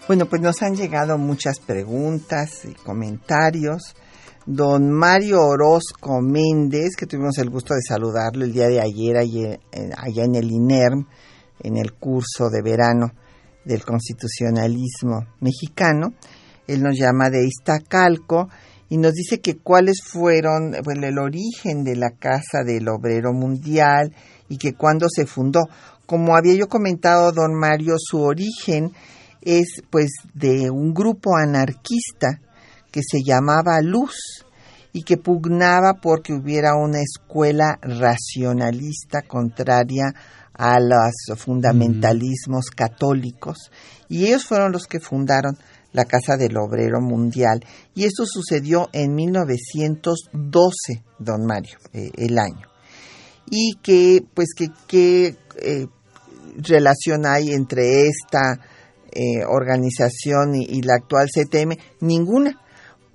Bueno, 0.07 0.25
pues 0.25 0.41
nos 0.41 0.61
han 0.63 0.75
llegado 0.75 1.17
muchas 1.17 1.59
preguntas 1.59 2.65
y 2.65 2.73
comentarios. 2.73 3.95
Don 4.45 4.89
Mario 4.89 5.39
Orozco 5.41 6.19
Méndez, 6.21 6.95
que 6.97 7.05
tuvimos 7.05 7.37
el 7.37 7.51
gusto 7.51 7.75
de 7.75 7.81
saludarlo 7.87 8.43
el 8.43 8.51
día 8.51 8.67
de 8.67 8.81
ayer 8.81 9.17
allá 9.17 10.23
en 10.23 10.35
el 10.35 10.49
INERM, 10.49 11.05
en 11.61 11.77
el 11.77 11.93
curso 11.93 12.49
de 12.49 12.63
verano 12.63 13.11
del 13.69 13.85
constitucionalismo 13.85 15.27
mexicano. 15.41 16.13
Él 16.65 16.81
nos 16.81 16.97
llama 16.97 17.29
de 17.29 17.45
Iztacalco 17.45 18.49
y 18.89 18.97
nos 18.97 19.13
dice 19.13 19.39
que 19.41 19.57
cuáles 19.57 20.01
fueron 20.03 20.73
el 20.73 21.19
origen 21.19 21.83
de 21.83 21.95
la 21.95 22.09
Casa 22.09 22.63
del 22.65 22.87
Obrero 22.89 23.31
Mundial 23.31 24.15
y 24.49 24.57
que 24.57 24.73
cuándo 24.73 25.05
se 25.07 25.27
fundó. 25.27 25.61
Como 26.07 26.35
había 26.35 26.55
yo 26.55 26.67
comentado, 26.67 27.31
don 27.31 27.53
Mario, 27.53 27.95
su 27.99 28.21
origen 28.21 28.91
es 29.41 29.83
pues 29.91 30.09
de 30.33 30.71
un 30.71 30.95
grupo 30.95 31.37
anarquista 31.37 32.41
que 32.91 33.01
se 33.03 33.19
llamaba 33.23 33.81
Luz 33.83 34.45
y 34.93 35.03
que 35.03 35.17
pugnaba 35.17 35.95
porque 36.01 36.33
hubiera 36.33 36.75
una 36.75 36.99
escuela 37.01 37.77
racionalista 37.81 39.21
contraria 39.21 40.13
a 40.53 40.79
los 40.79 41.39
fundamentalismos 41.39 42.69
católicos 42.75 43.71
y 44.09 44.25
ellos 44.25 44.45
fueron 44.45 44.71
los 44.71 44.87
que 44.87 44.99
fundaron 44.99 45.57
la 45.91 46.05
Casa 46.05 46.37
del 46.37 46.57
Obrero 46.57 47.01
Mundial. 47.01 47.63
Y 47.95 48.05
esto 48.05 48.25
sucedió 48.25 48.89
en 48.93 49.13
1912, 49.15 51.03
don 51.17 51.45
Mario, 51.45 51.77
eh, 51.93 52.11
el 52.15 52.37
año. 52.37 52.67
Y 53.49 53.75
que, 53.81 54.23
pues, 54.33 54.49
que, 54.55 54.67
qué 54.87 55.35
eh, 55.61 55.87
relación 56.57 57.25
hay 57.25 57.51
entre 57.53 58.03
esta 58.07 58.59
eh, 59.11 59.43
organización 59.47 60.55
y, 60.55 60.81
la 60.81 60.95
actual 60.95 61.27
CTM? 61.27 61.77
Ninguna 62.01 62.61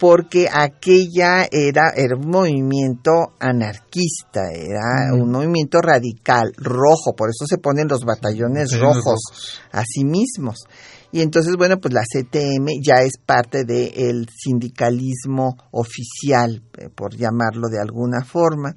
porque 0.05 0.49
aquella 0.53 1.49
era, 1.51 1.89
era 1.97 2.15
un 2.15 2.29
movimiento 2.29 3.33
anarquista, 3.41 4.53
era 4.53 5.15
un 5.15 5.31
movimiento 5.31 5.81
radical, 5.81 6.53
rojo, 6.59 7.15
por 7.17 7.31
eso 7.31 7.47
se 7.49 7.57
ponen 7.57 7.89
los 7.89 8.05
batallones 8.05 8.79
rojos, 8.79 9.63
a 9.73 9.83
sí 9.83 10.05
mismos. 10.05 10.67
Y 11.11 11.23
entonces, 11.23 11.55
bueno, 11.57 11.79
pues 11.79 11.95
la 11.95 12.03
CTM 12.03 12.83
ya 12.87 12.97
es 13.03 13.15
parte 13.25 13.65
del 13.65 14.29
sindicalismo 14.29 15.57
oficial, 15.71 16.63
eh, 16.77 16.91
por 16.95 17.17
llamarlo 17.17 17.69
de 17.71 17.81
alguna 17.81 18.27
forma. 18.27 18.77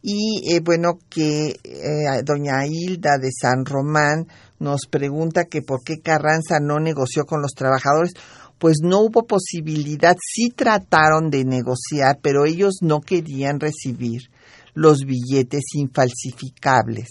Y 0.00 0.54
eh, 0.54 0.60
bueno, 0.60 1.00
que 1.10 1.48
eh, 1.64 2.22
doña 2.24 2.64
Hilda 2.64 3.18
de 3.20 3.30
San 3.32 3.64
Román 3.64 4.28
nos 4.60 4.86
pregunta 4.86 5.46
que 5.46 5.62
por 5.62 5.82
qué 5.84 6.00
Carranza 6.00 6.60
no 6.60 6.78
negoció 6.78 7.24
con 7.24 7.42
los 7.42 7.54
trabajadores 7.54 8.12
pues 8.58 8.78
no 8.82 9.00
hubo 9.00 9.26
posibilidad, 9.26 10.16
sí 10.20 10.50
trataron 10.50 11.30
de 11.30 11.44
negociar, 11.44 12.18
pero 12.20 12.44
ellos 12.44 12.78
no 12.82 13.00
querían 13.00 13.60
recibir 13.60 14.30
los 14.74 15.00
billetes 15.00 15.64
infalsificables. 15.74 17.08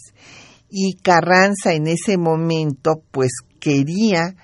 Y 0.70 0.96
Carranza 1.02 1.74
en 1.74 1.88
ese 1.88 2.18
momento 2.18 3.02
pues 3.12 3.32
quería 3.60 4.36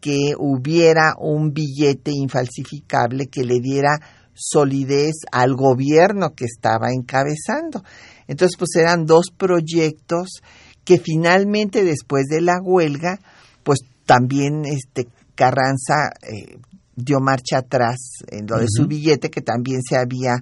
que 0.00 0.34
hubiera 0.38 1.14
un 1.18 1.52
billete 1.52 2.12
infalsificable 2.12 3.26
que 3.26 3.44
le 3.44 3.60
diera 3.60 3.98
solidez 4.34 5.14
al 5.32 5.54
gobierno 5.54 6.34
que 6.34 6.44
estaba 6.44 6.88
encabezando. 6.92 7.82
Entonces, 8.28 8.56
pues 8.58 8.70
eran 8.76 9.06
dos 9.06 9.26
proyectos 9.36 10.42
que 10.84 10.98
finalmente 10.98 11.82
después 11.84 12.26
de 12.26 12.40
la 12.40 12.60
huelga, 12.62 13.18
pues 13.64 13.80
también 14.04 14.64
este 14.64 15.08
Carranza 15.36 16.10
eh, 16.22 16.58
dio 16.96 17.20
marcha 17.20 17.58
atrás 17.58 17.98
en 18.28 18.46
lo 18.48 18.58
de 18.58 18.66
su 18.68 18.86
billete 18.86 19.30
que 19.30 19.42
también 19.42 19.82
se 19.88 19.96
había 19.96 20.34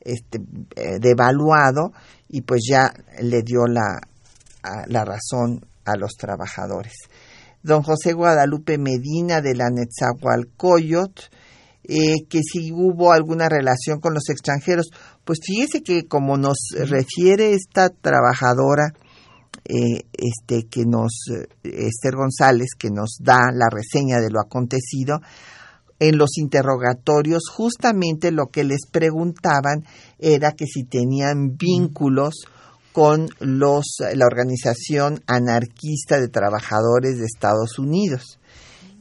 este, 0.00 0.40
eh, 0.76 0.98
devaluado 1.00 1.92
y 2.28 2.42
pues 2.42 2.62
ya 2.68 2.92
le 3.22 3.42
dio 3.42 3.66
la, 3.66 4.00
la 4.86 5.04
razón 5.04 5.64
a 5.84 5.96
los 5.96 6.12
trabajadores. 6.18 6.92
Don 7.62 7.82
José 7.82 8.12
Guadalupe 8.12 8.78
Medina 8.78 9.40
de 9.40 9.54
la 9.54 9.70
Netzahualcoyot, 9.70 11.30
eh, 11.84 12.26
que 12.28 12.40
si 12.42 12.72
hubo 12.72 13.12
alguna 13.12 13.48
relación 13.48 14.00
con 14.00 14.14
los 14.14 14.28
extranjeros. 14.28 14.90
Pues 15.24 15.40
fíjese 15.44 15.82
que 15.82 16.06
como 16.06 16.36
nos 16.36 16.58
refiere 16.76 17.52
esta 17.54 17.88
trabajadora, 17.88 18.92
eh, 19.64 20.04
este, 20.12 20.66
que 20.68 20.84
nos, 20.84 21.12
eh, 21.30 21.46
Esther 21.62 22.16
González, 22.16 22.70
que 22.78 22.90
nos 22.90 23.18
da 23.20 23.50
la 23.52 23.68
reseña 23.70 24.18
de 24.18 24.30
lo 24.30 24.40
acontecido, 24.40 25.20
en 26.00 26.16
los 26.16 26.38
interrogatorios 26.38 27.42
justamente 27.52 28.32
lo 28.32 28.46
que 28.46 28.64
les 28.64 28.86
preguntaban 28.90 29.84
era 30.18 30.52
que 30.52 30.66
si 30.66 30.84
tenían 30.84 31.56
vínculos 31.58 32.46
con 32.92 33.28
los, 33.38 33.84
la 34.14 34.26
organización 34.26 35.22
anarquista 35.26 36.18
de 36.18 36.28
trabajadores 36.28 37.18
de 37.18 37.26
Estados 37.26 37.78
Unidos. 37.78 38.38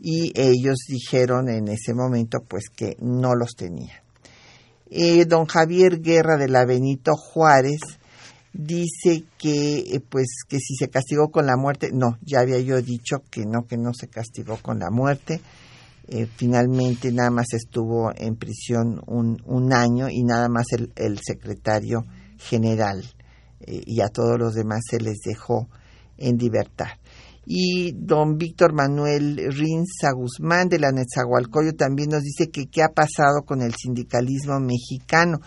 Y 0.01 0.31
ellos 0.35 0.77
dijeron 0.87 1.49
en 1.49 1.67
ese 1.67 1.93
momento 1.93 2.39
pues 2.47 2.65
que 2.69 2.95
no 2.99 3.33
los 3.35 3.55
tenían. 3.55 3.97
Eh, 4.91 5.25
don 5.25 5.45
Javier 5.45 6.01
Guerra 6.01 6.37
de 6.37 6.47
la 6.47 6.65
Benito 6.65 7.13
Juárez 7.15 7.79
dice 8.53 9.23
que 9.37 9.79
eh, 9.79 9.99
pues 10.07 10.43
que 10.47 10.59
si 10.59 10.75
se 10.75 10.89
castigó 10.89 11.29
con 11.29 11.45
la 11.45 11.57
muerte, 11.57 11.91
no, 11.93 12.17
ya 12.21 12.39
había 12.39 12.59
yo 12.59 12.81
dicho 12.81 13.23
que 13.29 13.45
no, 13.45 13.65
que 13.67 13.77
no 13.77 13.93
se 13.93 14.07
castigó 14.07 14.57
con 14.61 14.79
la 14.79 14.89
muerte. 14.89 15.41
Eh, 16.07 16.27
finalmente 16.35 17.11
nada 17.11 17.29
más 17.29 17.53
estuvo 17.53 18.11
en 18.15 18.35
prisión 18.35 18.99
un, 19.05 19.41
un 19.45 19.73
año 19.73 20.09
y 20.09 20.23
nada 20.23 20.49
más 20.49 20.65
el, 20.71 20.91
el 20.95 21.19
secretario 21.19 22.03
general 22.37 23.03
eh, 23.59 23.83
y 23.85 24.01
a 24.01 24.07
todos 24.07 24.39
los 24.39 24.55
demás 24.55 24.81
se 24.89 24.99
les 24.99 25.19
dejó 25.19 25.69
en 26.17 26.37
libertad. 26.37 26.87
Y 27.45 27.93
don 27.93 28.37
Víctor 28.37 28.73
Manuel 28.73 29.37
Rinza 29.51 30.11
Guzmán 30.13 30.69
de 30.69 30.79
la 30.79 30.91
Netzahualcoyo 30.91 31.73
también 31.73 32.09
nos 32.09 32.21
dice 32.21 32.49
que 32.51 32.67
qué 32.67 32.83
ha 32.83 32.89
pasado 32.89 33.43
con 33.45 33.61
el 33.61 33.73
sindicalismo 33.75 34.59
mexicano. 34.59 35.39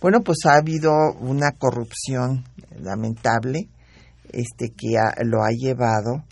Bueno, 0.00 0.20
pues 0.22 0.38
ha 0.44 0.58
habido 0.58 0.92
una 1.20 1.52
corrupción 1.52 2.44
lamentable 2.80 3.68
este 4.32 4.70
que 4.70 4.96
lo 5.24 5.42
ha 5.42 5.50
llevado 5.50 6.24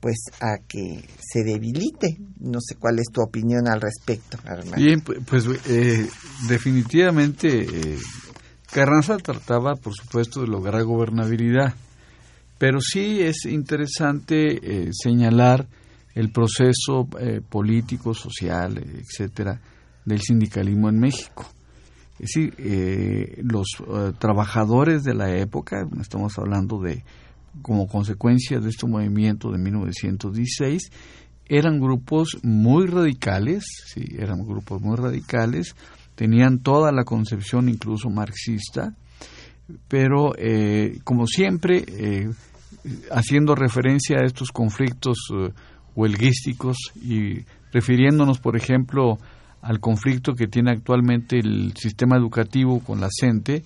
pues 0.00 0.18
a 0.40 0.58
que 0.68 1.02
se 1.18 1.42
debilite. 1.42 2.18
No 2.38 2.60
sé 2.60 2.76
cuál 2.76 2.98
es 2.98 3.06
tu 3.12 3.22
opinión 3.22 3.66
al 3.66 3.80
respecto, 3.80 4.38
Bien, 4.76 5.00
pues 5.00 5.46
eh, 5.66 6.06
definitivamente 6.48 7.62
eh, 7.62 7.98
Carranza 8.70 9.16
trataba, 9.16 9.74
por 9.74 9.94
supuesto, 9.94 10.42
de 10.42 10.48
lograr 10.48 10.84
gobernabilidad, 10.84 11.74
pero 12.58 12.80
sí 12.80 13.22
es 13.22 13.46
interesante 13.46 14.86
eh, 14.86 14.90
señalar 14.92 15.66
el 16.14 16.30
proceso 16.30 17.08
político, 17.50 18.14
social, 18.14 18.78
etcétera, 18.78 19.60
del 20.04 20.20
sindicalismo 20.20 20.88
en 20.88 20.98
México. 20.98 21.46
Es 22.18 22.30
decir, 22.32 22.54
eh, 22.58 23.42
los 23.42 23.66
eh, 23.80 24.12
trabajadores 24.18 25.04
de 25.04 25.14
la 25.14 25.36
época, 25.36 25.86
estamos 26.00 26.38
hablando 26.38 26.80
de 26.80 27.04
como 27.60 27.86
consecuencia 27.86 28.58
de 28.58 28.70
este 28.70 28.86
movimiento 28.86 29.50
de 29.50 29.58
1916, 29.58 30.90
eran 31.46 31.78
grupos 31.78 32.38
muy 32.42 32.86
radicales, 32.86 33.64
sí, 33.86 34.04
eran 34.18 34.46
grupos 34.46 34.80
muy 34.80 34.96
radicales, 34.96 35.74
tenían 36.14 36.58
toda 36.58 36.90
la 36.90 37.04
concepción 37.04 37.68
incluso 37.68 38.08
marxista, 38.08 38.94
pero 39.88 40.32
eh, 40.38 40.98
como 41.04 41.26
siempre, 41.26 41.84
haciendo 43.10 43.54
referencia 43.54 44.18
a 44.20 44.26
estos 44.26 44.52
conflictos 44.52 45.18
huelguísticos 45.94 46.76
y 47.02 47.44
refiriéndonos, 47.72 48.38
por 48.38 48.56
ejemplo, 48.56 49.18
al 49.62 49.80
conflicto 49.80 50.34
que 50.34 50.46
tiene 50.46 50.70
actualmente 50.70 51.38
el 51.38 51.72
sistema 51.76 52.16
educativo 52.16 52.80
con 52.80 53.00
la 53.00 53.08
CENTE, 53.10 53.64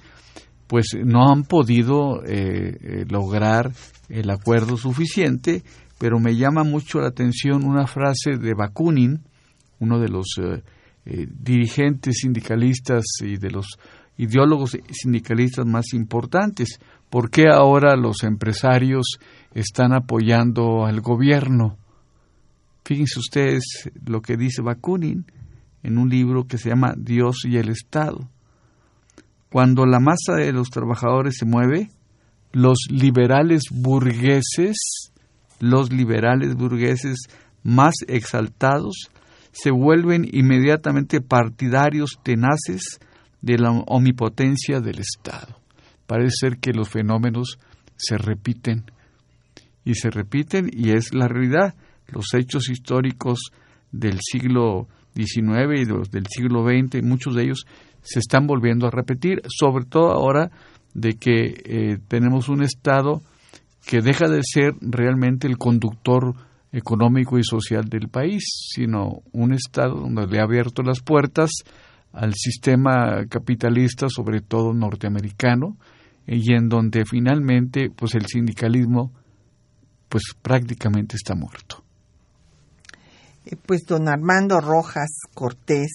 pues 0.66 0.96
no 1.04 1.30
han 1.30 1.42
podido 1.44 2.24
eh, 2.24 2.78
eh, 2.80 3.04
lograr 3.08 3.72
el 4.08 4.30
acuerdo 4.30 4.76
suficiente, 4.76 5.62
pero 5.98 6.20
me 6.20 6.36
llama 6.36 6.62
mucho 6.62 7.00
la 7.00 7.08
atención 7.08 7.64
una 7.64 7.86
frase 7.86 8.36
de 8.36 8.54
Bakunin, 8.54 9.20
uno 9.80 9.98
de 9.98 10.08
los 10.08 10.26
eh, 10.38 11.26
dirigentes 11.28 12.18
sindicalistas 12.20 13.04
y 13.20 13.36
de 13.36 13.50
los 13.50 13.78
ideólogos 14.16 14.78
sindicalistas 14.92 15.66
más 15.66 15.92
importantes. 15.92 16.78
¿Por 17.10 17.30
qué 17.30 17.48
ahora 17.48 17.96
los 17.96 18.22
empresarios 18.22 19.18
están 19.52 19.92
apoyando 19.92 20.86
al 20.86 21.00
gobierno? 21.00 21.78
Fíjense 22.84 23.18
ustedes 23.18 23.90
lo 24.06 24.22
que 24.22 24.36
dice 24.36 24.62
Bakunin 24.62 25.26
en 25.82 25.98
un 25.98 26.08
libro 26.08 26.46
que 26.46 26.58
se 26.58 26.70
llama 26.70 26.94
Dios 26.96 27.44
y 27.44 27.56
el 27.56 27.68
Estado. 27.68 28.28
Cuando 29.50 29.86
la 29.86 29.98
masa 29.98 30.34
de 30.36 30.52
los 30.52 30.70
trabajadores 30.70 31.36
se 31.38 31.46
mueve, 31.46 31.90
los 32.52 32.78
liberales 32.90 33.64
burgueses, 33.70 34.76
los 35.58 35.92
liberales 35.92 36.54
burgueses 36.54 37.26
más 37.62 37.94
exaltados, 38.06 39.10
se 39.52 39.70
vuelven 39.70 40.26
inmediatamente 40.30 41.20
partidarios 41.20 42.18
tenaces 42.22 43.00
de 43.42 43.58
la 43.58 43.70
omnipotencia 43.70 44.80
del 44.80 45.00
Estado. 45.00 45.58
Parece 46.06 46.48
ser 46.48 46.58
que 46.58 46.72
los 46.72 46.88
fenómenos 46.88 47.58
se 47.96 48.16
repiten 48.18 48.84
y 49.84 49.94
se 49.94 50.10
repiten 50.10 50.70
y 50.72 50.90
es 50.90 51.14
la 51.14 51.28
realidad. 51.28 51.74
Los 52.08 52.34
hechos 52.34 52.68
históricos 52.68 53.50
del 53.92 54.18
siglo 54.20 54.88
19 55.14 55.80
y 55.80 55.84
los 55.84 56.10
del 56.10 56.26
siglo 56.26 56.64
XX, 56.64 57.02
muchos 57.02 57.34
de 57.34 57.44
ellos 57.44 57.66
se 58.02 58.18
están 58.18 58.46
volviendo 58.46 58.86
a 58.86 58.90
repetir, 58.90 59.42
sobre 59.46 59.84
todo 59.84 60.12
ahora 60.12 60.50
de 60.94 61.14
que 61.14 61.62
eh, 61.64 61.98
tenemos 62.08 62.48
un 62.48 62.62
Estado 62.62 63.22
que 63.86 64.00
deja 64.00 64.28
de 64.28 64.40
ser 64.42 64.74
realmente 64.80 65.46
el 65.46 65.58
conductor 65.58 66.34
económico 66.72 67.38
y 67.38 67.42
social 67.42 67.84
del 67.88 68.08
país, 68.08 68.44
sino 68.72 69.22
un 69.32 69.52
Estado 69.52 69.94
donde 69.94 70.26
le 70.26 70.40
ha 70.40 70.44
abierto 70.44 70.82
las 70.82 71.00
puertas 71.00 71.50
al 72.12 72.34
sistema 72.34 73.24
capitalista, 73.28 74.08
sobre 74.08 74.40
todo 74.40 74.72
norteamericano, 74.72 75.76
y 76.26 76.54
en 76.54 76.68
donde 76.68 77.04
finalmente 77.04 77.90
pues 77.90 78.14
el 78.14 78.26
sindicalismo 78.26 79.12
pues 80.08 80.22
prácticamente 80.42 81.16
está 81.16 81.34
muerto. 81.34 81.84
Eh, 83.46 83.56
pues 83.56 83.82
don 83.86 84.08
Armando 84.08 84.60
Rojas 84.60 85.10
Cortés 85.34 85.90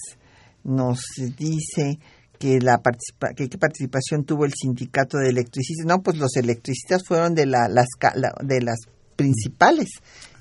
nos 0.63 0.99
dice 1.37 1.99
que 2.39 2.59
la 2.59 2.81
que 3.35 3.47
qué 3.49 3.57
participación 3.57 4.25
tuvo 4.25 4.45
el 4.45 4.53
sindicato 4.53 5.17
de 5.17 5.29
electricistas. 5.29 5.85
No, 5.85 6.01
pues 6.01 6.17
los 6.17 6.35
electricistas 6.35 7.03
fueron 7.07 7.33
de 7.35 7.45
la, 7.45 7.67
las 7.69 7.87
de 8.41 8.61
las 8.61 8.79
principales 9.15 9.89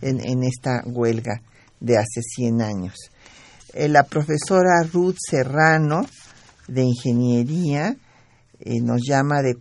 en, 0.00 0.42
esta 0.42 0.82
huelga 0.84 1.40
de 1.80 1.96
hace 1.96 2.20
100 2.22 2.62
años. 2.62 2.94
Eh, 3.72 3.88
la 3.88 4.04
profesora 4.04 4.82
Ruth 4.92 5.16
Serrano 5.18 6.06
de 6.68 6.82
ingeniería 6.82 7.96
eh, 8.60 8.80
nos 8.80 9.02
llama 9.06 9.42
de, 9.42 9.54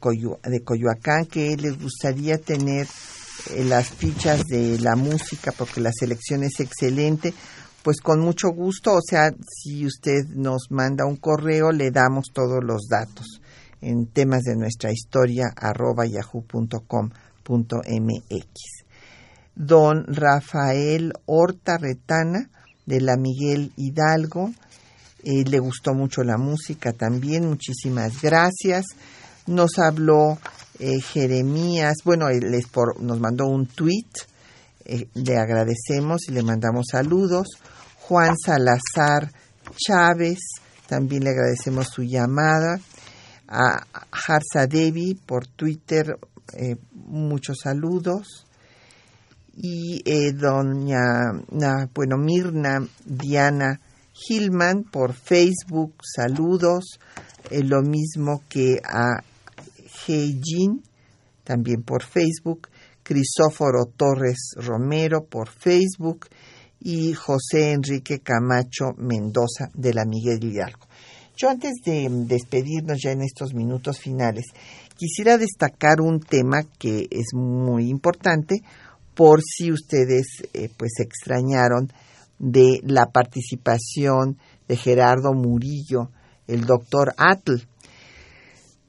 de 0.44 0.64
Coyoacán 0.64 1.26
que 1.26 1.56
les 1.58 1.80
gustaría 1.80 2.38
tener 2.38 2.88
las 3.66 3.90
fichas 3.90 4.44
de 4.46 4.80
la 4.80 4.96
música 4.96 5.52
porque 5.52 5.82
la 5.82 5.92
selección 5.92 6.44
es 6.44 6.60
excelente. 6.60 7.34
Pues 7.84 8.00
con 8.00 8.22
mucho 8.22 8.50
gusto, 8.50 8.94
o 8.94 9.02
sea, 9.02 9.34
si 9.46 9.86
usted 9.86 10.26
nos 10.30 10.72
manda 10.72 11.06
un 11.06 11.18
correo, 11.18 11.72
le 11.72 11.92
damos 11.92 12.28
todos 12.34 12.64
los 12.64 12.88
datos 12.90 13.42
en 13.82 14.08
temas 14.08 14.44
de 14.44 14.56
nuestra 14.56 14.92
historia 14.92 15.52
arroba 15.56 16.06
yahoo.com.mx. 16.06 17.04
Don 19.56 20.06
Rafael 20.08 21.14
Horta 21.26 21.78
Retana 21.78 22.50
de 22.86 23.02
la 23.02 23.18
Miguel 23.18 23.74
Hidalgo 23.76 24.52
eh, 25.24 25.46
le 25.46 25.60
gustó 25.60 25.94
mucho 25.94 26.22
la 26.24 26.38
música 26.38 26.92
también, 26.92 27.48
muchísimas 27.48 28.22
gracias. 28.22 28.86
Nos 29.48 29.80
habló 29.80 30.38
eh, 30.80 31.00
Jeremías, 31.02 31.98
bueno, 32.04 32.30
él 32.30 32.46
nos 33.00 33.20
mandó 33.20 33.46
un 33.46 33.68
tweet, 33.68 34.10
eh, 34.86 35.08
le 35.14 35.38
agradecemos 35.38 36.28
y 36.28 36.32
le 36.32 36.44
mandamos 36.44 36.88
saludos. 36.92 37.48
Juan 38.00 38.36
Salazar 38.38 39.32
Chávez, 39.76 40.40
también 40.88 41.24
le 41.24 41.32
agradecemos 41.32 41.88
su 41.88 42.04
llamada. 42.04 42.80
A 43.48 43.86
Harza 44.12 44.66
Devi 44.68 45.14
por 45.14 45.46
Twitter, 45.46 46.18
muchos 46.94 47.58
saludos 47.62 48.48
y 49.56 50.32
doña, 50.32 51.00
bueno, 51.94 52.18
Mirna 52.18 52.88
Diana 53.06 53.80
Hillman 54.14 54.84
por 54.84 55.14
Facebook, 55.14 55.96
saludos, 56.04 57.00
eh, 57.50 57.64
lo 57.64 57.82
mismo 57.82 58.44
que 58.48 58.80
a 58.84 59.24
Heijin, 60.08 60.84
también 61.44 61.84
por 61.84 62.04
Facebook, 62.04 62.70
Crisóforo 63.04 63.86
Torres 63.86 64.54
Romero 64.56 65.26
por 65.26 65.50
Facebook 65.50 66.28
y 66.80 67.14
José 67.14 67.72
Enrique 67.72 68.20
Camacho 68.20 68.94
Mendoza 68.98 69.70
de 69.74 69.94
la 69.94 70.06
Miguel 70.06 70.44
Hidalgo. 70.44 70.88
Yo 71.36 71.50
antes 71.50 71.74
de 71.84 72.08
despedirnos 72.28 73.00
ya 73.04 73.12
en 73.12 73.22
estos 73.22 73.54
minutos 73.54 74.00
finales, 74.00 74.46
quisiera 74.96 75.38
destacar 75.38 76.00
un 76.00 76.20
tema 76.20 76.64
que 76.78 77.08
es 77.10 77.34
muy 77.34 77.90
importante 77.90 78.62
por 79.16 79.42
si 79.42 79.72
ustedes 79.72 80.28
eh, 80.54 80.70
pues 80.78 80.94
extrañaron 81.00 81.92
de 82.40 82.82
la 82.84 83.08
participación 83.08 84.38
de 84.68 84.78
Gerardo 84.78 85.34
Murillo, 85.34 86.10
el 86.48 86.66
doctor 86.66 87.14
Atl. 87.18 87.66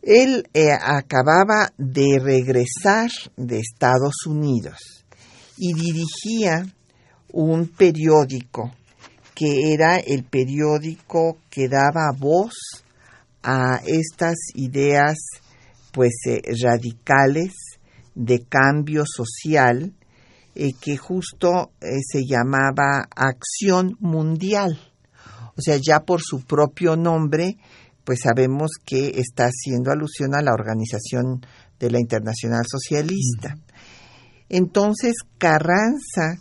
Él 0.07 0.47
eh, 0.53 0.71
acababa 0.71 1.73
de 1.79 2.19
regresar 2.23 3.09
de 3.39 3.61
Estados 3.61 4.27
Unidos 4.27 5.07
y 5.57 5.73
dirigía 5.73 6.67
un 7.33 7.69
periódico 7.69 8.71
que 9.35 9.73
era 9.73 9.97
el 9.97 10.25
periódico 10.25 11.39
que 11.49 11.69
daba 11.69 12.13
voz 12.17 12.53
a 13.43 13.81
estas 13.87 14.35
ideas 14.55 15.17
pues 15.91 16.13
eh, 16.27 16.43
radicales 16.63 17.55
de 18.15 18.45
cambio 18.45 19.05
social 19.07 19.95
eh, 20.55 20.73
que 20.83 20.99
justo 20.99 21.73
se 21.81 22.27
llamaba 22.27 23.09
Acción 23.17 23.97
Mundial. 24.01 24.79
O 25.57 25.63
sea, 25.63 25.79
ya 25.81 26.01
por 26.01 26.21
su 26.21 26.45
propio 26.45 26.95
nombre, 26.95 27.57
pues 28.05 28.21
sabemos 28.23 28.73
que 28.85 29.15
está 29.17 29.47
haciendo 29.47 29.91
alusión 29.91 30.35
a 30.35 30.43
la 30.43 30.53
organización 30.53 31.41
de 31.79 31.91
la 31.91 32.01
Internacional 32.01 32.65
Socialista. 32.69 33.57
Entonces, 34.49 35.15
Carranza 35.39 36.37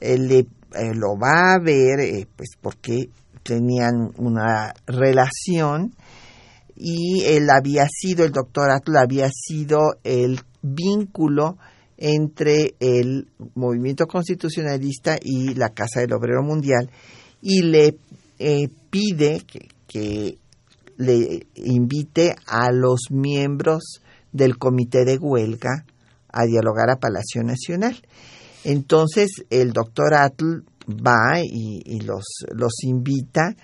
eh, 0.00 0.18
le, 0.18 0.46
lo 0.94 1.18
va 1.18 1.54
a 1.54 1.58
ver, 1.58 2.28
pues 2.36 2.50
porque 2.60 3.08
tenían 3.42 4.12
una 4.18 4.74
relación 4.86 5.94
y 6.76 7.24
él 7.24 7.48
había 7.50 7.86
sido, 7.90 8.24
el 8.24 8.32
doctor 8.32 8.70
Atl 8.70 8.96
había 8.96 9.28
sido 9.32 9.78
el 10.04 10.40
vínculo 10.62 11.58
entre 11.96 12.76
el 12.78 13.28
movimiento 13.54 14.06
constitucionalista 14.06 15.16
y 15.20 15.54
la 15.54 15.70
Casa 15.70 16.00
del 16.00 16.12
Obrero 16.12 16.42
Mundial 16.42 16.88
y 17.42 17.62
le 17.62 17.98
eh, 18.38 18.68
pide 18.90 19.42
que, 19.88 20.38
le 20.98 21.46
invite 21.54 22.34
a 22.46 22.70
los 22.72 23.10
miembros 23.10 24.02
del 24.32 24.58
comité 24.58 25.04
de 25.04 25.16
huelga 25.16 25.86
a 26.30 26.44
dialogar 26.44 26.90
a 26.90 26.98
Palacio 26.98 27.42
Nacional. 27.42 27.96
Entonces 28.64 29.30
el 29.48 29.72
doctor 29.72 30.14
Atl 30.14 30.64
va 30.88 31.40
y, 31.42 32.00
los, 32.00 32.24
los 32.54 32.82
invita 32.82 33.54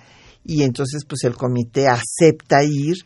y 0.45 0.63
entonces 0.63 1.05
pues 1.07 1.25
el 1.25 1.35
comité 1.35 1.89
acepta 1.89 2.63
ir 2.63 2.97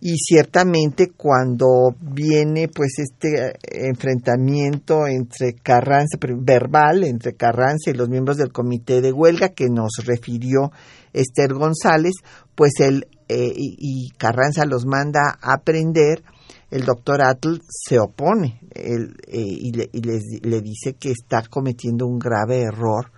y 0.00 0.16
ciertamente 0.18 1.12
cuando 1.16 1.94
viene 1.98 2.68
pues 2.68 2.98
este 2.98 3.54
enfrentamiento 3.88 5.06
entre 5.06 5.54
Carranza 5.54 6.18
verbal 6.20 7.04
entre 7.04 7.34
Carranza 7.34 7.90
y 7.90 7.94
los 7.94 8.08
miembros 8.08 8.36
del 8.36 8.52
comité 8.52 9.00
de 9.00 9.12
huelga 9.12 9.50
que 9.50 9.68
nos 9.70 9.92
refirió 10.04 10.72
Esther 11.12 11.54
González 11.54 12.12
pues 12.54 12.72
él 12.80 13.06
eh, 13.28 13.52
y, 13.56 14.10
Carranza 14.16 14.64
los 14.64 14.86
manda 14.86 15.38
a 15.40 15.58
prender 15.58 16.22
el 16.70 16.84
doctor 16.84 17.22
Atl 17.22 17.60
se 17.68 17.98
opone 17.98 18.60
eh, 18.74 18.96
y, 19.28 19.72
le, 19.72 19.88
le 19.92 20.60
dice 20.60 20.94
que 20.94 21.10
está 21.10 21.42
cometiendo 21.48 22.06
un 22.06 22.18
grave 22.18 22.62
error 22.62 23.12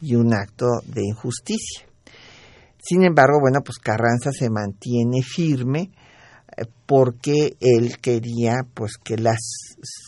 y 0.00 0.14
un 0.14 0.34
acto 0.34 0.66
de 0.86 1.02
injusticia. 1.04 1.86
Sin 2.78 3.04
embargo 3.04 3.38
bueno 3.40 3.60
pues 3.64 3.78
Carranza 3.78 4.32
se 4.32 4.50
mantiene 4.50 5.22
firme 5.22 5.90
porque 6.86 7.56
él 7.60 7.98
quería 8.00 8.54
pues 8.74 8.92
que 9.02 9.16
la 9.16 9.36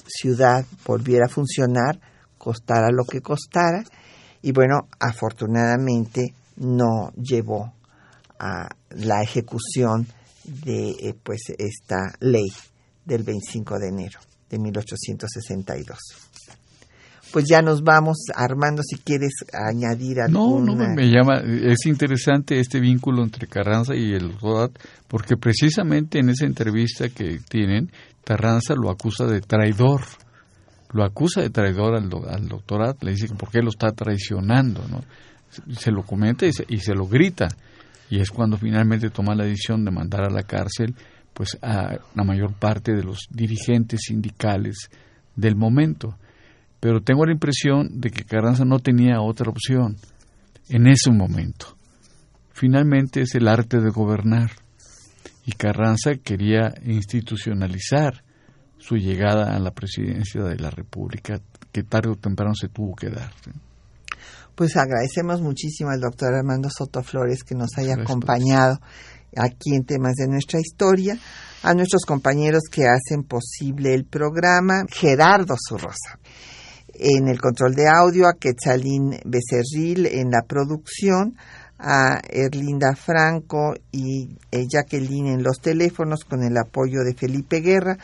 ciudad 0.06 0.64
volviera 0.86 1.26
a 1.26 1.30
funcionar, 1.30 2.00
costara 2.38 2.88
lo 2.90 3.04
que 3.04 3.20
costara, 3.20 3.82
y 4.42 4.52
bueno, 4.52 4.88
afortunadamente 5.00 6.34
no 6.56 7.10
llevó 7.16 7.72
a 8.38 8.68
la 8.98 9.22
ejecución 9.22 10.06
de 10.44 10.90
eh, 10.90 11.14
pues 11.22 11.42
esta 11.58 12.14
ley 12.20 12.48
del 13.04 13.22
25 13.22 13.78
de 13.78 13.88
enero 13.88 14.20
de 14.50 14.58
1862 14.58 15.98
pues 17.32 17.44
ya 17.48 17.62
nos 17.62 17.82
vamos 17.82 18.16
armando 18.34 18.82
si 18.82 18.96
quieres 18.96 19.32
añadir 19.52 20.20
algo. 20.20 20.60
No, 20.60 20.74
no, 20.74 20.94
me 20.94 21.10
llama, 21.10 21.40
es 21.40 21.86
interesante 21.86 22.58
este 22.58 22.80
vínculo 22.80 23.22
entre 23.22 23.46
Carranza 23.46 23.94
y 23.94 24.12
el 24.12 24.38
Rodat, 24.38 24.72
porque 25.06 25.36
precisamente 25.36 26.18
en 26.18 26.30
esa 26.30 26.46
entrevista 26.46 27.08
que 27.08 27.40
tienen, 27.48 27.90
Carranza 28.24 28.74
lo 28.74 28.90
acusa 28.90 29.26
de 29.26 29.40
traidor, 29.40 30.02
lo 30.92 31.04
acusa 31.04 31.42
de 31.42 31.50
traidor 31.50 31.96
al, 31.96 32.10
al 32.28 32.48
doctor 32.48 32.96
le 33.02 33.10
dice 33.10 33.28
que 33.28 33.34
por 33.34 33.50
qué 33.50 33.60
lo 33.60 33.70
está 33.70 33.92
traicionando, 33.92 34.86
¿no? 34.88 35.02
Se 35.76 35.90
lo 35.90 36.02
comenta 36.02 36.46
y 36.46 36.52
se, 36.52 36.64
y 36.68 36.78
se 36.78 36.94
lo 36.94 37.06
grita, 37.06 37.48
y 38.10 38.20
es 38.20 38.30
cuando 38.30 38.56
finalmente 38.56 39.10
toma 39.10 39.34
la 39.34 39.44
decisión 39.44 39.84
de 39.84 39.90
mandar 39.90 40.24
a 40.24 40.30
la 40.30 40.42
cárcel 40.42 40.94
pues 41.34 41.58
a 41.62 41.98
la 42.14 42.24
mayor 42.24 42.54
parte 42.54 42.92
de 42.94 43.04
los 43.04 43.28
dirigentes 43.30 44.00
sindicales 44.06 44.90
del 45.36 45.56
momento 45.56 46.18
pero 46.80 47.00
tengo 47.00 47.26
la 47.26 47.32
impresión 47.32 48.00
de 48.00 48.10
que 48.10 48.24
Carranza 48.24 48.64
no 48.64 48.78
tenía 48.78 49.20
otra 49.20 49.50
opción 49.50 49.96
en 50.68 50.86
ese 50.86 51.10
momento. 51.10 51.76
Finalmente 52.52 53.22
es 53.22 53.34
el 53.34 53.48
arte 53.48 53.80
de 53.80 53.90
gobernar 53.90 54.50
y 55.44 55.52
Carranza 55.52 56.16
quería 56.16 56.74
institucionalizar 56.84 58.22
su 58.78 58.96
llegada 58.96 59.56
a 59.56 59.58
la 59.58 59.72
presidencia 59.72 60.42
de 60.42 60.56
la 60.56 60.70
República, 60.70 61.40
que 61.72 61.82
tarde 61.82 62.10
o 62.10 62.16
temprano 62.16 62.54
se 62.54 62.68
tuvo 62.68 62.94
que 62.94 63.10
dar. 63.10 63.32
Pues 64.58 64.76
agradecemos 64.76 65.40
muchísimo 65.40 65.90
al 65.90 66.00
doctor 66.00 66.34
Armando 66.34 66.68
Soto 66.68 67.04
Flores 67.04 67.44
que 67.44 67.54
nos 67.54 67.78
haya 67.78 67.94
acompañado 67.94 68.80
aquí 69.36 69.76
en 69.76 69.84
temas 69.84 70.14
de 70.16 70.26
nuestra 70.26 70.58
historia, 70.58 71.16
a 71.62 71.74
nuestros 71.74 72.04
compañeros 72.04 72.64
que 72.68 72.86
hacen 72.88 73.22
posible 73.22 73.94
el 73.94 74.04
programa, 74.04 74.82
Gerardo 74.90 75.54
Zurrosa 75.56 76.18
en 76.92 77.28
el 77.28 77.40
control 77.40 77.76
de 77.76 77.86
audio, 77.86 78.26
a 78.26 78.34
Quetzalín 78.34 79.20
Becerril 79.24 80.06
en 80.06 80.32
la 80.32 80.42
producción, 80.42 81.36
a 81.78 82.20
Erlinda 82.28 82.96
Franco 82.96 83.74
y 83.92 84.36
eh, 84.50 84.64
Jacqueline 84.68 85.34
en 85.34 85.44
los 85.44 85.60
teléfonos 85.60 86.24
con 86.24 86.42
el 86.42 86.56
apoyo 86.56 87.04
de 87.04 87.14
Felipe 87.14 87.60
Guerra, 87.60 87.96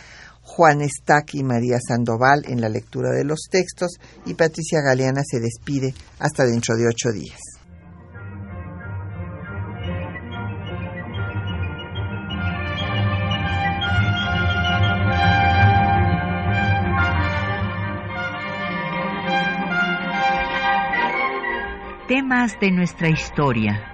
Juan 0.45 0.83
Estac 0.83 1.35
y 1.35 1.43
María 1.43 1.79
Sandoval 1.81 2.45
en 2.47 2.61
la 2.61 2.69
lectura 2.69 3.11
de 3.11 3.25
los 3.25 3.49
textos 3.51 3.99
y 4.27 4.35
Patricia 4.35 4.81
Galeana 4.83 5.23
se 5.25 5.41
despide 5.41 5.95
hasta 6.19 6.45
dentro 6.45 6.77
de 6.77 6.87
ocho 6.87 7.11
días. 7.11 7.41
Temas 22.07 22.61
de 22.61 22.71
nuestra 22.71 23.09
historia. 23.09 23.94